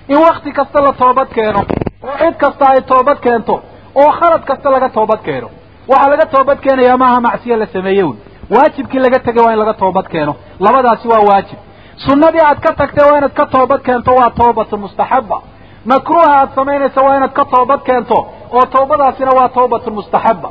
In 0.07 0.17
wakti 0.17 0.51
kasta 0.57 0.81
la 0.81 0.93
toobad 0.93 1.27
keeno 1.35 1.61
oo 2.03 2.15
cid 2.21 2.35
kasta 2.43 2.65
ay 2.71 2.81
toobad 2.91 3.19
keento 3.25 3.55
oo 3.95 4.11
khalad 4.19 4.43
kasta 4.49 4.69
laga 4.69 4.89
toobad 4.89 5.21
keeno. 5.27 5.49
Waxaa 5.87 6.09
laga 6.11 6.25
toobad 6.33 6.59
keenayaa 6.59 6.97
maaha 6.97 7.21
macsiyo 7.21 7.55
la 7.57 7.67
sameeyey. 7.73 8.03
un 8.03 8.17
waajibkii 8.49 8.99
laga 8.99 9.19
tegay 9.19 9.43
waa 9.45 9.53
in 9.53 9.59
laga 9.59 9.73
toobad 9.73 10.07
keeno. 10.07 10.35
Labadaasi 10.59 11.07
waa 11.07 11.19
waajib. 11.29 11.59
Sunnadii 12.05 12.39
aad 12.49 12.59
ka 12.59 12.73
tagtay 12.73 13.05
waa 13.11 13.17
inaad 13.17 13.33
ka 13.33 13.45
toobad 13.45 13.81
keento 13.81 14.11
waa 14.15 14.29
tawbatun 14.29 14.79
mustaxaba 14.79 15.41
makruuha 15.85 16.31
aad 16.39 16.49
samaynaysa 16.55 17.01
waa 17.01 17.15
inaad 17.17 17.33
ka 17.33 17.45
toobad 17.45 17.81
keento 17.83 18.17
oo 18.53 18.65
tawbadaasina 18.75 19.31
waa 19.39 19.49
tawbatun 19.49 19.93
mustaxaba 19.93 20.49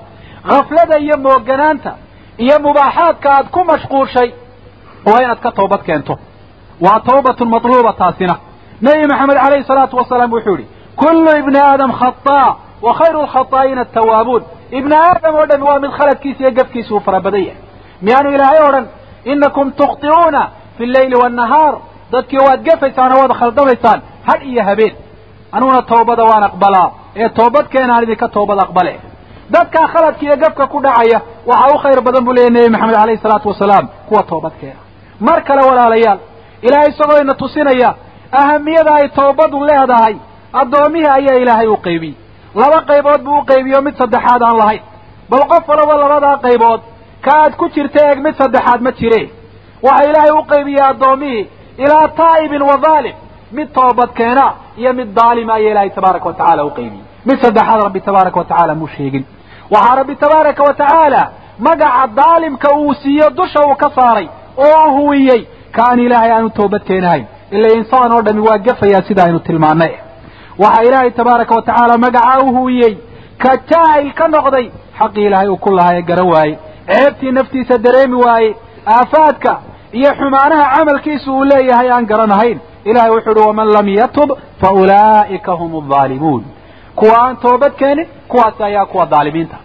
khaflada 0.48 0.98
iyo 0.98 1.16
mooganaanta 1.18 1.92
iyo 2.38 2.56
mubaaxaadka 2.64 3.28
aad 3.36 3.46
ku 3.54 3.64
mashquulshay 3.70 4.30
waa 5.06 5.20
inaad 5.22 5.40
ka 5.40 5.50
toobad 5.52 5.82
keento. 5.82 6.18
Waa 6.80 7.00
tawbatun 7.00 7.48
matluuba 7.48 7.92
taasina. 7.92 8.36
Nebi 8.82 9.06
maxamed 9.06 9.36
calayhi 9.42 9.64
salaatu 9.64 9.96
wasalaam 9.96 10.32
wuxuu 10.32 10.56
yihi 10.56 10.68
kullu 10.96 11.30
ibni 11.40 11.58
aadam 11.58 11.92
khataa 12.00 12.56
wa 12.82 12.94
khayru 12.98 13.22
lkhataa'iina 13.26 13.80
atawaabuun 13.86 14.42
ibni 14.78 14.94
aadam 14.96 15.34
oo 15.34 15.46
dhami 15.50 15.64
waa 15.68 15.78
mid 15.84 15.90
khaladkiisa 15.98 16.40
iyo 16.42 16.50
gafkiisa 16.58 16.94
uu 16.94 17.00
fara 17.00 17.20
badan 17.20 17.40
yahay 17.40 17.60
miyaanu 18.04 18.28
ilaahay 18.36 18.60
odhan 18.68 18.86
inakum 19.32 19.66
tukhti'uuna 19.80 20.42
fi 20.76 20.84
lleyli 20.94 21.16
waannahaar 21.22 21.74
dadkii 22.12 22.38
waad 22.46 22.60
gafaysaan 22.68 23.12
oo 23.12 23.20
waad 23.22 23.34
khaldamaysaan 23.40 24.00
had 24.28 24.40
iyo 24.50 24.62
habeen. 24.68 24.94
Aniguna 25.52 25.82
tawbada 25.82 26.24
waan 26.30 26.44
aqbalaa 26.50 26.88
ee 27.16 27.28
toobadkeenaan 27.38 28.02
idinka 28.04 28.28
toobad 28.36 28.58
aqbale. 28.64 28.94
Dadkaa 29.54 29.86
khaladka 29.92 30.22
iyo 30.26 30.36
gafka 30.42 30.66
ku 30.72 30.78
dhacaya 30.84 31.18
waxaa 31.46 31.74
u 31.74 31.78
khayr 31.82 32.00
badan 32.06 32.24
buu 32.26 32.34
leeyahy 32.36 32.52
nebi 32.56 32.70
maxamed 32.74 32.96
alayhi 33.04 33.20
salaatu 33.24 33.48
wasalaam 33.52 33.84
kuwa 34.08 34.22
toobadkeena 34.22 34.80
mar 35.26 35.38
kale 35.48 35.62
walaalayaal 35.68 36.18
ilaahay 36.66 36.90
isagoo 36.92 37.18
ina 37.24 37.34
tusinaya 37.34 37.90
ahamiyada 38.40 38.90
ay 38.94 39.08
toobadu 39.18 39.58
leedahay 39.68 40.14
addoomihii 40.60 41.08
ayaa 41.18 41.36
ilaahay 41.42 41.66
u 41.66 41.76
qaybiyey 41.86 42.14
laba 42.60 42.78
qaybood 42.90 43.20
buu 43.26 43.38
u 43.40 43.44
qaybiyo 43.50 43.78
mid 43.86 43.94
saddexaad 44.00 44.42
aan 44.42 44.56
lahayn. 44.62 44.82
Bal 45.30 45.44
qof 45.52 45.64
walaba 45.70 45.94
labadaa 46.02 46.36
qaybood 46.46 46.80
ka 47.24 47.32
aad 47.42 47.52
ku 47.60 47.68
jirta 47.74 48.00
eeg 48.08 48.18
mid 48.26 48.34
saddexaad 48.40 48.80
ma 48.86 48.90
jire. 48.98 49.22
Waxa 49.86 50.02
ilaahay 50.10 50.32
u 50.40 50.42
qaybiyey 50.52 50.82
addoomihii 50.90 51.48
ilaa 51.84 52.08
taa'ibin 52.20 52.62
wa 52.70 52.76
dhaalim 52.84 53.16
mid 53.56 53.68
toobadkeena 53.78 54.46
iyo 54.80 54.92
mid 54.98 55.08
daalima 55.18 55.52
ayaa 55.58 55.70
ilaahay 55.72 55.90
tabaaraka 55.98 56.26
wa 56.30 56.34
tacala 56.40 56.64
u 56.64 56.70
qaybiyey 56.78 57.04
mid 57.28 57.38
saddexaad 57.44 57.82
rabbi 57.86 58.00
tabaaraka 58.08 58.38
wa 58.40 58.44
tacaala 58.50 58.74
muu 58.80 58.88
sheegin. 58.96 59.24
Waxaa 59.74 59.96
rabbi 60.00 60.14
tabaaraka 60.16 60.62
wa 60.62 60.74
magaca 61.58 62.06
daalimka 62.14 62.68
uu 62.76 62.94
siiyo 62.94 63.30
dusha 63.30 63.60
uu 63.66 63.74
ka 63.76 63.90
saaray 63.94 64.28
oo 64.56 64.90
huwiyey 64.96 65.46
kaan 65.72 65.98
ilaahay 66.00 66.30
aanu 66.32 66.50
toobad 66.50 66.82
keenahayn 66.84 67.26
ila 67.50 67.68
insaan 67.78 68.12
oo 68.12 68.22
dhami 68.22 68.40
waa 68.48 68.58
gafayaa 68.58 69.02
sida 69.08 69.24
aynu 69.24 69.40
tilmaanay 69.40 69.92
waxaa 70.58 70.82
ilaahay 70.88 71.10
tabaaraka 71.10 71.54
wa 71.54 71.62
tacaala 71.62 71.98
magacaa 71.98 72.38
u 72.42 72.52
huwiyey 72.56 72.94
ka 73.38 73.56
jaahil 73.70 74.12
ka 74.18 74.28
noqday 74.28 74.66
xaqii 74.98 75.26
ilaahay 75.26 75.48
uu 75.48 75.56
ku 75.56 75.70
lahaa 75.78 75.94
ee 75.98 76.02
garan 76.02 76.28
waaye 76.34 76.58
ceebtii 76.90 77.32
naftiisa 77.32 77.78
dareemi 77.78 78.14
waaye 78.24 78.56
aafaadka 78.96 79.52
iyo 79.92 80.10
xumaanaha 80.18 80.76
camalkiisa 80.76 81.30
uu 81.32 81.44
leeyahay 81.44 81.90
aan 81.92 82.06
garanahayn 82.06 82.58
ilahay 82.84 83.10
wuxuu 83.10 83.32
uhi 83.38 83.46
waman 83.48 83.68
lam 83.76 83.88
yatub 83.88 84.30
fa 84.60 84.70
ulaa'ika 84.80 85.52
hum 85.60 85.72
aldaalimuun 85.82 86.44
kuwa 86.94 87.16
aan 87.26 87.36
toobad 87.36 87.72
keenin 87.80 88.06
kuwaasi 88.28 88.62
ayaa 88.64 88.86
kuwa 88.86 89.06
daalimiinta. 89.06 89.56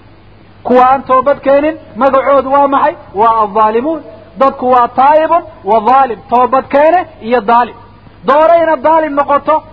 Kuwa 0.64 0.84
aan 0.92 1.04
toobad 1.04 1.40
keenin 1.40 1.78
magacoodu 1.96 2.52
waa 2.52 2.68
maxay? 2.68 2.96
Waa 3.16 3.36
aldaalimuun 3.42 4.02
dadku 4.38 4.72
waa 4.72 4.88
taa'ibun 4.88 5.44
wa 5.64 5.80
dhaalim. 5.80 6.20
Toobad 6.30 6.66
keene 6.68 7.06
iyo 7.22 7.42
daalim 7.42 7.76
doore 8.28 8.56
inaad 8.64 8.82
daalim 8.82 9.14
noqoto. 9.14 9.64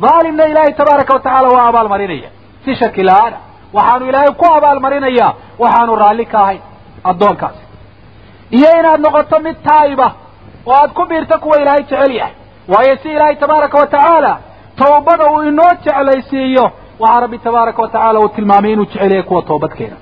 Dhaalimna 0.00 0.46
ilaahay 0.46 0.72
tabaaraka 0.72 1.12
wa 1.14 1.20
tacaala 1.20 1.48
waa 1.48 1.66
abaalmarinaya. 1.68 2.28
Si 2.64 2.74
shaki 2.76 3.02
la'aana 3.02 3.36
waxaanu 3.72 4.06
ilaahay 4.08 4.30
ku 4.40 4.46
abaalmarinayaa 4.56 5.32
waxaanu 5.58 5.96
raalli 6.02 6.26
ka 6.32 6.38
ahayn 6.44 6.60
addoonkaasi 7.10 7.62
iyo 8.58 8.68
inaad 8.80 9.00
noqoto 9.06 9.36
mid 9.46 9.56
taa'iba 9.68 10.08
oo 10.66 10.74
aad 10.80 10.90
ku 10.98 11.02
biirto 11.10 11.38
kuwa 11.38 11.56
ilaahay 11.62 11.82
jecel 11.82 12.12
yahay. 12.20 12.34
Waayo 12.68 12.96
si 13.02 13.08
ilaahay 13.08 13.36
tabaaraka 13.36 13.78
wa 13.78 13.86
tacaala 13.86 14.32
tawbada 14.76 15.24
uu 15.32 15.42
inoo 15.42 15.72
jeclaysiiyo 15.84 16.64
waxaa 17.00 17.20
rabbi 17.20 17.38
tabaaraka 17.38 17.82
wa 17.82 17.88
tacaala 17.88 18.18
uu 18.20 18.28
tilmaamay 18.28 18.72
inuu 18.72 18.84
jecel 18.84 19.10
yahay 19.12 19.22
kuwa 19.22 19.42
toobadkeena 19.42 19.96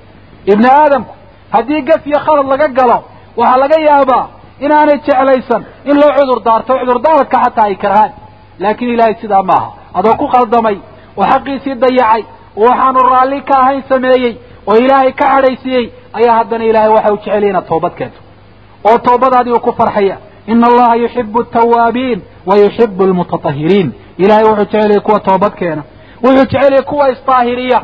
ibni 0.47 0.69
aadamku 0.71 1.15
haddii 1.55 1.83
gaf 1.83 2.07
iyo 2.07 2.19
khalad 2.27 2.47
laga 2.53 2.69
galo 2.69 2.99
waxaa 3.37 3.57
laga 3.63 3.79
yaabaa 3.89 4.27
inaanay 4.61 4.99
jeclaysan 5.07 5.63
in 5.85 5.97
loo 6.01 6.11
cudur 6.19 6.41
daarto 6.47 6.73
cudurdaaradka 6.81 7.39
xataa 7.45 7.65
ay 7.71 7.75
karhaan. 7.85 8.13
Laakiin 8.63 8.91
ilaahay 8.95 9.15
sidaa 9.21 9.43
maaha. 9.43 9.69
Adoo 9.99 10.15
ku 10.21 10.27
khaldamay 10.35 10.77
oo 11.17 11.25
xaqiisii 11.33 11.75
dayacay 11.83 12.23
oo 12.57 12.65
waxaanu 12.69 13.01
raalli 13.13 13.41
ka 13.49 13.55
ahayn 13.63 13.83
sameeyey 13.89 14.33
oo 14.71 14.77
ilaahay 14.85 15.13
ka 15.21 15.25
cadhaysiiyey 15.33 15.85
ayaa 16.13 16.35
haddana 16.39 16.65
ilaahay 16.65 16.91
waxa 16.97 17.13
uu 17.13 17.17
jecelyay 17.17 17.51
inaad 17.51 17.67
toobad 17.69 17.95
keento. 17.95 18.19
oo 18.89 18.99
toobadaadii 18.99 19.53
uu 19.53 19.61
ku 19.61 19.73
farxaya 19.73 20.17
ina 20.47 20.67
allaha 20.67 20.95
yuxibu 20.97 21.39
altawaabiin 21.41 22.23
wa 22.47 22.57
yuxibu 22.57 23.05
almutatahiriin 23.05 23.93
ilahay 24.19 24.45
wuxuu 24.45 24.65
jeceliyay 24.65 25.01
kuwa 25.01 25.21
toobad 25.21 25.53
keena. 25.55 25.83
Wuxuu 26.25 26.45
jeceliyay 26.45 26.83
kuwa 26.83 27.11
isdaahiriya 27.11 27.81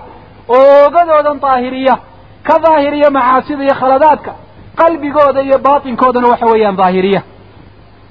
oo 0.48 0.84
oogadoodan 0.84 1.40
daahiriya 1.40 1.98
ka 2.42 2.58
daahiriya 2.58 3.10
macaasida 3.10 3.64
iyo 3.64 3.74
khaladaadka 3.74 4.32
qalbigooda 4.76 5.42
iyo 5.42 5.58
baatinkoodana 5.58 6.28
waxa 6.28 6.46
weeyaan 6.46 6.76
daahiriya 6.76 7.22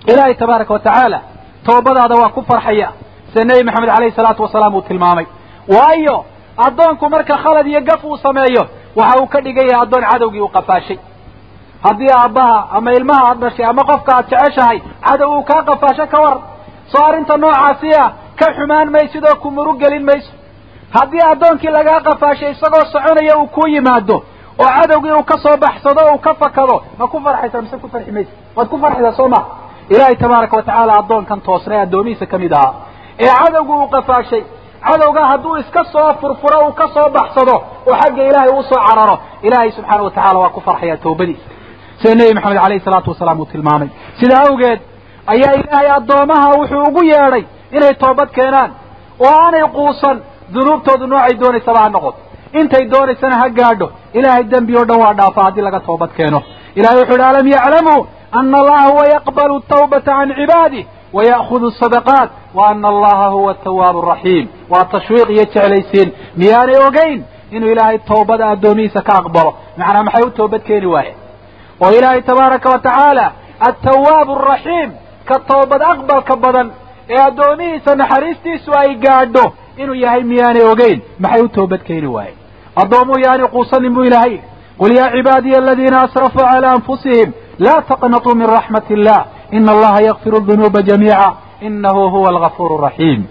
ilaahay 0.07 0.33
tabaaraka 0.33 0.73
wa 0.73 0.79
tacaala 0.79 1.21
toobadaada 1.65 2.15
waa 2.15 2.29
ku 2.29 2.41
farxaya. 2.49 2.89
Sida 3.33 3.43
nebi 3.45 3.63
maxamed 3.63 3.89
alayhi 3.89 4.15
salaatu 4.15 4.43
wasalaam 4.43 4.75
uu 4.75 4.81
tilmaamay. 4.81 5.25
Waayo 5.67 6.25
addoonku 6.57 7.09
marka 7.09 7.37
khalad 7.37 7.67
iyo 7.67 7.81
gaf 7.81 8.03
uu 8.03 8.17
sameeyo 8.17 8.63
waxa 8.97 9.19
uu 9.21 9.27
ka 9.33 9.39
dhigan 9.45 9.67
yahay 9.69 9.81
addoon 9.85 10.03
cadowgii 10.11 10.41
uu 10.45 10.51
qafaashay. 10.57 10.99
Haddii 11.85 12.11
aabbaha 12.19 12.57
ama 12.77 12.91
ilmaha 12.97 13.23
aad 13.29 13.39
dhashay 13.43 13.65
ama 13.71 13.83
qofka 13.89 14.11
aad 14.17 14.25
jeceshahay 14.31 14.79
cadow 15.07 15.29
uu 15.37 15.43
kaa 15.49 15.61
qafaasho 15.69 16.05
ka 16.13 16.19
war. 16.25 16.37
Soo 16.91 17.03
arrinta 17.07 17.37
noocaasi 17.37 17.89
ah 18.03 18.09
ka 18.39 18.45
xumaan 18.55 18.89
maysid 18.95 19.23
oo 19.29 19.35
ku 19.41 19.51
murug 19.51 19.77
gelin 19.83 20.03
mayso. 20.09 20.31
Haddii 20.95 21.23
addoonkii 21.31 21.71
lagaa 21.77 21.99
qafaashay 22.07 22.51
isagoo 22.51 22.85
soconaya 22.91 23.37
uu 23.41 23.47
ku 23.55 23.67
yimaado 23.73 24.17
oo 24.61 24.69
cadowgii 24.77 25.11
uu 25.19 25.23
ka 25.23 25.37
soo 25.43 25.57
baxsado 25.63 26.01
uu 26.13 26.17
ka 26.25 26.33
fakado 26.41 26.75
ma 26.99 27.07
ku 27.07 27.17
farxaysaa 27.25 27.61
mise 27.61 27.77
ku 27.77 27.87
farxi 27.93 28.11
maysa 28.11 28.31
waad 28.55 28.67
ku 28.69 28.77
farxaysaa 28.83 29.15
soo 29.19 29.27
ma? 29.33 29.41
Ilaahay 29.89 30.15
tabaaraka 30.15 30.55
wa 30.57 30.63
tacaala 30.63 30.93
addoonkan 31.01 31.41
toosna 31.41 31.75
ee 31.75 31.81
addoomihiisa 31.85 32.25
ka 32.31 32.37
mid 32.37 32.51
ahaa. 32.53 32.73
Ee 33.19 33.31
cadowgii 33.43 33.77
uu 33.83 33.87
qafaashay 33.95 34.43
cadowgaa 34.85 35.27
hadduu 35.31 35.57
iska 35.57 35.83
soo 35.93 36.09
furfuro 36.21 36.57
uu 36.67 36.73
ka 36.79 36.85
soo 36.95 37.09
baxsado 37.15 37.55
oo 37.89 37.95
xagga 38.01 38.23
ilaahay 38.29 38.49
uu 38.57 38.63
soo 38.69 38.79
cararo 38.87 39.15
ilaahay 39.47 39.71
subxaana 39.77 40.03
wa 40.03 40.11
tacala 40.11 40.39
waa 40.43 40.49
ku 40.55 40.61
farxaya 40.67 40.97
tawbadiisa 40.97 41.45
sida 42.01 42.15
nebi 42.19 42.33
maxamed 42.37 42.57
alayhi 42.65 42.83
salaatu 42.87 43.09
wasalaam 43.11 43.39
uu 43.39 43.45
tilmaamay? 43.53 43.89
Sidaa 44.19 44.41
awgeed 44.49 44.79
ayaa 45.33 45.53
ilaahay 45.61 45.89
addoomaha 45.97 46.47
wuxuu 46.59 46.81
ugu 46.89 47.01
yeedhay 47.11 47.43
inay 47.77 47.93
toobad 48.03 48.29
keenaan 48.37 48.71
oo 49.25 49.31
aanay 49.43 49.63
quusan 49.77 50.17
dunuubtoodu 50.53 51.05
noocay 51.11 51.33
doonaysaba 51.41 51.79
ha 51.83 51.89
noqoto. 51.95 52.19
Intay 52.59 52.83
doonaysana 52.93 53.35
ha 53.41 53.47
gaadho 53.59 53.87
ilaahay 54.17 54.43
dembi 54.51 54.73
oo 54.79 54.85
dhan 54.89 54.99
waa 55.03 55.13
dhaafa 55.19 55.41
haddii 55.45 55.61
laga 55.67 55.79
toobad 55.87 56.11
keeno. 56.17 56.39
Ilahay 56.77 56.97
wuxu 57.01 57.13
uhi 57.13 57.23
alam 57.31 57.47
yaclamuu 57.55 58.01
ana 58.39 58.57
allaha 58.61 58.87
huwa 58.91 59.05
yaqbalu 59.15 59.55
tawbata 59.73 60.11
can 60.17 60.29
cibaadih 60.39 60.83
sadaqaat 61.13 62.29
wa 62.53 62.69
ana 62.69 62.87
allaha 62.87 63.27
huwa 63.29 63.51
atawaabu 63.51 63.99
araxiim 64.01 64.47
waa 64.69 64.85
tashwiiq 64.85 65.29
iyo 65.29 65.43
jeclaysiin 65.45 66.11
miyaanay 66.37 66.75
ogeyn 66.87 67.23
inuu 67.51 67.69
ilaahay 67.71 67.97
tawbada 67.97 68.49
addoomihiisa 68.49 69.01
ka 69.01 69.13
aqbalo 69.13 69.53
macnaa 69.77 70.03
maxay 70.03 70.23
u 70.27 70.29
toobad 70.31 70.61
keeni 70.63 70.85
waayeen 70.85 71.15
oo 71.81 71.91
ilaahay 71.91 72.21
tabaaraka 72.21 72.69
wa 72.69 72.79
tacaala 72.79 73.31
altawaabu 73.59 74.31
araxiim 74.35 74.91
ka 75.25 75.39
toobad 75.39 75.81
aqbalka 75.81 76.35
badan 76.35 76.71
ee 77.09 77.21
addoomihiisa 77.21 77.95
naxariistiisu 77.95 78.71
ay 78.79 78.95
gaadho 78.95 79.53
inuu 79.77 79.95
yahay 79.95 80.23
miyaanay 80.23 80.61
ogeyn 80.71 81.01
maxay 81.19 81.41
u 81.41 81.49
toobad 81.49 81.81
keeni 81.83 82.07
waayeen 82.07 82.37
addoomuhu 82.75 83.19
yaani 83.25 83.47
quusanin 83.47 83.93
buu 83.93 84.03
ilaahay 84.03 84.39
qul 84.77 84.91
yaa 84.97 85.11
cibaadiya 85.11 85.57
aladiina 85.57 86.01
asrafuu 86.01 86.39
calaa 86.51 86.71
anfusihim 86.71 87.31
laa 87.59 87.81
taqnatuu 87.81 88.35
min 88.35 88.47
raxmati 88.47 88.93
illah 88.93 89.25
ina 89.51 89.71
allaha 89.71 90.01
yakfiru 90.01 90.39
dunuuba 90.41 90.81
jamiica 90.81 91.33
inahu 91.61 92.09
huwa 92.09 92.29
algafuur 92.29 92.81
raxiim 92.81 93.23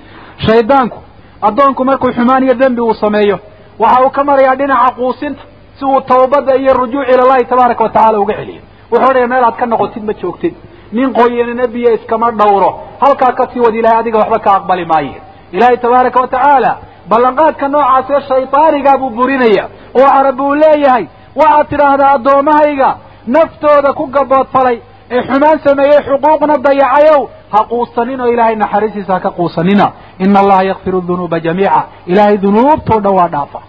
shaydaanku 0.46 0.98
addoonku 1.42 1.84
markuu 1.84 2.12
xumaan 2.12 2.42
iyo 2.44 2.54
dembi 2.54 2.80
uu 2.80 2.94
sameeyo 2.94 3.38
waxa 3.78 4.02
uu 4.04 4.10
ka 4.10 4.24
marayaa 4.24 4.54
dhinaca 4.56 4.90
quusinta 4.96 5.42
si 5.78 5.84
uu 5.84 6.00
tawbada 6.00 6.56
iyo 6.56 6.72
rujuuc 6.74 7.08
ilallahi 7.08 7.44
tabaaraka 7.44 7.84
wa 7.84 7.90
tacala 7.90 8.20
uga 8.20 8.34
celiyo 8.34 8.60
wuxuu 8.90 9.10
odhaya 9.10 9.26
meel 9.28 9.44
aad 9.44 9.56
ka 9.56 9.66
noqotid 9.66 10.04
ma 10.04 10.12
joogtid 10.22 10.54
nin 10.92 11.12
qoyanina 11.12 11.66
biyo 11.66 11.94
iskama 11.94 12.30
dhawro 12.30 12.70
halkaa 13.00 13.32
ka 13.32 13.48
sii 13.52 13.60
wad 13.60 13.74
ilahay 13.74 13.98
adiga 13.98 14.18
waxba 14.18 14.38
ka 14.38 14.50
aqbali 14.56 14.84
maaye 14.84 15.14
ilaahay 15.52 15.76
tabaaraka 15.76 16.20
wa 16.20 16.28
tacaala 16.28 16.72
ballanqaadka 17.08 17.68
noocaasee 17.68 18.20
shaydaanigaa 18.28 18.98
buu 18.98 19.10
burinaya 19.10 19.64
oo 19.94 20.02
waxaa 20.02 20.22
rabbi 20.22 20.42
uu 20.42 20.54
leeyahay 20.54 21.04
waxaad 21.36 21.68
tidhaahdaa 21.68 22.10
addoommahayga 22.16 22.90
naftooda 23.26 23.92
ku 23.92 24.06
gaboodfalay 24.06 24.78
ee 25.14 25.20
xumaan 25.28 25.58
sameeyey 25.66 26.00
xuquuqna 26.08 26.54
dayacayow 26.66 27.20
ha 27.52 27.60
quusanin 27.70 28.20
oo 28.20 28.28
ilaahay 28.34 28.56
naxariistiisa 28.62 29.12
ha 29.16 29.20
ka 29.26 29.30
quusanina. 29.38 29.86
Ina 30.24 30.38
allaha 30.42 30.62
yakfiru 30.70 31.00
dunuuba 31.08 31.38
jamiica. 31.46 31.80
Ilaahay 32.10 32.36
dunuubtoo 32.44 33.00
dhan 33.04 33.14
waa 33.18 33.28
dhaafa 33.34 33.60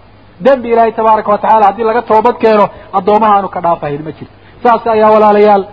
dembi 0.45 0.67
ilaahay 0.73 0.91
tabaaraka 0.91 1.31
wa 1.31 1.37
tacala 1.37 1.65
haddii 1.65 1.83
laga 1.89 2.01
toobad 2.01 2.35
keeno 2.43 2.65
addoomaha 2.97 3.33
aanu 3.37 3.49
ka 3.55 3.59
dhaafahayn 3.65 4.01
ma 4.07 4.11
jirto 4.17 4.33
saas 4.63 4.87
ayaa 4.93 5.09
walaalayaal 5.15 5.63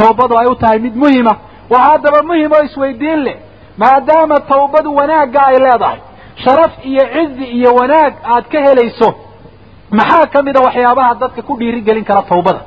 tawbadu 0.00 0.34
ay 0.40 0.46
u 0.46 0.54
tahay 0.62 0.78
mid 0.86 0.94
muhima. 1.02 1.32
Waxaa 1.70 1.90
haddaba 1.92 2.18
muhiim 2.28 2.52
oo 2.56 2.62
isweydiin 2.68 3.20
leh 3.26 3.36
maadaama 3.82 4.36
tawbadu 4.52 4.88
wanaagga 4.98 5.40
ay 5.50 5.56
leedahay 5.64 5.98
sharaf 6.44 6.72
iyo 6.90 7.02
cizi 7.14 7.44
iyo 7.58 7.70
wanaag 7.80 8.12
aad 8.34 8.44
ka 8.52 8.58
helayso 8.66 9.08
maxaa 9.98 10.26
ka 10.32 10.42
mid 10.46 10.56
a 10.56 10.60
waxyaabaha 10.66 11.14
dadka 11.22 11.42
ku 11.48 11.52
dhiirigelin 11.60 12.04
kara 12.04 12.22
tawbada 12.32 12.60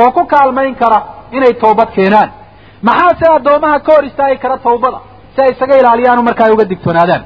oo 0.00 0.10
ku 0.16 0.22
kaalmayn 0.32 0.74
kara 0.82 0.98
inay 1.38 1.54
tawbad 1.64 1.88
keenaan. 1.96 2.30
Maxaa 2.88 3.12
se 3.20 3.26
addoomaha 3.36 3.78
ka 3.86 3.92
hor 3.94 4.04
istaagi 4.10 4.38
kara 4.42 4.56
tawbada 4.66 4.98
si 5.34 5.38
ay 5.42 5.50
isaga 5.54 5.74
ilaaliyaanu 5.80 6.22
marka 6.28 6.42
ay 6.46 6.52
uga 6.56 6.64
digtoonaadaan. 6.72 7.22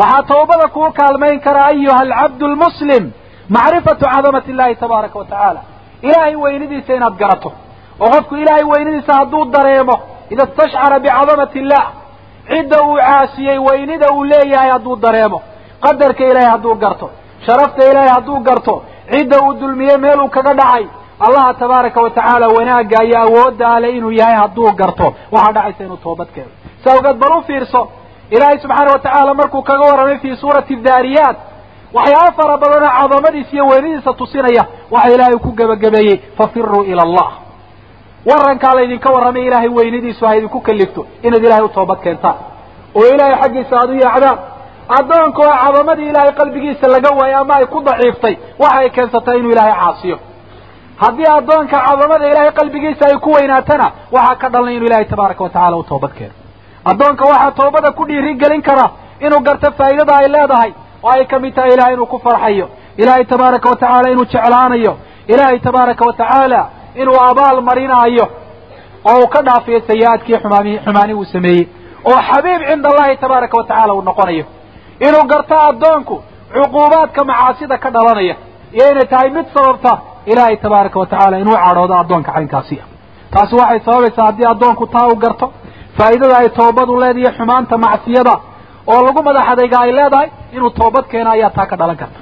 Waxaa 0.00 0.22
tawbada 0.32 0.66
kugu 0.74 0.90
kaalmayn 1.00 1.40
kara 1.46 1.60
ayuha 1.70 1.98
alcabdu 2.04 2.44
lmuslim 2.52 3.04
macrifatu 3.56 4.04
cadamati 4.12 4.50
illahi 4.50 4.74
tabaaraka 4.82 5.18
wa 5.18 5.24
tacaala. 5.24 5.60
Ilaahay 6.02 6.36
weynidiisa 6.44 6.94
inaad 6.98 7.16
garato. 7.22 7.50
Oo 8.00 8.10
qofku 8.14 8.34
ilaahay 8.42 8.64
weynidiisa 8.72 9.12
hadduu 9.18 9.44
dareemo 9.54 9.96
ida 10.32 10.44
istashcara 10.48 10.98
bicadamati 11.04 11.58
illah 11.62 11.84
cidda 12.50 12.76
uu 12.86 12.96
caasiyey 12.96 13.58
weynida 13.58 14.06
uu 14.16 14.24
leeyahay 14.24 14.70
hadduu 14.70 14.96
dareemo. 15.04 15.38
Qadarka 15.84 16.24
ilaahay 16.30 16.50
hadduu 16.54 16.74
garto 16.82 17.06
sharafta 17.46 17.82
ilaahay 17.90 18.10
hadduu 18.16 18.38
garto 18.48 18.74
cidda 19.12 19.36
uu 19.44 19.52
dulmiyey 19.60 19.96
meeluu 20.04 20.28
kaga 20.36 20.54
dhacay 20.60 20.84
allaha 21.26 21.54
tabaaraka 21.54 22.00
wa 22.02 22.10
tacaala 22.10 22.46
wanaagga 22.56 23.04
iyo 23.04 23.18
awoodda 23.26 23.66
ale 23.74 23.88
inuu 23.96 24.12
yahay 24.12 24.34
hadduu 24.42 24.72
garto. 24.80 25.14
Waxaa 25.32 25.52
dhacaysa 25.52 25.84
inuu 25.84 25.96
toobad 25.96 26.28
keeno 26.34 26.50
si 26.82 26.88
awgeed 26.90 27.16
bal 27.22 27.32
u 27.38 27.42
fiirso 27.48 27.88
ilaahay 28.30 28.58
subxaana 28.58 28.90
wa 28.92 28.98
tacaala 28.98 29.34
markuu 29.34 29.62
kaga 29.62 29.84
warramay 29.90 30.18
fii 30.18 30.36
suurati 30.36 30.76
daariyaat 30.76 31.36
waxyaaba 31.96 32.32
fara 32.38 32.56
badanoo 32.62 32.90
cadamadiisa 33.00 33.52
iyo 33.56 33.66
weynidiisa 33.66 34.12
tusinaya 34.20 34.64
waxa 34.90 35.10
ilaahay 35.14 35.36
ku 35.44 35.50
gebagabeeyey 35.58 36.18
fafiruu 36.38 36.82
ila 36.84 37.02
allah. 37.02 37.30
Warankaa 38.26 38.74
laydinka 38.74 39.10
warramay 39.10 39.46
ilaahay 39.46 39.68
weynidiisu 39.68 40.26
ha 40.26 40.36
idinku 40.36 40.60
kalifto 40.60 41.06
inaad 41.22 41.44
ilahay 41.44 41.64
u 41.64 41.68
toobad 41.68 41.98
keentaan. 42.04 42.34
Oo 42.94 43.06
ilaahay 43.14 43.36
xaggiisa 43.42 43.76
aad 43.80 43.90
u 43.90 43.94
yeecdaan 44.02 44.38
addoonka 44.98 45.42
oo 45.48 45.54
cadamadii 45.64 46.08
ilaahay 46.12 46.32
qalbigiisa 46.40 46.86
laga 46.94 47.10
waayay 47.18 47.34
ama 47.40 47.54
ay 47.58 47.66
ku 47.66 47.80
daciiftay 47.88 48.34
waxa 48.58 48.78
ay 48.78 48.90
keensatay 48.90 49.38
inuu 49.38 49.50
ilaahay 49.54 49.74
caasiyo 49.80 50.18
haddii 51.02 51.28
addoonka 51.38 51.76
cadamada 51.86 52.26
ilaahay 52.30 52.52
qalbigiisa 52.58 53.04
ay 53.10 53.16
ku 53.24 53.30
weynaatana 53.36 53.86
waxaa 54.16 54.36
ka 54.42 54.48
dhalanay 54.52 54.76
inuu 54.76 54.86
ilaahay 54.88 55.04
tabaaraka 55.12 55.44
wa 55.44 55.50
tacala 55.56 55.76
u 55.76 55.82
toobad 55.90 56.12
keeno 56.18 56.34
addoonka 56.90 57.24
waxaa 57.32 57.50
toobada 57.60 57.90
ku 57.98 58.02
dhiirigelin 58.08 58.62
kara 58.68 58.86
inuu 59.26 59.40
garto 59.46 59.68
faa'idada 59.78 60.14
ay 60.20 60.28
leedahay 60.34 60.70
oo 61.02 61.10
ay 61.16 61.24
ka 61.32 61.38
mid 61.38 61.54
tahay 61.54 61.72
ilahay 61.74 61.94
inuu 61.94 62.06
ku 62.06 62.18
farxayo. 62.24 62.66
Ilaahay 62.96 63.24
tabaaraka 63.24 63.68
wa 63.70 63.76
tacaala 63.76 64.10
inuu 64.14 64.24
jeclaanayo. 64.32 64.92
Ilaahay 65.32 65.58
tabaaraka 65.58 66.04
wa 66.08 66.12
tacaala 66.12 66.60
inuu 66.94 67.16
abaal 67.30 67.60
marinaayo 67.68 68.26
oo 69.10 69.16
uu 69.22 69.28
ka 69.34 69.40
dhaafiyo 69.46 69.80
sayi-aadkii 69.88 70.38
xumaami 70.42 70.72
xumaani 70.84 71.14
uu 71.14 71.24
sameeyey 71.24 71.64
oo 72.10 72.18
xabiib 72.28 72.60
cinda 72.68 72.88
allahi 72.92 73.16
tabaaraka 73.16 73.56
wa 73.58 73.64
tacala 73.70 73.94
uu 73.94 74.02
noqonayo. 74.02 74.44
Inuu 75.06 75.24
garto 75.32 75.56
addoonku 75.68 76.16
cuquubaadka 76.54 77.24
macaasida 77.30 77.78
ka 77.78 77.90
dhalanaya 77.90 78.36
iyo 78.76 78.84
inay 78.92 79.06
tahay 79.12 79.30
mid 79.36 79.46
sababta 79.54 79.92
ilaahay 80.30 80.56
tabaaraka 80.64 80.98
wa 81.00 81.06
tacaala 81.06 81.36
inuu 81.42 81.56
cadhoodo 81.64 81.94
addoonka 82.02 82.32
caynkaasiya 82.36 82.84
taasi 83.32 83.54
waxay 83.60 83.80
sababaysaa 83.86 84.24
haddii 84.28 84.46
addoonku 84.54 84.86
taa 84.94 85.06
u 85.12 85.16
garto 85.24 85.46
faa'idada 85.98 86.36
ay 86.42 86.48
toobadu 86.58 87.00
leedahay 87.02 87.32
xumaanta 87.38 87.74
macsiyada 87.84 88.34
oo 88.92 89.00
lagu 89.06 89.20
madax 89.28 89.46
adayga 89.52 89.78
ay 89.84 89.92
leedahay 89.98 90.28
inuu 90.56 90.70
toobad 90.78 91.04
keeno 91.12 91.30
ayaa 91.36 91.50
taa 91.56 91.66
ka 91.70 91.76
dhalan 91.80 91.96
karta. 92.02 92.20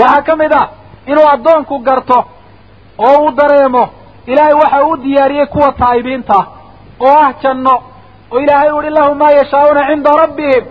Waxaa 0.00 0.22
ka 0.26 0.34
mid 0.40 0.52
ah 0.60 0.66
inuu 1.10 1.26
addoonku 1.34 1.74
garto 1.88 2.18
oo 3.06 3.16
uu 3.24 3.30
dareemo 3.38 3.82
ilaahay 4.26 4.54
waxa 4.62 4.78
uu 4.86 4.96
diyaariyey 5.04 5.46
kuwa 5.46 5.72
taa'ibiinta 5.80 6.38
oo 7.06 7.14
ah 7.24 7.32
janno 7.42 7.74
oo 8.32 8.38
ilaahay 8.44 8.70
u 8.72 8.76
uhi 8.78 8.90
lahum 8.96 9.18
maa 9.22 9.30
yashaa'uuna 9.40 9.82
cinda 9.90 10.10
rabbihim 10.22 10.64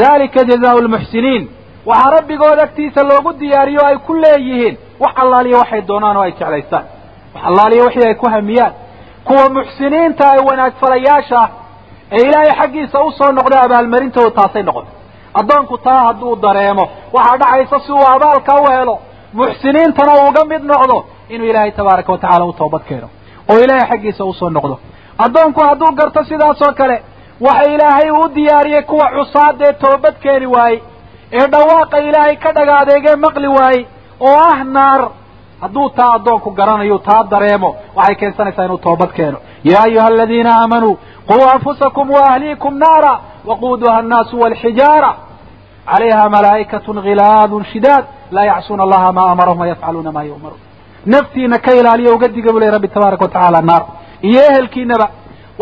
dalika 0.00 0.40
jazaau 0.50 0.78
lmuxsiniin 0.86 1.42
waxaa 1.86 2.10
rabbigood 2.16 2.58
agtiisa 2.66 3.02
loogu 3.10 3.32
diyaariyo 3.40 3.82
ay 3.86 3.96
ku 4.06 4.14
leeyihiin. 4.14 4.76
Wax 5.00 5.12
allaaliya 5.22 5.58
waxay 5.58 5.82
doonaan 5.88 6.16
oo 6.16 6.22
ay 6.22 6.32
jeclaystaan. 6.32 6.84
Wax 7.34 7.44
allaaliya 7.50 7.84
wixii 7.84 8.06
ay 8.08 8.14
ku 8.14 8.26
hamiyaan. 8.34 8.72
Kuwa 9.24 9.44
muxsiniinta 9.56 10.24
ee 10.36 10.42
wanaagfalayaasha 10.48 11.42
ee 12.12 12.22
ilaahay 12.28 12.52
xaggiisa 12.60 12.98
u 13.04 13.10
soo 13.18 13.32
noqda 13.32 13.56
abaalmarintooda 13.66 14.30
taasay 14.38 14.62
noqota 14.62 14.88
addoonku 15.40 15.78
taa 15.78 16.00
hadduu 16.06 16.36
dareemo 16.44 16.84
waxaa 17.12 17.36
dhacaysa 17.40 17.78
si 17.86 17.92
uu 17.92 18.06
abaalka 18.14 18.52
u 18.62 18.66
helo 18.74 18.98
muxsiniintana 19.38 20.12
uga 20.28 20.42
mid 20.50 20.62
noqdo 20.72 20.96
inuu 21.28 21.46
ilaahay 21.50 21.70
tabaaraka 21.72 22.12
wa 22.12 22.18
tacala 22.18 22.44
u 22.44 22.52
toobad 22.52 22.82
keeno 22.88 23.08
oo 23.50 23.58
ilaahay 23.64 23.88
xaggiisa 23.90 24.24
u 24.24 24.32
soo 24.34 24.50
noqdo. 24.50 24.78
Addoonku 25.24 25.60
hadduu 25.68 25.92
garto 25.98 26.24
sidaas 26.24 26.62
oo 26.66 26.72
kale 26.72 26.96
waxa 27.40 27.70
ilaahay 27.74 28.10
uu 28.10 28.28
diyaariyey 28.34 28.82
kuwa 28.82 29.06
cusaada 29.16 29.64
ee 29.68 29.72
toobad 29.72 30.14
keeni 30.22 30.46
waayey 30.46 30.80
ee 31.38 31.46
dhawaaqa 31.54 31.96
ilaahay 32.08 32.36
ka 32.44 32.50
dhaga 32.56 32.74
adeegee 32.82 33.16
maqli 33.26 33.48
waayey 33.56 33.82
oo 34.28 34.36
ah 34.50 34.64
naar. 34.76 35.02
Hadduu 35.62 35.88
taa 35.98 36.12
addoonku 36.16 36.50
garanayo 36.58 36.98
taa 37.08 37.22
dareemo 37.32 37.70
waxay 37.96 38.14
keensanaysaa 38.20 38.64
inuu 38.68 38.78
toobad 38.86 39.10
keeno. 39.18 39.38
Yaa 39.70 39.82
ayuha 39.88 40.06
aladiina 40.12 40.50
aamanuu 40.60 40.94
quu 41.28 41.36
anfusakum 41.54 42.06
waahliikum 42.16 42.74
naara 42.84 43.12
waquuduha 43.48 43.94
annaasu 44.00 44.34
walxijaara 44.42 45.10
calayha 45.90 46.24
malaa'ikatun 46.36 46.96
ghilaadun 47.06 47.64
shidaad 47.72 48.04
laa 48.34 48.44
yacsuuna 48.50 48.82
allaha 48.86 49.08
maa 49.18 49.28
amarahum 49.34 49.60
wayafcaluuna 49.62 50.12
maa 50.16 50.22
yu'maruun. 50.30 50.60
Naftiina 51.12 51.58
ka 51.64 51.70
ilaaliya 51.80 52.10
uga 52.16 52.28
diga 52.36 52.50
bu 52.54 52.58
ley 52.62 52.70
rabbi 52.76 52.88
tabaaraka 52.94 53.24
wa 53.24 53.30
tacaala 53.34 53.60
naar. 53.70 53.82
Iyo 54.28 54.40
ehelkiinaba 54.50 55.06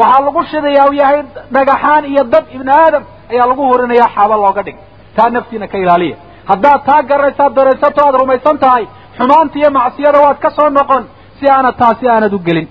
waxaa 0.01 0.23
lagu 0.27 0.41
shidayaa 0.51 0.87
u 0.91 0.93
yahay 1.01 1.19
dhagaxaan 1.55 2.05
iyo 2.13 2.23
dad 2.33 2.45
ibni 2.57 2.71
aadam 2.81 3.03
ayaa 3.33 3.47
lagu 3.51 3.63
hurinayaa 3.71 4.11
xaaba 4.17 4.35
looga 4.45 4.63
dhig 4.67 4.77
taa 5.17 5.31
naftiina 5.31 5.67
ka 5.73 5.79
ilaaliya. 5.79 6.17
Haddaad 6.51 6.81
taa 6.89 7.03
garanaysaad 7.03 7.53
dareensato 7.55 8.01
aad 8.07 8.15
rumaysan 8.21 8.59
tahay 8.59 8.85
xumaanta 9.19 9.59
iyo 9.59 9.71
macsiyada 9.71 10.19
waad 10.25 10.39
ka 10.45 10.51
soo 10.51 10.71
noqon 10.71 11.05
si 11.39 11.45
aanad 11.55 11.77
taasi 11.83 12.09
aanad 12.09 12.33
u 12.33 12.39
gelin. 12.39 12.69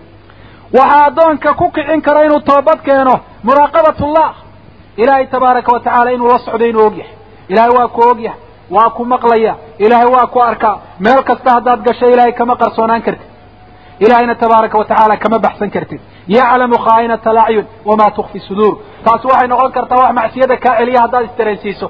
Waxaa 0.78 1.06
addoonka 1.10 1.54
ku 1.54 1.66
kicin 1.76 2.02
kara 2.02 2.26
inuu 2.26 2.40
toobad 2.40 2.80
keeno 2.88 3.16
muraaqabatullah. 3.44 4.30
Ilaahay 4.98 5.28
tabaaraka 5.28 5.72
wa 5.74 6.12
inuu 6.12 6.28
la 6.28 6.38
socdo 6.40 6.66
inuu 6.66 6.86
og 6.88 6.96
yahay. 6.98 7.16
Ilaahay 7.50 7.72
waa 7.78 7.88
ku 7.88 8.02
og 8.10 8.20
yahay 8.20 8.40
waa 8.70 8.90
ku 8.90 9.06
maqlaya 9.06 9.56
ilaahay 9.80 10.08
waa 10.16 10.28
ku 10.28 10.40
arkaa. 10.42 10.76
Meel 11.00 11.24
kasta 11.24 11.50
haddaad 11.56 11.80
gasho 11.88 12.06
ilaahay 12.14 12.34
kama 12.34 12.56
qarsoonaan 12.56 13.02
kartid. 13.02 13.28
Ilaahayna 14.00 14.36
tabaaraka 14.36 14.78
wa 14.78 14.86
tacaala 14.86 15.18
kama 15.18 15.40
baxsan 15.40 15.70
kartid. 15.70 16.02
Yaclamu 16.28 16.78
khaa'inata 16.86 17.30
alacyun 17.30 17.66
wamaa 17.86 18.12
tukfi 18.18 18.40
suduur. 18.40 18.74
Taasi 19.04 19.28
waxay 19.28 19.48
noqon 19.48 19.72
kartaa 19.72 19.98
wax 20.04 20.14
macsiyada 20.20 20.58
kaa 20.58 20.78
celiya 20.80 21.02
haddaad 21.02 21.26
isdareensiiso 21.30 21.88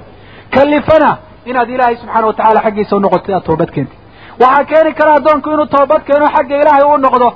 kalifana 0.54 1.10
inaad 1.50 1.68
ilaahay 1.74 1.96
subxaana 1.96 2.26
wa 2.26 2.34
tacala 2.38 2.60
xaggiisa 2.66 2.96
unoqotid 2.96 3.34
aad 3.34 3.44
toobad 3.48 3.70
keentid. 3.74 3.98
Waxaa 4.42 4.64
keeni 4.70 4.92
kara 4.98 5.12
addoonku 5.18 5.48
inuu 5.54 5.66
toobad 5.74 6.02
keeno 6.08 6.26
xagga 6.34 6.54
ilaahay 6.62 6.84
u 6.94 6.98
noqdo 7.06 7.28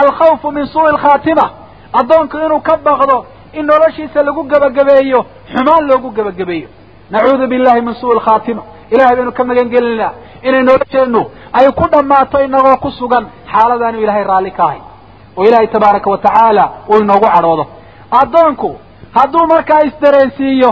alkhawfu 0.00 0.50
min 0.56 0.66
suu'i 0.72 0.88
alkhaatima. 0.94 1.46
Addoonku 2.00 2.36
inuu 2.46 2.60
ka 2.68 2.76
baqdo 2.86 3.16
in 3.58 3.64
noloshiisa 3.66 4.22
lagu 4.22 4.42
gebagabeeyo 4.52 5.20
xumaan 5.52 5.84
loogu 5.90 6.08
gebagabeeyo 6.16 6.68
nacuudu 7.10 7.46
billahi 7.52 7.80
min 7.86 7.94
suu'i 8.00 8.14
alkhaatima. 8.18 8.62
Ilahay 8.90 9.16
baynu 9.16 9.32
ka 9.38 9.44
magan 9.44 9.68
gelinaa 9.74 10.12
inay 10.48 10.62
nolosheennu 10.68 11.22
ay 11.58 11.66
ku 11.78 11.84
dhammaato 11.92 12.36
inagoo 12.46 12.76
ku 12.84 12.90
sugan 12.98 13.24
xaaladaanu 13.52 13.98
ilaahay 14.04 14.24
raalli 14.30 14.50
ka 14.58 14.62
ahay. 14.68 14.80
Oo 15.36 15.44
ilaahay 15.48 15.66
tabaaraka 15.74 16.10
wa 16.10 16.18
tacaala 16.18 16.64
uu 16.90 16.98
inoogu 17.04 17.26
cadhoodo. 17.34 17.64
Addoonku 18.20 18.70
hadduu 19.16 19.46
markaa 19.52 19.80
isdareensiiyo 19.88 20.70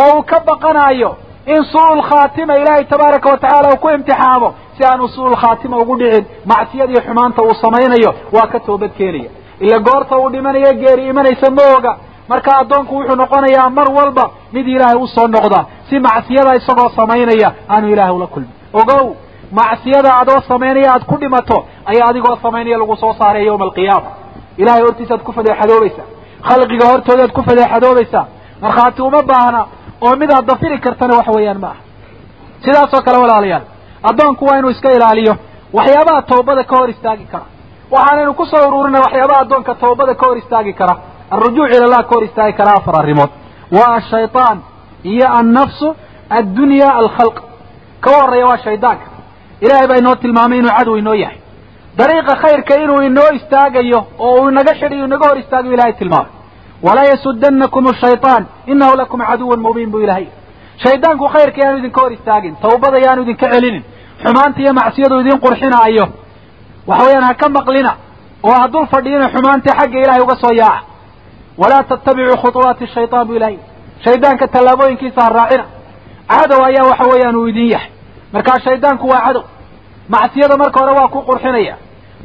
oo 0.00 0.16
uu 0.16 0.22
ka 0.30 0.40
baqanayo 0.48 1.10
in 1.46 1.62
su'ul 1.72 2.02
khaatima 2.10 2.56
ilaahay 2.58 2.84
tabaaraka 2.84 3.30
wa 3.30 3.36
tacaala 3.38 3.68
uu 3.72 3.76
ku 3.80 3.88
imtixaamo 3.90 4.54
si 4.76 4.84
aanu 4.84 5.08
su'ul 5.08 5.36
khaatima 5.42 5.76
ugu 5.78 5.96
dhicin 6.00 6.24
macsiyad 6.46 6.90
iyo 6.90 7.00
xumaanta 7.06 7.42
uu 7.42 7.54
samaynayo 7.62 8.10
waa 8.32 8.46
ka 8.52 8.60
toobad 8.60 8.90
keenaya. 8.98 9.30
Ila 9.60 9.78
goorta 9.78 10.18
uu 10.18 10.30
dhimanayo 10.30 10.72
geeri 10.82 11.08
imanaysa 11.08 11.50
ma 11.50 11.62
oga. 11.76 11.96
Marka 12.28 12.50
addoonku 12.60 12.94
wuxuu 12.96 13.16
noqonayaa 13.16 13.70
mar 13.70 13.88
walba 13.96 14.30
mid 14.52 14.66
ilaahay 14.68 14.96
u 15.02 15.06
soo 15.08 15.26
noqda 15.28 15.60
si 15.88 15.98
macsiyada 16.00 16.54
isagoo 16.60 16.88
samaynaya 16.96 17.48
aanu 17.68 17.88
ilaahay 17.92 18.14
ula 18.14 18.26
kulmin. 18.26 18.50
Ogow 18.80 19.16
macsiyada 19.52 20.10
adoo 20.20 20.40
samaynaya 20.48 20.92
aad 20.94 21.04
ku 21.10 21.16
dhimato 21.18 21.58
ayaa 21.90 22.08
adigoo 22.10 22.36
samaynaya 22.42 22.78
lagu 22.78 22.96
soo 22.96 23.14
saaraya 23.18 23.44
yawma 23.46 23.64
alqiyaama 23.64 24.10
ilahay 24.58 24.82
hortiisaad 24.82 25.20
ku 25.26 25.32
fadeexadoobaysaa. 25.32 26.06
Khalqiga 26.48 26.86
hortoodaad 26.92 27.32
ku 27.32 27.42
fadeexadoobaysaa. 27.42 28.24
Markhaati 28.62 29.02
uma 29.02 29.22
baahna 29.22 29.60
oo 30.00 30.16
mid 30.20 30.30
aad 30.32 30.46
dafiri 30.46 30.78
kartana 30.80 31.14
waxa 31.18 31.32
weeyaan 31.36 31.58
ma 31.64 31.68
aha. 31.68 31.80
Sidaasoo 32.64 33.02
kale 33.06 33.18
walaalayaal 33.24 33.62
addoonku 34.10 34.44
waa 34.48 34.58
inuu 34.58 34.70
iska 34.70 34.90
ilaaliyo 34.96 35.34
waxyaabaha 35.72 36.22
toobada 36.22 36.64
ka 36.64 36.76
hor 36.76 36.90
istaagi 36.90 37.24
kara. 37.32 37.44
Waxaanaynu 37.90 38.34
ku 38.34 38.44
soo 38.46 38.62
ururinay 38.68 39.00
waxyaabaha 39.06 39.40
addoonka 39.44 39.74
toobada 39.74 40.14
ka 40.14 40.26
hor 40.26 40.36
istaagi 40.38 40.72
kara. 40.80 40.94
Alrujuuc 41.30 41.70
ila 41.76 41.84
allah 41.88 42.02
ka 42.08 42.14
hor 42.14 42.24
istaagi 42.24 42.52
kara 42.56 42.72
afar 42.78 42.94
arrimood. 43.02 43.30
Waa 43.76 43.94
ashaytaan 44.00 44.58
iyo 45.04 45.26
annafsu 45.38 45.88
addunya 46.38 46.88
alkhalq. 47.00 47.36
Ka 48.00 48.10
horreeya 48.16 48.46
waa 48.46 48.58
shaydaanka 48.64 49.06
ilaahay 49.60 49.86
baa 49.88 49.96
inoo 50.02 50.14
tilmaamay 50.14 50.58
inuu 50.58 50.70
cadow 50.78 50.96
inoo 50.98 51.14
yahay. 51.14 51.38
Dariiqa 51.98 52.34
khayrka 52.42 52.74
inuu 52.84 53.02
inoo 53.08 53.28
istaagayo 53.38 54.00
oo 54.18 54.34
uu 54.42 54.48
inaga 54.50 54.74
xidhiyo 54.80 55.04
inaga 55.04 55.28
hor 55.28 55.38
istaagayo 55.38 55.74
ilahay 55.74 55.92
tilmaamay 55.92 56.32
walaa 56.82 57.04
yasudanakum 57.12 57.86
ashaytaan 57.86 58.46
inahu 58.66 58.96
lakum 58.96 59.20
caduwan 59.28 59.60
mubiin 59.60 59.90
buu 59.90 60.00
ilahay 60.00 60.26
shaydaanku 60.84 61.28
khayrka 61.34 61.60
yaanu 61.64 61.78
idinka 61.78 62.00
hor 62.00 62.12
istaagin 62.12 62.56
tawbada 62.62 62.98
yaanu 62.98 63.22
idinka 63.22 63.46
celinin 63.52 63.82
xumaanta 64.22 64.60
iyo 64.62 64.72
macsiyadu 64.80 65.20
idin 65.20 65.38
qurxinaayo 65.44 66.06
waxa 66.86 67.04
weeyaan 67.06 67.24
ha 67.28 67.34
ka 67.34 67.48
maqlina 67.48 67.92
oo 68.42 68.52
ha 68.60 68.68
dul 68.68 68.86
fadhiina 68.92 69.26
xumaanta 69.34 69.70
xagga 69.78 69.98
ilahay 70.04 70.22
uga 70.22 70.36
soo 70.42 70.52
yaaca 70.60 70.84
walaa 71.60 71.82
tattabicuu 71.90 72.36
khuطuwaati 72.42 72.86
shayطaan 72.94 73.26
bu 73.28 73.34
ilahay 73.38 73.56
shaydaanka 74.04 74.46
tallaabooyinkiisa 74.54 75.20
ha 75.24 75.28
raacina 75.38 75.64
cadow 76.28 76.64
ayaa 76.68 76.84
waxa 76.90 77.04
weeyaan 77.12 77.36
uu 77.36 77.46
idin 77.48 77.68
yahay 77.74 77.90
markaa 78.32 78.58
shaydaanku 78.64 79.08
waa 79.12 79.20
cadow 79.26 79.42
macsiyada 80.08 80.56
marka 80.62 80.80
hore 80.80 80.92
waa 80.98 81.08
ku 81.08 81.20
qurxinaya 81.28 81.74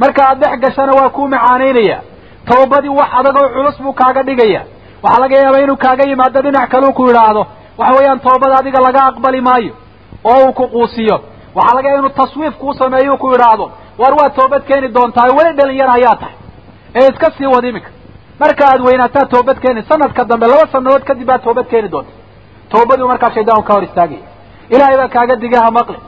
marka 0.02 0.22
aad 0.30 0.40
dhex 0.44 0.60
gashana 0.64 0.92
waa 1.00 1.10
kuu 1.10 1.28
macaanaynaya 1.28 1.98
tawbadii 2.50 2.90
wax 3.00 3.10
adag 3.20 3.36
oo 3.42 3.50
culus 3.56 3.78
buu 3.82 3.94
kaaga 3.94 4.24
dhigaya. 4.24 4.62
Waxaa 5.04 5.22
laga 5.22 5.36
yaabaa 5.38 5.62
inuu 5.66 5.78
kaaga 5.78 6.04
yimaado 6.10 6.42
dhinac 6.42 6.70
kaleu 6.70 6.94
ku 6.94 7.08
yidhaahdo. 7.08 7.48
Waxa 7.78 7.94
weeyaan 7.98 8.20
toobada 8.20 8.56
adiga 8.60 8.80
laga 8.88 9.02
aqbali 9.10 9.42
maayo 9.42 9.74
oo 10.24 10.46
uu 10.46 10.54
ku 10.54 10.68
quusiyo. 10.68 11.18
Waxaa 11.56 11.76
laga 11.76 11.90
yaaba 11.90 12.00
inuu 12.02 12.16
taswiif 12.22 12.54
kuu 12.62 12.74
sameeyo 12.74 13.18
ku 13.18 13.32
yidhaahdo. 13.32 13.72
War 13.98 14.14
waa 14.20 14.30
toobad 14.30 14.64
keeni 14.70 14.88
doontaa 14.96 15.28
weli 15.38 15.54
dhalinyar 15.58 15.90
ayaa 15.90 16.16
tahay. 16.22 16.36
Ee 16.96 17.08
iska 17.12 17.32
sii 17.38 17.46
wad 17.46 17.64
iminka. 17.66 17.90
Marka 18.40 18.64
aad 18.72 18.82
weynaataa 18.88 19.26
toobad 19.34 19.58
keeni 19.60 19.84
sanadka 19.90 20.26
dambe 20.26 20.48
laba 20.48 20.68
sanadood 20.72 21.04
kadib 21.04 21.28
baad 21.28 21.42
toobad 21.44 21.68
keeni 21.68 21.90
doonta. 21.90 22.12
Toobadiiu 22.70 23.08
markaa 23.08 23.32
shaydaanku 23.36 23.64
ka 23.64 23.74
hor 23.74 23.84
istaagaya 23.84 24.26
ilaahay 24.70 24.98
baa 24.98 25.08
kaaga 25.08 25.36
diga 25.36 25.60
ha 25.66 25.72
maqli. 25.72 26.00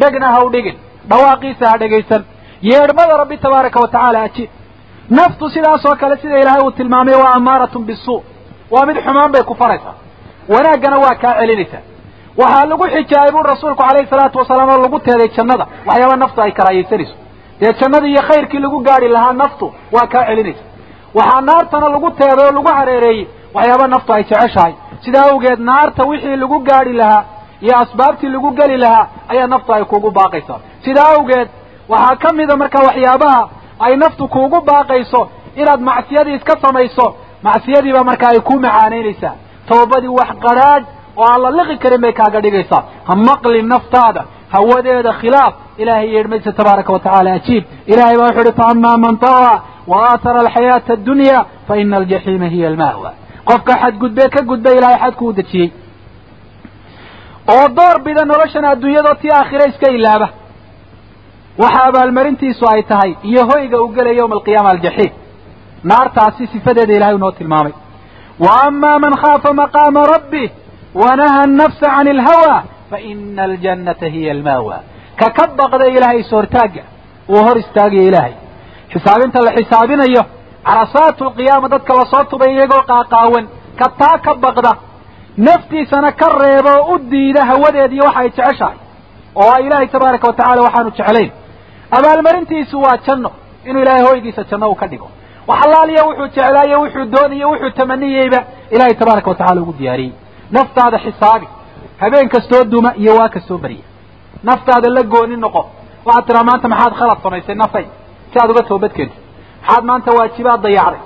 Dhegna 0.00 0.28
ha 0.32 0.44
u 0.44 0.50
dhigin. 0.50 0.76
Dhawaaqiisa 1.10 1.70
ha 1.70 1.78
dhegaysan. 1.78 2.22
Yeedhmada 2.62 3.16
rabbi 3.16 3.36
tabaaraka 3.38 3.80
wa 3.80 3.88
ajiib 4.22 4.50
naftu 5.10 5.50
sidaasoo 5.50 5.96
kale 6.00 6.16
sida 6.22 6.38
ilaahay 6.40 6.62
uu 6.66 6.70
tilmaamay 6.70 7.14
waa 7.14 7.32
amaaratun 7.34 7.84
bisuu 7.84 8.22
waa 8.70 8.86
mid 8.86 8.96
xumaan 9.04 9.32
bay 9.32 9.42
ku 9.42 9.54
faraysaa 9.54 9.94
wanaaggana 10.48 10.98
waa 11.04 11.14
kaa 11.22 11.34
celinaysaa 11.40 11.82
waxaa 12.40 12.66
lagu 12.70 12.84
xijaayay 12.94 13.32
buu 13.32 13.42
rasuulku 13.42 13.82
calayhi 13.82 14.10
salaatu 14.10 14.38
wasalaam 14.38 14.68
oo 14.74 14.82
lagu 14.82 14.98
teeday 15.06 15.28
jannada 15.36 15.66
waxyaaba 15.86 16.16
naftu 16.22 16.42
ay 16.42 16.52
karaahaysanayso 16.58 17.14
dee 17.60 17.72
jannadii 17.80 18.10
iyo 18.14 18.22
khayrkii 18.28 18.58
lagu 18.66 18.78
gaari 18.88 19.08
lahaa 19.08 19.32
naftu 19.32 19.66
waa 19.92 20.06
kaa 20.12 20.24
celinaysa 20.28 20.62
waxaa 21.18 21.40
naartana 21.40 21.88
lagu 21.94 22.10
teeday 22.20 22.46
oo 22.46 22.52
lagu 22.58 22.68
hareereeyey 22.78 23.26
waxyaaba 23.54 23.86
naftu 23.94 24.12
ay 24.16 24.22
jeceshahay 24.30 24.72
sidaa 25.04 25.26
awgeed 25.32 25.60
naarta 25.70 26.04
wixii 26.10 26.36
lagu 26.36 26.58
gaari 26.68 26.92
lahaa 26.92 27.24
iyo 27.60 27.74
asbaabtii 27.82 28.28
lagu 28.28 28.50
geli 28.58 28.76
lahaa 28.84 29.06
ayaa 29.28 29.46
naftu 29.54 29.74
ay 29.74 29.84
kuugu 29.84 30.10
baaqaysaa 30.18 30.60
sidaa 30.84 31.08
awgeed 31.18 31.48
waxaa 31.88 32.16
ka 32.22 32.32
mida 32.38 32.56
marka 32.62 32.78
waxyaabaha 32.88 33.48
ay 33.84 33.96
naftu 33.96 34.28
kuugu 34.28 34.60
baaqayso 34.68 35.20
inaad 35.60 35.80
macsiyadii 35.80 36.34
iska 36.38 36.54
samayso 36.64 37.06
macsiyadiibaa 37.42 38.04
marka 38.10 38.28
ay 38.28 38.40
ku 38.48 38.54
macaanaynaysaa. 38.64 39.34
Toobadii 39.68 40.08
wax 40.20 40.30
qadhaadh 40.46 40.84
oo 41.16 41.24
aan 41.32 41.40
la 41.42 41.50
liqi 41.58 41.76
karin 41.82 42.00
bay 42.00 42.12
kaaga 42.12 42.40
dhigaysaa. 42.44 42.82
Ha 43.08 43.14
maqlin 43.28 43.66
naftaada 43.68 44.22
hawadeeda 44.54 45.12
khilaaf. 45.20 45.54
Ilahay 45.78 46.08
yeedhmaysa 46.14 46.52
tabaaraka 46.52 46.92
wa 46.92 46.98
tacala 46.98 47.32
ajiib. 47.38 47.64
Ilahay 47.86 48.16
baa 48.16 48.26
wuxu 48.28 48.40
uhi 48.40 48.52
faama 48.60 48.98
man 49.04 49.16
tawa 49.18 49.52
wa 49.90 49.96
aatara 50.10 50.40
alxayaata 50.40 50.92
addunya 50.92 51.44
fa 51.68 51.76
ina 51.76 51.96
aljaxiima 51.96 52.46
hiya 52.54 52.68
alma'wa 52.68 53.12
qofka 53.48 53.72
xadgudbee 53.82 54.28
ka 54.34 54.42
gudba 54.50 54.70
xadku 55.02 55.26
u 55.26 55.32
dejiyey. 55.32 55.72
Oo 57.54 57.68
door 57.76 57.96
bida 58.04 58.24
noloshan 58.24 58.64
adduunyadoo 58.64 59.14
tii 59.14 59.30
aakhire 59.32 59.64
iska 59.70 59.90
ilaaba 59.90 60.28
waxa 61.62 61.80
abaalmarintiisu 61.90 62.64
ay 62.72 62.82
tahay 62.90 63.12
iyo 63.30 63.42
hoyga 63.50 63.76
uu 63.82 63.88
gelaya 63.96 64.16
yawma 64.20 64.34
alqiyaama 64.38 64.70
aljaxiim. 64.74 65.12
Naartaasi 65.90 66.44
sifadeeda 66.52 66.92
ilahay 66.98 67.14
unoo 67.14 67.32
tilmaamay. 67.38 67.72
Wa 68.44 68.50
ama 68.66 68.92
man 69.04 69.14
khaafa 69.22 69.50
maqaama 69.62 70.02
rabbih 70.14 70.48
wanaha 71.02 71.38
annafsa 71.46 71.86
can 71.96 72.08
alhawa 72.16 72.56
faina 72.90 73.42
aljannata 73.48 74.06
hiya 74.14 74.30
almaawa. 74.36 74.76
Ka 75.20 75.26
ka 75.36 75.44
baqda 75.58 75.86
ilaahay 75.96 76.20
ishortaagga 76.24 76.82
uu 77.32 77.40
hor 77.46 77.56
istaagayo 77.62 78.04
ilaahay. 78.10 78.34
Xisaabinta 78.92 79.38
la 79.46 79.52
xisaabinayo 79.58 80.22
carasaatu 80.68 81.22
lqiyaama 81.30 81.66
dadka 81.74 81.92
la 81.98 82.04
soo 82.12 82.24
tubay 82.30 82.50
iyagoo 82.56 82.82
qaaqaawan 82.90 83.44
ka 83.80 83.86
taa 84.00 84.16
ka 84.24 84.32
baqda 84.44 84.72
naftiisana 85.46 86.10
ka 86.20 86.26
reeba 86.42 86.72
oo 86.80 86.94
u 86.94 86.98
diida 87.10 87.42
hawadeediiyo 87.50 88.04
waxa 88.08 88.20
ay 88.22 88.30
jeceshahay. 88.36 88.76
Oo 89.40 89.50
a 89.56 89.60
ilaahay 89.66 89.86
tabaaraka 89.94 90.26
wa 90.30 90.32
tacala 90.38 90.60
waxaanu 90.66 90.90
jeclayn 90.98 91.30
abaalmarintiisu 91.90 92.80
waa 92.80 92.96
janno 93.06 93.30
inuu 93.64 93.82
ilaahay 93.82 94.02
hoygiisa 94.08 94.44
janno 94.50 94.68
uu 94.70 94.74
ka 94.74 94.86
dhigo. 94.86 95.08
Wax 95.46 95.60
allaaliya 95.66 96.04
wuxuu 96.04 96.28
jeclaaye 96.34 96.76
wuxuu 96.76 97.04
doonayey 97.14 97.44
wuxuu 97.44 97.70
tamaniyeyba 97.70 98.40
ilahay 98.70 98.94
tabaaraka 98.94 99.30
wa 99.30 99.36
tacala 99.36 99.60
ugu 99.60 99.72
diyaariyey. 99.78 100.12
Naftaada 100.50 100.98
xisaabi 100.98 101.48
habeen 102.00 102.28
kastoo 102.28 102.64
duma 102.64 102.92
iyo 102.96 103.16
waa 103.16 103.28
kastoo 103.28 103.58
beriya 103.58 103.84
naftaada 104.42 104.88
la 104.90 105.02
gooni 105.02 105.36
noqo 105.36 105.62
waxaad 106.06 106.26
tiraa 106.26 106.44
maanta 106.48 106.68
maxaad 106.68 106.94
khalad 106.98 107.18
samaysay 107.22 107.54
nafay? 107.54 107.86
Si 108.32 108.38
aad 108.42 108.50
uga 108.50 108.62
toobad 108.68 108.92
keentay 108.92 109.18
maxaad 109.66 109.84
maanta 109.84 110.10
waajibaad 110.18 110.60
dayacday. 110.62 111.00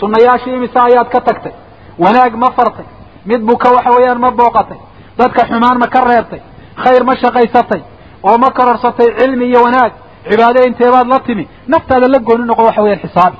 Sunnayaashii 0.00 0.54
imise 0.54 0.78
ayaad 0.78 1.08
ka 1.08 1.20
tagtay. 1.20 1.52
Wanaag 1.98 2.34
ma 2.42 2.50
fartay. 2.56 2.84
Mid 3.26 3.40
buka 3.48 3.70
waxa 3.76 3.90
weeyaan 3.96 4.18
ma 4.18 4.30
booqatay. 4.30 4.78
Dadka 5.18 5.42
xumaan 5.48 5.78
ma 5.78 5.86
ka 5.86 6.00
reebtay 6.08 6.40
khayr 6.84 7.04
ma 7.04 7.14
shaqaysatay. 7.22 7.82
Oo 8.22 8.38
ma 8.38 8.50
kororsatay 8.50 9.08
cilmi 9.18 9.44
iyo 9.46 9.62
wanaag 9.62 9.92
cibaade 10.30 10.60
inteebaad 10.70 11.06
la 11.14 11.18
timi 11.26 11.44
naftaada 11.72 12.06
la 12.14 12.18
gooni 12.28 12.44
noqo 12.50 12.62
waxa 12.68 12.82
weeyaan 12.82 13.00
xisaabi 13.04 13.36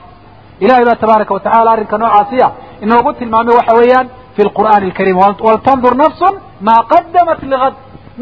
ilahay 0.65 0.85
baa 0.89 0.97
tabaaraka 1.03 1.35
wa 1.37 1.41
tacala 1.47 1.71
arrinka 1.75 1.97
noocaasiya 2.03 2.49
inoogu 2.85 3.13
tilmaamay 3.21 3.55
waxa 3.61 3.75
weeyaan 3.81 4.07
fi 4.37 4.43
lqur'aani 4.49 4.85
alkariim 4.91 5.19
waltandur 5.49 5.95
nafsun 6.03 6.35
maa 6.69 6.81
qadamat 6.93 7.41
ligad 7.53 7.75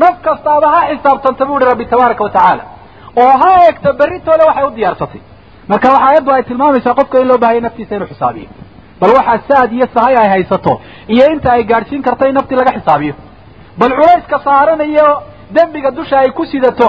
naf 0.03 0.15
kastaaba 0.27 0.67
ha 0.75 0.81
xisaabtanta 0.91 1.43
bu 1.49 1.53
uhi 1.57 1.65
rabbi 1.71 1.85
tabaaraka 1.93 2.23
wa 2.27 2.31
tacaala. 2.37 2.65
Oo 3.23 3.33
ha 3.43 3.51
eegto 3.67 3.89
berritoole 4.01 4.45
waxay 4.49 4.65
u 4.69 4.71
diyaarsatay 4.79 5.21
marka 5.71 5.89
waxa 5.95 6.07
ayaddu 6.11 6.31
ay 6.37 6.43
tilmaamaysaa 6.51 6.95
qofka 6.99 7.17
in 7.23 7.29
loo 7.31 7.39
bahaya 7.45 7.61
naftiisa 7.67 7.93
inuu 7.97 8.09
xisaabiyo 8.13 8.49
bal 9.01 9.11
waxaa 9.19 9.39
saad 9.49 9.71
iyo 9.77 9.87
sahay 9.95 10.15
ay 10.23 10.29
haysato 10.35 10.73
iyo 11.15 11.25
inta 11.35 11.49
ay 11.57 11.63
gaadhsiin 11.71 12.03
karto 12.07 12.25
in 12.29 12.35
naftii 12.39 12.57
laga 12.61 12.73
xisaabiyo. 12.79 13.15
Bal 13.79 13.91
culayska 13.99 14.37
saaranayo 14.47 15.09
dembiga 15.57 15.91
dusha 15.99 16.17
ay 16.23 16.31
ku 16.39 16.45
sidato 16.53 16.87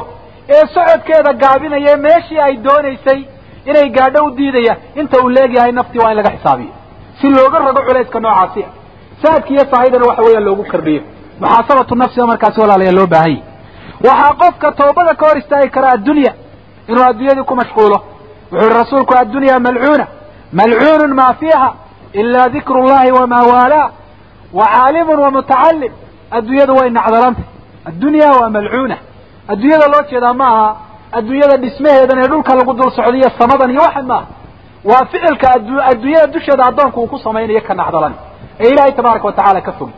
ee 0.49 0.67
socodkeeda 0.73 1.33
gaabinaya 1.33 1.97
meeshii 1.97 2.39
ay 2.39 2.57
doonaysay 2.57 3.25
inay 3.65 3.89
gaadho 3.89 4.25
u 4.25 4.31
diidaya 4.31 4.75
inta 4.95 5.21
uu 5.23 5.29
leegyahay 5.29 5.71
naftii 5.71 5.99
waa 5.99 6.11
in 6.11 6.17
laga 6.17 6.29
xisaabiyo. 6.37 6.71
Si 7.21 7.27
looga 7.29 7.59
rogo 7.59 7.81
culayska 7.87 8.19
noocaasi 8.19 8.63
ah. 8.63 8.69
Saadki 9.23 9.53
iyo 9.53 9.63
sahaydana 9.71 10.05
waxa 10.09 10.21
weeyaan 10.23 10.43
loogu 10.43 10.63
kordhiyo. 10.71 11.01
Muxaasabatu 11.39 11.95
nafsiga 11.95 12.25
markaasi 12.27 12.59
walaalayaa 12.61 12.91
loo 12.99 13.07
baahanya 13.07 13.41
waxaa 14.07 14.33
qofka 14.41 14.71
toobada 14.71 15.15
ka 15.15 15.25
hor 15.27 15.37
istaagi 15.37 15.69
kara 15.69 15.89
addunya 15.95 16.33
inuu 16.87 17.03
addunyadii 17.03 17.43
ku 17.43 17.55
mashquulo. 17.55 17.97
Wuxuu 18.51 18.65
ihi 18.67 18.73
rasuulku 18.79 19.13
addunya 19.17 19.59
malcuuna. 19.59 20.07
Malcuunun 20.51 21.13
maa 21.13 21.33
fiiha 21.33 21.73
ila 22.13 22.49
dikru 22.49 22.87
llahi 22.87 23.11
wamaa 23.11 23.43
waalaa. 23.51 23.89
Wa 24.53 24.65
caalimun 24.73 25.19
wa 25.19 25.31
mutacalim 25.31 25.91
addunyadu 26.31 26.75
way 26.75 26.89
nacdalantay 26.89 27.45
addunya 27.85 28.31
waa 28.31 28.49
malcuuna 28.49 28.97
addunyada 29.51 29.87
loo 29.93 30.03
jeedaa 30.11 30.33
ma 30.33 30.47
aha 30.53 30.67
adduunyada 31.17 31.57
dhismaheedan 31.63 32.17
ee 32.23 32.27
dhulka 32.31 32.55
lagu 32.59 32.73
dul 32.73 32.91
socdiyo 32.97 33.29
samadan 33.39 33.69
iyo 33.71 33.81
waxan 33.87 34.05
maaha. 34.11 34.25
Waa 34.89 35.05
ficilka 35.11 35.47
adduunyada 35.91 36.27
dusheeda 36.33 36.63
addoonku 36.69 36.99
uu 37.01 37.07
ku 37.07 37.17
samaynayo 37.25 37.61
ka 37.67 37.73
nacdalan 37.79 38.13
ee 38.59 38.69
ilaahay 38.73 38.91
tabaaraka 38.99 39.25
wa 39.27 39.33
tacala 39.33 39.61
ka 39.67 39.71
fogi 39.79 39.93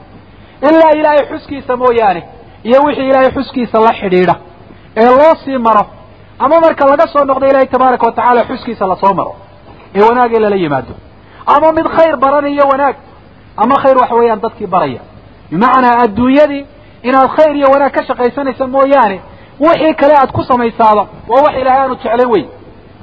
ilaa 0.69 0.91
ilaahay 0.99 1.23
xuskiisa 1.31 1.73
mooyaane 1.81 2.21
iyo 2.67 2.77
wixii 2.85 3.07
ilaahay 3.09 3.31
xuskiisa 3.37 3.77
la 3.85 3.93
xidhiidha 3.99 4.35
ee 5.01 5.09
loo 5.19 5.33
sii 5.43 5.57
maro 5.57 5.85
ama 6.39 6.55
marka 6.65 6.83
laga 6.91 7.07
soo 7.13 7.23
noqdo 7.29 7.45
ilaahay 7.51 7.67
tabaaraka 7.75 8.05
wa 8.07 8.11
tacala 8.19 8.41
xuskiisa 8.49 8.87
la 8.91 8.95
soo 9.03 9.13
maro 9.19 9.33
ee 9.95 10.01
wanaag 10.09 10.31
in 10.35 10.41
lala 10.41 10.55
yimaado. 10.55 10.93
Ama 11.53 11.67
mid 11.77 11.87
khayr 11.95 12.15
baranayo 12.23 12.63
wanaag 12.71 12.95
ama 13.63 13.75
khayr 13.83 13.97
waxa 14.01 14.15
weeyaan 14.19 14.39
dadkii 14.45 14.67
baraya. 14.67 14.99
Bimacnaa 15.51 15.95
adduunyadii 16.03 16.65
inaad 17.07 17.29
khayr 17.37 17.55
iyo 17.59 17.67
wanaag 17.73 17.91
ka 17.95 18.01
shaqaysanaysa 18.07 18.67
mooyaane 18.75 19.17
wixii 19.59 19.93
kale 19.93 20.13
aad 20.21 20.31
ku 20.31 20.43
samaysaaba 20.43 21.03
waa 21.29 21.41
wax 21.45 21.53
ilaahay 21.61 21.81
aanu 21.83 21.95
jeclayn 21.95 22.29
wey 22.33 22.43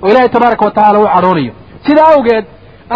oo 0.03 0.09
ilaahay 0.09 0.29
tabaaraka 0.29 0.65
watacala 0.65 0.99
u 1.01 1.07
cadhoonayo 1.15 1.53
sida 1.87 2.03
awgeed 2.15 2.45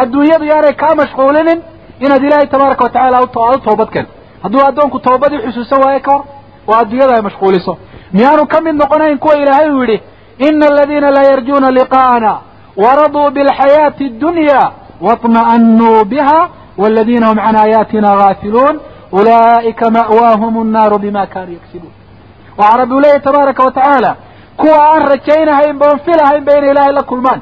adduunyadu 0.02 0.44
yaanay 0.52 0.72
kaa 0.82 0.94
mashquulinin 1.00 1.60
inaad 2.04 2.22
ilaahay 2.28 2.46
tabaaraka 2.54 2.84
watacala 2.84 3.22
u 3.22 3.58
toobad 3.66 3.88
keento 3.94 4.12
hadduu 4.42 4.60
addoonku 4.68 4.98
toobadii 5.06 5.38
xusuusan 5.46 5.78
waayo 5.84 6.00
ka 6.00 6.12
hor 6.12 6.24
oo 6.68 6.74
adduunyada 6.82 7.14
ay 7.16 7.22
mashquuliso. 7.22 7.72
Miyaanu 8.12 8.46
ka 8.46 8.60
mid 8.60 8.74
noqonayn 8.74 9.18
kuwa 9.18 9.36
ilaahay 9.42 9.70
uu 9.70 9.80
yidhi 9.82 10.02
ina 10.48 10.66
aladiina 10.66 11.10
laa 11.10 11.22
yarjuuna 11.30 11.70
liqaa'ana 11.70 12.32
waraduu 12.84 13.30
bilxayaati 13.36 14.04
addunya 14.06 14.60
waطma'anuu 15.06 16.04
biha 16.04 16.48
waladiina 16.78 17.26
hum 17.28 17.36
can 17.44 17.56
aayaatina 17.56 18.16
gaafiluun 18.20 18.80
ulaa'ika 19.12 19.90
ma'waahum 19.90 20.54
annaaru 20.62 20.98
bima 20.98 21.26
kaanuu 21.26 21.52
yagsibuun 21.58 21.92
waxaa 22.58 22.76
rabbi 22.80 22.94
leeyahy 23.02 23.20
tabaaraka 23.28 23.62
wa 23.64 23.70
tacaala 23.78 24.16
kuwa 24.56 24.78
aan 24.92 25.02
rajaynahayn 25.12 25.78
ba 25.78 25.86
on 25.92 25.98
filahaynba 26.06 26.52
inay 26.58 26.70
ilaahay 26.70 26.92
la 26.92 27.02
kulmaan. 27.02 27.40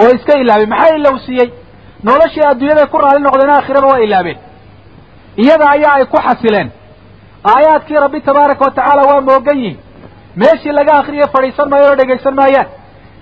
Oo 0.00 0.08
iska 0.16 0.38
ilaabeen. 0.42 0.68
Maxaa 0.68 0.94
ilowsiiyey 0.96 1.48
noloshii 2.04 2.44
adduunyada 2.50 2.86
ku 2.86 2.98
raali 2.98 3.20
noqdeen 3.22 3.50
aakhiraba 3.50 3.86
waa 3.92 3.98
ilaabeen. 4.06 4.38
Iyada 5.42 5.66
ayaa 5.70 5.94
ay 5.98 6.04
ku 6.06 6.16
xasileen. 6.26 6.68
Aayaadkii 7.52 7.94
rabbi 8.04 8.20
tabaaraka 8.20 8.64
wa 8.64 8.70
tacaala 8.70 9.02
waa 9.10 9.20
moogan 9.20 9.58
yihiin 9.58 9.78
meeshii 10.36 10.72
laga 10.78 10.92
akriyo 10.98 11.26
fadhiisan 11.34 11.68
maayo 11.70 11.86
oo 11.90 11.96
dhegaysan 12.00 12.34
maayaan. 12.34 12.66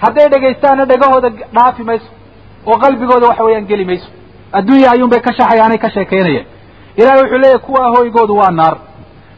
Hadday 0.02 0.28
dhegaystaanna 0.28 0.84
dhegahooda 0.90 1.28
dhaafi 1.56 1.82
mayso 1.82 2.08
oo 2.66 2.76
qalbigooda 2.84 3.26
waxa 3.28 3.44
weeyaan 3.44 3.66
geli 3.70 3.84
mayso. 3.84 4.08
Adduunya 4.52 4.90
ayuunbay 4.90 5.20
ka 5.20 5.32
shaxayaanay 5.38 5.78
ka 5.78 5.90
sheekaynayeen. 5.90 6.46
Ilahay 6.96 7.20
wuxuu 7.22 7.38
leeyahy 7.38 7.58
kuwa 7.58 7.86
ahooygoodu 7.86 8.36
waa 8.36 8.50
naar 8.50 8.76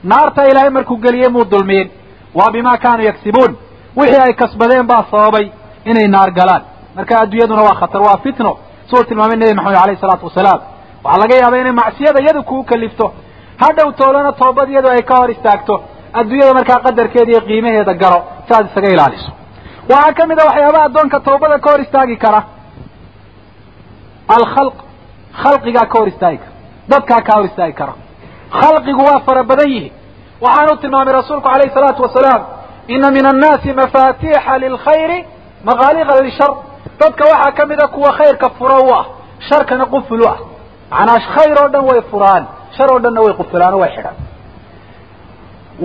naarta 0.05 0.42
ilaahay 0.51 0.70
markuu 0.70 0.96
geliyey 1.05 1.28
muu 1.28 1.44
dulmiyin 1.51 1.90
waa 2.38 2.51
bimaa 2.55 2.76
kaanuu 2.84 3.07
yagsibuun 3.11 3.53
wixii 3.96 4.20
ay 4.26 4.32
kasbadeen 4.34 4.86
baa 4.86 5.05
sababay 5.11 5.46
inay 5.84 6.09
naar 6.09 6.30
galaan. 6.38 6.62
Marka 6.96 7.14
adduunyaduna 7.22 7.62
waa 7.68 7.74
khatar 7.80 8.03
waa 8.03 8.18
fitno. 8.24 8.59
Suu 8.90 9.05
tilmaamay 9.09 9.36
nebi 9.36 9.55
maxamed 9.55 9.78
alayhi 9.84 10.01
salaatu 10.01 10.24
wasalaam. 10.28 10.61
Waxaa 11.05 11.20
laga 11.22 11.34
yaabaa 11.42 11.61
inay 11.62 11.72
macsiyada 11.82 12.20
iyadu 12.24 12.42
kugu 12.49 12.64
kalifto. 12.70 13.07
Hadhow 13.62 13.88
toolana 14.01 14.32
toobad 14.32 14.68
iyadu 14.70 14.88
ay 14.94 15.03
ka 15.09 15.14
hor 15.20 15.30
istaagto. 15.30 15.74
Adduunyada 16.18 16.55
markaa 16.59 16.78
qadarkeeda 16.86 17.30
iyo 17.32 17.40
qiimaheeda 17.49 17.94
garo 18.03 18.20
si 18.46 18.51
aad 18.55 18.66
isaga 18.70 18.88
ilaaliso. 18.94 19.30
Waxaa 19.90 20.12
ka 20.18 20.22
mid 20.30 20.38
a 20.40 20.44
waxyaabaha 20.49 20.84
addoonka 20.88 21.18
toobada 21.26 21.59
ka 21.64 21.68
hor 21.72 21.80
istaagi 21.86 22.16
kara. 22.24 22.40
Alkhalq. 24.36 24.74
Khalqigaa 25.42 25.86
ka 25.92 25.99
hor 25.99 26.09
istaagi 26.12 26.38
kara. 26.38 26.53
Dadkaa 26.92 27.20
ka 27.26 27.32
hor 27.36 27.44
istaagi 27.51 27.74
kara 27.80 27.94
khalqigu 28.61 29.03
waa 29.09 29.20
fara 29.26 29.42
badan 29.51 29.70
yihi 29.74 29.92
waxaanu 30.40 30.76
tilmaamay 30.82 31.14
rasuulku 31.20 31.49
alayhi 31.49 31.74
salaatu 31.74 32.03
wasalaam 32.03 32.42
ina 32.94 33.11
min 33.11 33.26
annaasi 33.32 33.72
mafaatiixa 33.80 34.59
lilkhayri 34.64 35.18
maqaaliqa 35.68 36.22
lishar 36.26 36.51
dadka 37.01 37.24
waxaa 37.32 37.53
ka 37.59 37.66
mida 37.66 37.86
kuwa 37.94 38.12
khayrka 38.18 38.51
furo 38.59 38.78
u 38.88 38.94
ah 39.01 39.05
sharkana 39.49 39.84
quful 39.86 40.20
u 40.22 40.28
ah 40.32 40.38
macnaa 40.90 41.20
khayr 41.34 41.57
oo 41.62 41.68
dhan 41.74 41.84
way 41.90 42.01
furaan 42.11 42.42
shar 42.76 42.88
oo 42.92 42.99
dhanna 43.05 43.20
way 43.26 43.32
qufulaan 43.40 43.74
oo 43.74 43.80
way 43.82 43.90
xidhaan 43.96 44.16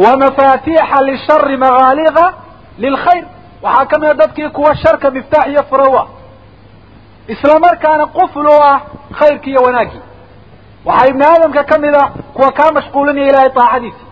wa 0.03 0.11
mafaatiixa 0.24 0.97
lishari 1.09 1.57
maqaaliqa 1.66 2.26
lilkhayr 2.84 3.26
waxaa 3.66 3.86
ka 3.91 3.99
mida 3.99 4.14
dadkii 4.14 4.49
kuwa 4.49 4.76
sharka 4.76 5.11
miftaax 5.11 5.47
iyo 5.51 5.64
furo 5.70 5.86
u 5.91 5.97
ah 6.01 6.07
isla 7.34 7.59
markaana 7.59 8.05
quful 8.05 8.47
u 8.47 8.57
ah 8.72 8.80
khayrki 9.20 9.49
iyo 9.51 9.61
wanaaggii 9.68 10.01
waxaa 10.86 11.07
ibni 11.09 11.23
aadamka 11.25 11.63
ka 11.63 11.77
mid 11.77 11.95
a 11.95 12.03
kuwa 12.36 12.51
kaa 12.51 12.71
mashquulinaya 12.77 13.27
ilaahay 13.29 13.49
daacadiisa 13.57 14.03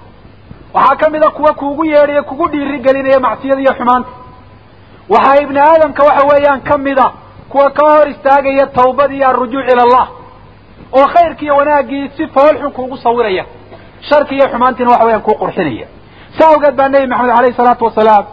waxaa 0.74 0.96
ka 1.02 1.10
mid 1.10 1.24
a 1.24 1.30
kuwa 1.38 1.54
kuugu 1.54 1.86
yeedhaya 1.86 2.24
kugu 2.24 2.48
dhiiri 2.52 2.80
gelinaya 2.80 3.20
macsiyada 3.20 3.62
iyo 3.62 3.74
xumaanta. 3.80 4.10
Waxaa 5.10 5.42
ibni 5.44 5.60
aadamka 5.60 6.04
waxa 6.04 6.26
weeyaan 6.32 6.62
ka 6.62 6.78
mid 6.78 7.00
a 7.00 7.08
kuwa 7.50 7.70
ka 7.72 7.84
hor 7.90 8.08
istaagaya 8.10 8.68
tawbad 8.68 9.12
iyo 9.12 9.28
alrujuuc 9.30 9.66
ila 9.74 9.84
allah 9.84 10.08
oo 10.98 11.08
khayrki 11.14 11.46
iyo 11.46 11.56
wanaaggii 11.56 12.10
si 12.18 12.28
foolxun 12.28 12.72
kuugu 12.72 12.98
sawiraya. 12.98 13.46
Sharki 14.10 14.36
iyo 14.36 14.48
xumaantiina 14.50 14.92
waxa 14.92 15.06
weyaan 15.06 15.22
kuu 15.22 15.36
qurxinaya. 15.42 15.88
Sa 16.40 16.48
awgeed 16.48 16.76
baa 16.76 16.90
nebi 16.90 17.08
maxamed 17.08 17.32
alayhi 17.40 17.56
salaatu 17.58 17.86
wasalaam 17.86 18.26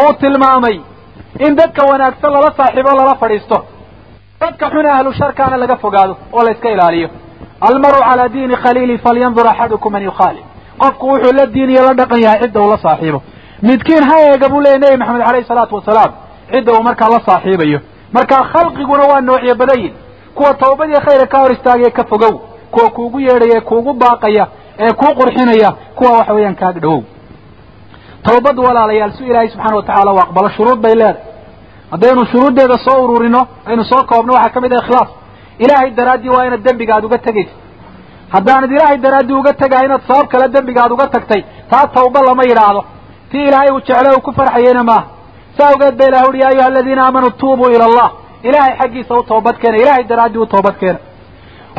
uu 0.00 0.12
tilmaamay 0.20 0.80
in 1.46 1.54
dadka 1.56 1.82
wanaagsan 1.90 2.32
lala 2.32 2.52
saaxiibo 2.56 2.90
lala 2.98 3.14
fadhiisto. 3.22 3.58
Dadka 4.40 4.70
xun 4.70 4.86
ahlu 4.86 5.12
sharkaana 5.12 5.56
laga 5.56 5.76
fogaado 5.76 6.16
oo 6.32 6.42
la 6.44 6.50
iska 6.50 6.68
ilaaliyo 6.70 7.08
almaru 7.60 7.98
calaa 8.08 8.28
diini 8.28 8.56
khaliili 8.56 8.98
falyandur 8.98 9.46
axadukum 9.48 9.92
man 9.92 10.02
yukhaalif. 10.02 10.44
Qofku 10.78 11.06
wuxuu 11.08 11.32
la 11.38 11.46
diin 11.46 11.70
iyo 11.70 11.82
la 11.88 11.94
dhaqan 11.94 12.20
yahay 12.22 12.40
cidda 12.42 12.60
uu 12.60 12.70
la 12.70 12.78
saaxiibo. 12.78 13.22
Midkiin 13.62 14.02
ha 14.10 14.16
eega 14.20 14.48
buu 14.48 14.60
leeyay 14.60 14.78
nebi 14.78 14.96
maxamed 14.96 15.22
alayhi 15.28 15.46
salaatu 15.48 15.74
wasalaam 15.74 16.12
cidda 16.52 16.72
uu 16.72 16.82
markaa 16.82 17.08
la 17.08 17.20
saaxiibayo. 17.26 17.80
Marka 18.12 18.36
khalqiguna 18.52 19.04
waa 19.10 19.20
noocyo 19.20 19.54
badayin 19.54 19.92
kuwa 20.34 20.54
tawbadii 20.54 21.00
khayra 21.06 21.26
ka 21.26 21.38
hor 21.38 21.52
istaagaya 21.52 21.90
ka 21.90 22.04
fogow. 22.04 22.40
Kuwa 22.70 22.90
kuugu 22.90 23.20
yeedhaya 23.20 23.56
ee 23.56 23.60
kuugu 23.60 23.92
baaqaya 23.92 24.46
ee 24.78 24.92
kuu 24.92 25.14
qurxinaya 25.18 25.70
kuwa 25.96 26.10
waxa 26.18 26.32
weeyaan 26.34 26.54
kaaga 26.56 26.80
dhawow 26.80 27.02
tawbaddu 28.22 28.62
walaalayaal 28.62 29.12
si 29.12 29.24
ilaahay 29.24 29.48
subxaana 29.48 29.76
watacala 29.76 30.12
u 30.12 30.18
aqbalo 30.18 30.48
shuruud 30.56 30.80
bay 30.80 30.94
leedahay. 30.94 31.22
Haddaynu 31.90 32.26
shuruuddeeda 32.26 32.74
soo 32.84 33.04
ururino 33.04 33.46
aynu 33.66 33.84
soo 33.84 34.02
koobno 34.10 34.32
waxaa 34.34 34.50
ka 34.54 34.60
mid 34.60 34.72
ah 34.72 34.82
ikhlaas 34.84 35.08
ilaahay 35.64 35.90
daraaddii 35.98 36.28
waa 36.36 36.44
inaad 36.48 36.62
dembiga 36.68 36.94
aad 36.96 37.04
uga 37.04 37.18
tegaysa 37.18 37.54
haddaanad 38.34 38.70
ilaahay 38.76 38.98
daraaddii 39.06 39.34
uga 39.42 39.52
tegaha 39.62 39.84
inaad 39.88 40.02
sabab 40.08 40.26
kale 40.32 40.48
dembiga 40.48 40.80
aad 40.84 40.92
uga 40.92 41.06
tagtay 41.14 41.42
taa 41.70 41.86
tawba 41.96 42.20
lama 42.28 42.42
yidhaahdo 42.50 42.84
tii 43.30 43.44
ilaahay 43.48 43.70
uu 43.74 43.80
jeclo 43.88 44.10
uu 44.16 44.20
ku 44.26 44.32
farxayeyna 44.38 44.82
maaha 44.90 45.04
sa 45.58 45.68
awgeed 45.70 45.94
ba 45.98 46.04
ilah 46.08 46.22
uhi 46.28 46.40
ya 46.40 46.48
ayuha 46.48 46.66
aladiina 46.66 47.02
aamanuu 47.06 47.30
tuubuu 47.42 47.70
ila 47.76 47.84
allah 47.90 48.08
ilaahay 48.48 48.74
xaggiisa 48.80 49.14
u 49.14 49.22
toobad 49.30 49.56
keena 49.62 49.76
ilaahay 49.82 50.04
daraaddii 50.04 50.38
u 50.38 50.46
toobad 50.46 50.76
keena 50.82 50.98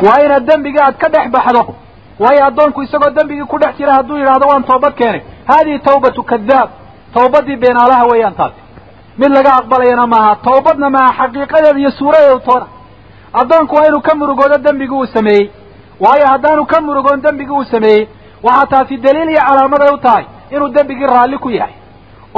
waa 0.05 0.17
inaad 0.25 0.45
dembigii 0.51 0.81
aad 0.87 0.97
ka 1.03 1.09
dhex 1.09 1.27
baxdo 1.35 1.61
waayo 2.19 2.45
addoonku 2.49 2.81
isagoo 2.83 3.09
dembigii 3.17 3.45
ku 3.51 3.57
dhex 3.59 3.73
jira 3.77 3.93
hadduu 3.97 4.17
yidhahdo 4.21 4.45
waan 4.51 4.63
toobad 4.63 4.93
keenay 4.99 5.21
hadihi 5.51 5.79
tawbatu 5.79 6.23
kadaab 6.23 6.69
tawbadii 7.17 7.55
beenaalaha 7.63 8.03
weeyaan 8.11 8.35
taasi 8.39 8.59
mid 9.17 9.31
laga 9.37 9.51
aqbalayana 9.59 10.07
maaha 10.13 10.35
tawbadna 10.49 10.89
maaha 10.89 11.13
xaqiiqadeeda 11.27 11.79
iyo 11.79 11.91
suuradeedu 11.99 12.39
toona 12.47 12.65
addoonku 13.41 13.75
waa 13.75 13.87
inuu 13.89 14.01
ka 14.01 14.15
murugoodo 14.15 14.57
dembigii 14.57 14.95
uu 14.95 15.05
sameeyey. 15.15 15.49
Waayo 16.03 16.25
haddaanu 16.33 16.65
ka 16.65 16.81
murugoon 16.81 17.21
dembigii 17.21 17.53
uu 17.59 17.63
sameeyey 17.73 18.07
waxaa 18.43 18.65
taasi 18.71 18.97
daliil 18.97 19.29
iyo 19.29 19.41
calaamad 19.47 19.81
ay 19.81 19.93
u 19.93 19.97
tahay 19.97 20.25
inuu 20.51 20.69
dembigii 20.69 21.07
raalli 21.13 21.37
ku 21.37 21.49
yahay 21.49 21.73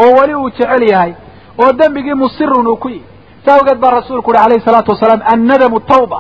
oo 0.02 0.10
weli 0.20 0.34
uu 0.36 0.50
jecel 0.50 0.84
yahay 0.92 1.14
oo 1.62 1.72
dembigii 1.74 2.14
musirun 2.14 2.68
uu 2.68 2.76
ku 2.78 2.90
yihi 2.90 3.04
sa 3.46 3.54
awgeed 3.56 3.80
baa 3.80 3.92
rasuulku 3.92 4.32
uhi 4.32 4.40
alayhi 4.46 4.66
salaatu 4.66 4.92
wasalaam 4.92 5.22
annadamu 5.34 5.80
tawba. 5.80 6.20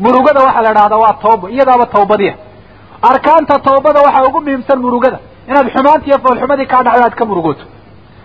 Murugada 0.00 0.40
waxaa 0.46 0.62
la 0.62 0.70
idhahdaa 0.70 0.98
waa 1.04 1.14
tawba 1.22 1.50
iyadaaba 1.50 1.86
tawbadiya. 1.86 2.34
Arkaanta 3.02 3.58
tawbada 3.58 4.00
waxaa 4.06 4.24
ugu 4.28 4.40
muhiimsan 4.40 4.78
murugada 4.84 5.18
inaad 5.48 5.66
xumaanti 5.74 6.06
iyo 6.10 6.18
foolxumadii 6.24 6.66
kaa 6.66 6.82
dhacdo 6.82 7.02
aad 7.04 7.14
ka 7.14 7.24
murugooto. 7.24 7.64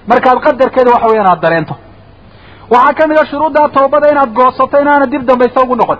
Markaad 0.07 0.37
qadarkeeda 0.45 0.91
waxa 0.91 1.07
weeyaan 1.07 1.29
aad 1.31 1.41
dareento 1.41 1.75
waxaa 2.73 2.93
ka 2.97 3.07
mid 3.07 3.17
a 3.21 3.25
shuruuddaa 3.31 3.67
tawbada 3.77 4.07
inaad 4.13 4.31
goosato 4.39 4.81
inaana 4.81 5.05
dib 5.13 5.23
dambaysa 5.29 5.61
ugu 5.63 5.75
noqon. 5.75 5.99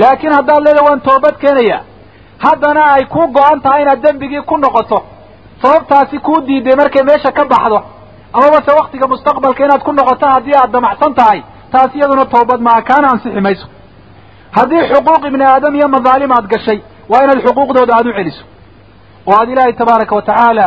Laakiin 0.00 0.32
haddaad 0.38 0.60
leedahay 0.66 0.86
waan 0.88 1.00
toobad 1.08 1.34
keenaya 1.42 1.78
haddana 2.46 2.82
ay 2.96 3.04
kuu 3.14 3.26
go-an 3.36 3.60
tahay 3.64 3.82
inaad 3.82 4.00
dembigii 4.06 4.42
ku 4.50 4.56
noqoto. 4.64 4.98
Sababtaasi 5.62 6.18
kuu 6.26 6.40
diiday 6.46 6.76
markay 6.80 7.02
meesha 7.08 7.30
ka 7.32 7.44
baxdo. 7.52 7.78
Amaba 8.36 8.58
se 8.66 8.72
waktiga 8.80 9.06
mustaqbalka 9.12 9.64
inaad 9.66 9.82
ku 9.86 9.92
noqoto 9.92 10.26
haddii 10.34 10.56
aad 10.60 10.70
damacsan 10.72 11.14
tahay 11.14 11.42
taas 11.72 11.90
iyaduna 11.94 12.24
toobad 12.34 12.60
maaha 12.66 12.82
kaana 12.82 13.06
ansixi 13.12 13.40
mayso. 13.40 13.66
Haddii 14.56 14.82
xuquuq 14.92 15.22
ibni 15.28 15.44
aadam 15.44 15.74
iyo 15.78 15.88
madaalim 15.88 16.32
aad 16.32 16.46
gashay 16.52 16.78
waa 17.10 17.22
inaad 17.24 17.40
xuquuqdooda 17.46 17.92
aada 17.96 18.10
u 18.10 18.14
celiso. 18.18 18.44
Oo 19.26 19.34
aad 19.40 19.48
ilaahay 19.52 19.72
tabaaraka 19.80 20.14
wa 20.16 20.22
tacaala 20.22 20.66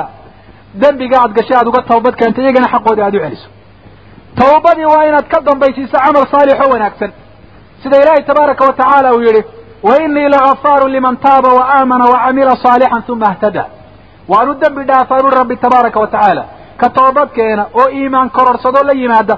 dembiga 0.81 1.17
aad 1.23 1.31
gashay 1.37 1.57
aad 1.59 1.67
uga 1.67 1.81
toobad 1.89 2.15
keento 2.19 2.41
iyagana 2.41 2.67
xaqooda 2.73 3.01
aad 3.05 3.15
u 3.15 3.19
celiso 3.25 3.47
tawbadii 4.41 4.85
waa 4.85 5.05
inaad 5.09 5.27
ka 5.27 5.41
dambaysiiso 5.41 5.97
camal 5.97 6.25
saalix 6.31 6.57
oo 6.65 6.69
wanaagsan. 6.73 7.11
Sida 7.83 7.97
ilaahay 8.01 8.23
tabaaraka 8.23 8.65
wa 8.65 8.73
tacaala 8.73 9.13
uu 9.15 9.21
yihi 9.21 9.43
wa 9.83 10.01
inii 10.03 10.29
lagafaaru 10.35 10.87
liman 10.87 11.17
taaba 11.17 11.49
wa 11.53 11.63
aamana 11.75 12.05
wa 12.05 12.19
camila 12.25 12.51
saalixan 12.63 13.03
uma 13.09 13.25
ahtada 13.29 13.65
waanu 14.27 14.53
dembi 14.61 14.83
dhaafaanu 14.83 15.29
rabbi 15.29 15.55
tabaaraka 15.55 15.99
wa 15.99 16.07
tacaala. 16.07 16.45
Ka 16.77 16.89
toobad 16.89 17.29
keena 17.35 17.65
oo 17.73 17.89
iimaan 17.89 18.29
kororsadoo 18.29 18.83
la 18.83 18.93
yimaada 18.93 19.37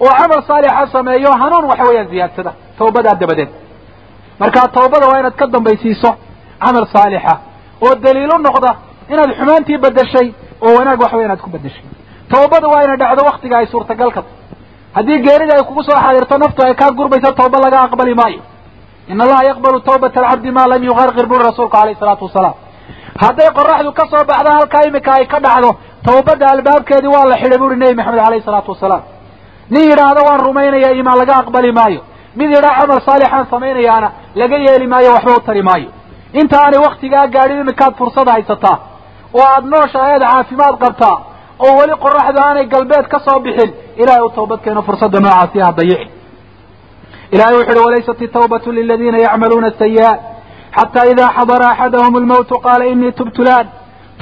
oo 0.00 0.12
camal 0.20 0.42
saalixa 0.48 0.86
sameeyo 0.92 1.30
hanuun 1.42 1.64
waxa 1.70 1.84
weeyaan 1.88 2.08
ziyaadsada 2.08 2.52
tawbadaa 2.78 3.14
dabadeed. 3.20 3.48
Markaa 4.38 4.68
tawbada 4.68 5.06
waa 5.08 5.18
inaad 5.20 5.34
ka 5.40 5.46
dambaysiiso 5.46 6.10
camal 6.64 6.86
saalixa 6.94 7.34
oo 7.84 7.94
daliilu 7.94 8.38
noqda 8.46 8.70
inaad 9.12 9.30
xumaantii 9.38 9.78
bedeshay 9.78 10.28
oo 10.62 10.74
wanaag 10.78 11.00
waxa 11.00 11.16
weya 11.16 11.26
inaad 11.28 11.40
ku 11.40 11.50
bedeshay 11.50 11.84
tawbada 12.32 12.68
waa 12.72 12.82
inay 12.84 12.96
dhacdo 13.02 13.22
waktiga 13.30 13.56
ay 13.58 13.66
suurtagalka. 13.72 14.22
Haddii 14.96 15.18
geerida 15.26 15.54
ay 15.58 15.64
kugu 15.68 15.82
soo 15.88 15.98
xadirto 16.04 16.38
naftu 16.38 16.60
ay 16.66 16.74
kaa 16.74 16.90
gurbayso 16.98 17.32
tawba 17.40 17.58
laga 17.64 17.78
aqbali 17.86 18.14
maayo. 18.14 18.40
In 19.08 19.20
allaha 19.20 19.44
yaqbalu 19.50 19.80
tawbata 19.80 20.20
alcabdi 20.20 20.50
maa 20.50 20.66
lam 20.72 20.82
yuqarqir 20.84 21.26
buri 21.30 21.42
rasuulku 21.48 21.76
alayhi 21.82 21.98
salaatu 22.00 22.24
wasalaam. 22.28 22.54
Hadday 23.22 23.48
qoraxdu 23.58 23.90
ka 23.98 24.04
soo 24.12 24.24
baxdo 24.30 24.50
halkaa 24.58 24.82
imika 24.88 25.12
ay 25.18 25.26
ka 25.32 25.38
dhacdo 25.46 25.70
tawbadda 26.06 26.46
albaabkeedii 26.54 27.12
waa 27.16 27.24
la 27.30 27.36
xidhay 27.42 27.58
buri 27.58 27.76
nebi 27.76 27.94
maxamed 27.98 28.18
alayhi 28.28 28.44
salaatu 28.48 28.70
wasalaam. 28.74 29.02
Nin 29.70 29.82
yidhaahdo 29.90 30.20
waan 30.28 30.40
rumaynaya 30.46 30.90
imaan 31.00 31.18
laga 31.18 31.34
aqbali 31.42 31.72
maayo. 31.72 32.00
Mid 32.38 32.50
yidhaa 32.56 32.74
camal 32.80 33.00
saalixaan 33.08 33.46
samaynayaana 33.52 34.08
laga 34.40 34.56
yeeli 34.66 34.86
maayo 34.86 35.10
waxba 35.16 35.32
u 35.36 35.40
tari 35.46 35.62
maayo. 35.62 35.90
Inta 36.40 36.56
aanay 36.64 36.80
waktigaa 36.86 37.26
gaadhin 37.34 37.60
imikaad 37.64 37.94
fursad 37.98 38.28
haysataa 38.34 38.76
oo 39.34 39.44
aada 39.54 39.66
nooshahay 39.72 40.12
aad 40.16 40.22
caafimaad 40.32 40.76
qabtaa 40.84 41.16
oo 41.64 41.72
weli 41.80 41.94
qoraxdu 42.04 42.38
aanay 42.46 42.66
galbeed 42.74 43.06
ka 43.12 43.18
soo 43.26 43.38
bixin 43.44 43.70
ilahay 44.02 44.22
u 44.26 44.30
toobad 44.36 44.60
keeno 44.64 44.82
fursadda 44.88 45.20
noocaasi 45.24 45.58
ha 45.64 45.72
dayici 45.78 46.06
ilahay 47.34 47.54
wuxu 47.58 47.70
uhi 47.72 47.84
walaysat 47.86 48.20
itawbatu 48.26 48.68
liladiina 48.78 49.18
yacmaluuna 49.26 49.70
sayi'aat 49.80 50.20
xataa 50.78 51.06
idaa 51.12 51.30
xadara 51.38 51.66
axadahum 51.72 52.14
almawtu 52.20 52.54
qaala 52.66 52.84
inii 52.92 53.12
tubtu 53.18 53.42
laan 53.48 53.66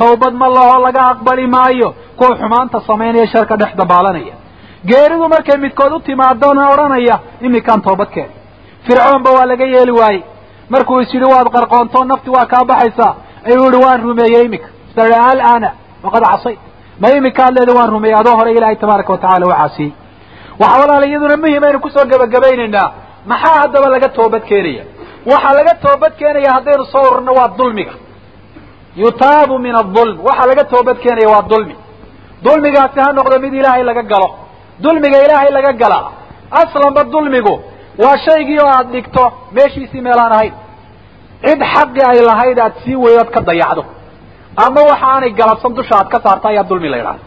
tawbad 0.01 0.35
ma 0.41 0.47
laho 0.57 0.77
laga 0.87 1.03
aqbali 1.13 1.47
maayo. 1.47 1.89
Kuwa 2.19 2.37
xumaanta 2.41 2.79
samaynaya 2.87 3.27
sharka 3.33 3.57
dhex 3.61 3.71
dabaalanaya. 3.81 4.35
Geeridu 4.89 5.27
markay 5.35 5.59
midkood 5.65 5.93
u 5.97 6.01
timaadona 6.07 6.63
odhanaya 6.73 7.17
imikaan 7.47 7.81
toobad 7.87 8.11
keen. 8.15 8.31
Fircoonba 8.87 9.31
waa 9.37 9.47
laga 9.51 9.65
yeeli 9.75 9.93
waayey. 10.01 10.23
Markuu 10.73 11.01
is 11.01 11.15
yidhi 11.15 11.29
waad 11.35 11.49
qarqoontoo 11.57 12.05
nafti 12.11 12.31
waa 12.37 12.47
kaa 12.53 12.65
baxaysaa. 12.71 13.15
Ayuu 13.49 13.65
yihi 13.71 13.85
waan 13.85 14.01
rumeeyey 14.07 14.45
imika. 14.49 14.69
Sa 14.95 15.03
alana 15.31 15.71
waqad 16.05 16.23
casayt 16.33 16.59
ma 17.03 17.09
imikaad 17.19 17.53
leeda 17.59 17.73
waan 17.79 17.91
rumeeyey 17.95 18.17
adoo 18.21 18.37
hore 18.41 18.51
ilaahay 18.59 18.77
tabaaraka 18.83 19.13
watacala 19.15 19.47
caasiyey 19.57 19.91
waxaa 20.61 20.81
walaala 20.83 21.07
iyaduna 21.11 21.37
muhiim 21.43 21.63
aynu 21.69 21.79
ku 21.85 21.89
soo 21.95 22.05
gebagabaynaynaa 22.13 22.89
maxaa 23.31 23.57
haddaba 23.63 23.87
laga 23.95 24.09
toobad 24.19 24.43
keenaya? 24.51 24.85
Waxaa 25.31 25.55
laga 25.59 25.75
toobad 25.85 26.13
keenaya 26.21 26.51
haddaynu 26.57 26.85
soo 26.93 27.03
ururno 27.11 27.33
waa 27.39 27.49
dulmiga. 27.59 27.95
Yutaabu 29.03 29.55
min 29.67 29.75
adulm 29.83 30.17
waxaa 30.27 30.47
laga 30.51 30.65
toobad 30.73 30.97
keenaya 31.05 31.29
waa 31.35 31.43
dulmi. 31.53 31.75
Dulmigaasi 32.45 32.99
ha 33.05 33.13
noqdo 33.19 33.37
mid 33.45 33.53
ilaahay 33.61 33.85
laga 33.91 34.03
galo. 34.13 34.29
Dulmiga 34.85 35.19
ilaahay 35.27 35.51
laga 35.59 35.73
galaa 35.83 36.05
aslanba 36.63 37.03
dulmigu 37.15 37.55
waa 38.03 38.17
shaygii 38.27 38.59
oo 38.65 38.69
aada 38.77 38.91
dhigto 38.95 39.25
meeshiisii 39.57 40.01
meelaan 40.07 40.33
ahayn 40.37 40.55
cid 41.45 41.61
xaqi 41.75 42.01
ay 42.11 42.19
lahayd 42.29 42.59
aad 42.65 42.75
sii 42.85 42.97
weydoad 43.05 43.31
ka 43.35 43.41
dayacdo 43.49 43.83
ama 44.57 44.81
waxa 44.91 45.07
aanay 45.13 45.31
galabsan 45.41 45.73
dusha 45.79 45.95
aad 46.01 46.09
ka 46.13 46.19
saarta 46.25 46.47
ayaa 46.53 46.65
dulmi 46.71 46.89
la 46.93 46.97
yidhahda 47.01 47.23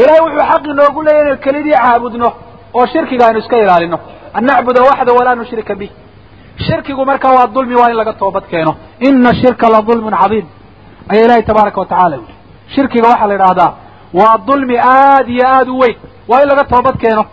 ilahay 0.00 0.20
wuxuu 0.26 0.44
xaq 0.50 0.64
inoogu 0.72 1.00
leeyahy 1.06 1.22
inaynu 1.24 1.40
kelidii 1.44 1.76
caabudno 1.82 2.28
oo 2.78 2.86
shirkiga 2.92 3.24
aynu 3.26 3.38
iska 3.42 3.56
ilaalino. 3.64 3.98
An 4.36 4.44
nacbuda 4.48 4.80
waxda 4.88 5.12
walaa 5.18 5.34
nushrika 5.40 5.74
bih. 5.80 5.90
Shirkigu 6.66 7.02
markaa 7.10 7.32
waa 7.38 7.46
dulmi 7.54 7.74
waa 7.80 7.90
in 7.90 7.96
laga 8.00 8.12
toobad 8.12 8.44
keeno. 8.52 8.72
Ina 9.06 9.30
shirka 9.40 9.66
la 9.74 9.80
dulmun 9.88 10.14
cadiim. 10.22 10.46
Ayaa 11.12 11.24
ilahay 11.24 11.42
tabaaraka 11.42 11.80
watacala 11.80 12.16
yidhi. 12.16 12.34
Shirkiga 12.74 13.08
waxaa 13.12 13.26
la 13.30 13.34
yidhaahdaa 13.36 13.70
waa 14.18 14.38
dulmi 14.48 14.76
aad 14.78 15.26
iyo 15.34 15.44
aada 15.54 15.70
u 15.72 15.78
weyn. 15.82 15.96
Waa 16.28 16.42
in 16.42 16.48
laga 16.52 16.64
toobad 16.72 16.96
keeno. 17.02 17.24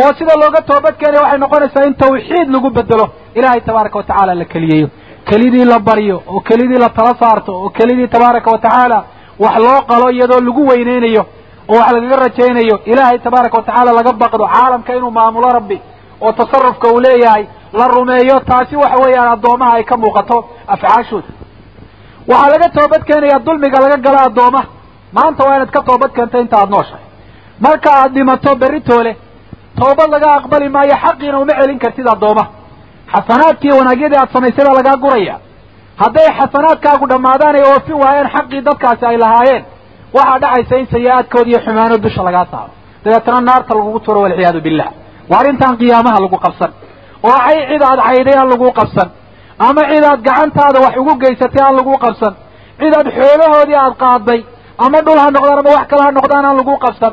Oo 0.00 0.10
sida 0.18 0.34
looga 0.42 0.60
toobad 0.70 0.94
keenaya 1.00 1.22
waxay 1.24 1.38
noqonaysaa 1.44 1.84
in 1.88 1.94
tawxiid 2.02 2.48
lagu 2.54 2.68
bedelo 2.76 3.06
ilahay 3.38 3.60
tabaaraka 3.68 3.96
watacaala 4.00 4.34
la 4.40 4.44
keliyeeyo 4.52 4.88
kelidii 5.24 5.64
la 5.64 5.78
baryo 5.78 6.22
oo 6.26 6.40
kelidii 6.40 6.78
la 6.78 6.88
tala 6.88 7.14
saarto 7.20 7.52
oo 7.62 7.70
kelidii 7.70 8.08
tabaaraka 8.08 8.50
watacaala 8.50 9.04
wax 9.38 9.56
loo 9.58 9.80
qalo 9.88 10.10
iyadoo 10.10 10.40
lagu 10.40 10.66
weyneynayo 10.68 11.26
oo 11.68 11.78
wax 11.78 11.92
lagaga 11.92 12.16
rajaynayo 12.16 12.80
ilaahay 12.84 13.18
tabaaraka 13.18 13.56
watacaala 13.56 13.92
laga 13.92 14.12
baqdo 14.12 14.46
caalamka 14.54 14.94
inuu 14.96 15.10
maamulo 15.10 15.48
rabbi 15.58 15.80
oo 16.20 16.32
tasarufka 16.32 16.88
uu 16.92 17.00
leeyahay 17.00 17.44
la 17.72 17.86
rumeeyo 17.88 18.40
taasi 18.40 18.76
waxa 18.76 18.96
weeyaan 19.04 19.28
addoomaha 19.32 19.72
ay 19.78 19.84
ka 19.84 19.96
muuqato 19.96 20.38
afcaashooda 20.66 21.28
waxaa 22.28 22.50
laga 22.52 22.68
toobad 22.76 23.02
keenaya 23.08 23.38
dulmiga 23.38 23.80
laga 23.80 23.96
galo 23.96 24.18
addoomaha 24.28 24.66
maanta 25.12 25.44
waa 25.44 25.56
inaad 25.56 25.70
ka 25.70 25.82
toobad 25.82 26.10
keento 26.12 26.38
inta 26.40 26.56
aada 26.58 26.70
nooshahay. 26.70 27.04
Marka 27.60 27.90
aad 28.00 28.12
dhimato 28.14 28.54
beritoole 28.56 29.16
toobad 29.78 30.10
laga 30.14 30.28
aqbali 30.38 30.68
maayo 30.68 30.94
xaqiina 31.04 31.38
uma 31.40 31.52
celin 31.60 31.78
kartid 31.78 32.06
addoomaha 32.14 32.48
xasanaadkii 33.12 33.72
wanaagyadii 33.78 34.18
aad 34.22 34.30
samaysay 34.36 34.64
baa 34.68 34.76
lagaa 34.80 34.96
guraya 35.04 35.34
hadday 36.02 36.28
xasanaadkaagu 36.38 37.04
dhammaadaan 37.12 37.54
ay 37.58 37.64
oofin 37.72 37.96
waayeen 38.02 38.28
xaqii 38.34 38.60
dadkaasi 38.68 39.04
ay 39.10 39.16
lahaayeen 39.24 39.62
waxaa 40.16 40.38
dhacaysa 40.42 40.74
in 40.80 40.86
sayi-aadkooda 40.92 41.48
iyo 41.50 41.60
xumaano 41.66 41.96
dusha 42.04 42.22
lagaa 42.28 42.46
saaro 42.52 42.72
dabeetana 43.04 43.40
naarta 43.48 43.72
lagugu 43.78 44.00
turo 44.06 44.20
walciyaadu 44.24 44.60
billah 44.66 44.88
waa 45.30 45.38
arrintan 45.40 45.72
qiyaamaha 45.80 46.18
lagu 46.24 46.38
qabsan 46.44 46.70
oo 47.28 47.36
cay 47.46 47.58
cid 47.70 47.82
aad 47.90 48.00
cayday 48.08 48.36
aan 48.40 48.48
lagu 48.54 48.68
qabsan 48.78 49.08
ama 49.66 49.82
cid 49.90 50.04
aad 50.10 50.20
gacantaada 50.28 50.78
wax 50.84 50.94
ugu 51.02 51.12
geysatay 51.22 51.62
aan 51.66 51.74
lagu 51.80 51.92
qabsan 52.04 52.32
cid 52.80 52.92
aad 53.00 53.08
xoolahoodii 53.18 53.78
aad 53.84 53.94
qaaday 54.04 54.40
ama 54.84 54.98
dhul 55.06 55.18
ha 55.22 55.26
noqdaan 55.36 55.58
ama 55.62 55.70
wax 55.78 55.86
kale 55.90 56.02
ha 56.06 56.10
noqdaan 56.18 56.44
aan 56.48 56.56
lagu 56.60 56.74
qabsan 56.84 57.12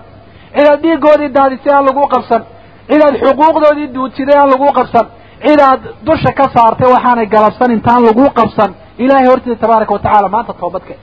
cid 0.56 0.68
aad 0.72 0.80
dhiigoodii 0.86 1.30
daadisay 1.38 1.74
aan 1.78 1.86
lagu 1.90 2.04
qabsan 2.14 2.42
cid 2.90 3.02
aad 3.08 3.16
xuquuqdoodii 3.24 3.88
duudsiday 3.96 4.38
aan 4.42 4.50
lagu 4.54 4.68
qabsan 4.80 5.06
cid 5.46 5.60
aad 5.70 5.82
dusha 6.08 6.32
ka 6.40 6.46
saartay 6.56 6.88
waxaanay 6.96 7.26
galabsan 7.36 7.72
intaan 7.78 8.02
lagu 8.08 8.26
qabsan. 8.40 8.72
Ilahay 9.04 9.26
hortiisa 9.32 9.60
tabaaraka 9.64 9.94
watacala 9.98 10.28
maanta 10.36 10.54
toobadke 10.62 10.96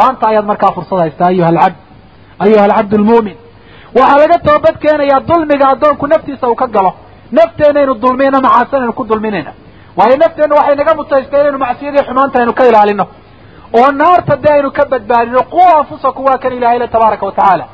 maanta 0.00 0.24
ayaad 0.30 0.46
markaa 0.50 0.72
fursad 0.76 0.98
haystaa 1.04 1.28
ayuha 1.32 1.48
alcabd. 1.52 1.76
Ayuha 2.44 2.62
alcabd 2.68 2.92
lmu'min 3.02 3.36
waxaa 3.98 4.18
laga 4.22 4.38
toobad 4.48 4.76
keenayaa 4.84 5.20
dulmiga 5.30 5.66
addoonku 5.74 6.04
naftiisa 6.12 6.44
uu 6.50 6.54
ka 6.62 6.66
galo. 6.76 6.92
Nafteenaynu 7.38 7.94
dulmiyna 8.04 8.38
macaasanaynu 8.46 8.92
ku 8.98 9.04
dulminayna 9.10 9.52
waayo 9.98 10.16
nafteenna 10.22 10.54
waxay 10.58 10.76
naga 10.80 10.92
mutaystay 11.00 11.40
inaynu 11.42 11.58
macsiyadii 11.64 12.02
xumaanta 12.08 12.36
aynu 12.40 12.52
ka 12.58 12.64
ilaalino 12.70 13.04
oo 13.78 13.88
naarta 14.00 14.34
dee 14.44 14.52
aynu 14.58 14.70
ka 14.78 14.82
badbaadino 14.92 15.40
quwa 15.54 15.68
anfusaku 15.80 16.20
waa 16.28 16.38
kan 16.42 16.52
ilahay 16.58 16.78
le 16.82 16.86
tabaaraka 16.94 17.24
watacaala 17.28 17.64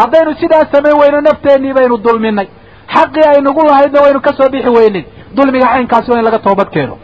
haddaynu 0.00 0.30
sidaas 0.40 0.68
samayn 0.74 0.96
weyno 1.02 1.20
nafteenii 1.28 1.72
baynu 1.78 1.96
dulminay 2.06 2.48
xaqii 2.94 3.24
aynugu 3.34 3.62
lahaydna 3.68 4.00
waynu 4.04 4.20
ka 4.26 4.32
soo 4.38 4.48
bixi 4.54 4.70
weynin 4.78 5.04
dulmiga 5.36 5.66
caynkaasi 5.72 6.10
waa 6.10 6.18
in 6.18 6.24
laga 6.24 6.38
toobad 6.38 6.68
keeno 6.74 6.94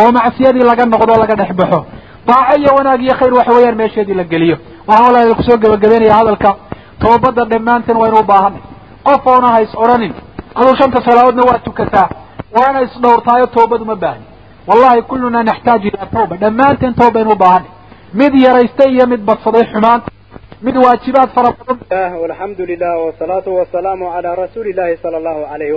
oo 0.00 0.12
macsiyadii 0.12 0.64
laga 0.70 0.84
noqdo 0.86 1.12
laga 1.22 1.34
dhex 1.40 1.52
baxo. 1.60 1.80
Daaco 2.26 2.54
iyo 2.60 2.70
wanaag 2.78 3.00
iyo 3.02 3.14
khayr 3.20 3.34
waxa 3.34 3.52
weeyaan 3.56 3.76
meesheedii 3.80 4.14
la 4.14 4.24
geliyo. 4.24 4.56
Waxaan 4.86 5.06
walaal 5.14 5.34
ku 5.34 5.42
soo 5.42 5.56
gebagabeynaya 5.62 6.14
hadalka. 6.18 6.50
Toobadda 7.00 7.44
dhammaanteen 7.50 7.96
waynu 8.02 8.18
u 8.20 8.22
baahanay 8.30 8.62
qof 9.06 9.26
oona 9.26 9.48
ha 9.54 9.60
is 9.62 9.72
odhanin 9.74 10.14
aduu 10.54 10.74
shanta 10.80 10.98
salaadoodna 11.06 11.42
waa 11.50 11.58
tukataa 11.66 12.08
waana 12.56 12.78
isdhowrtaayo 12.86 13.46
toobad 13.46 13.80
uma 13.82 13.96
baahni 13.96 14.24
wallahi 14.68 15.02
kulluna 15.02 15.42
naxtaaju 15.42 15.88
ilaa 15.88 16.06
tawba. 16.14 16.36
Dhammaanteen 16.36 16.94
tooba 16.94 17.10
baynu 17.10 17.34
baahanay 17.42 17.70
mid 18.14 18.32
yaraystay 18.44 18.90
iyo 18.94 19.06
mid 19.06 19.20
badsaday 19.28 19.64
xumaanta. 19.72 20.08
Mid 20.62 20.76
waajibaad 20.84 21.30
fara 21.34 21.50
badan 21.58 21.78
alxamdu 22.30 22.62
lilah 22.70 22.94
wsalaatu 23.08 23.50
wasalaamu 23.58 24.04
calaa 24.14 24.34
rasuuli 24.44 24.72
llahi 24.72 24.96
sala 25.02 25.16
allahu 25.18 25.42
alayhi 25.54 25.72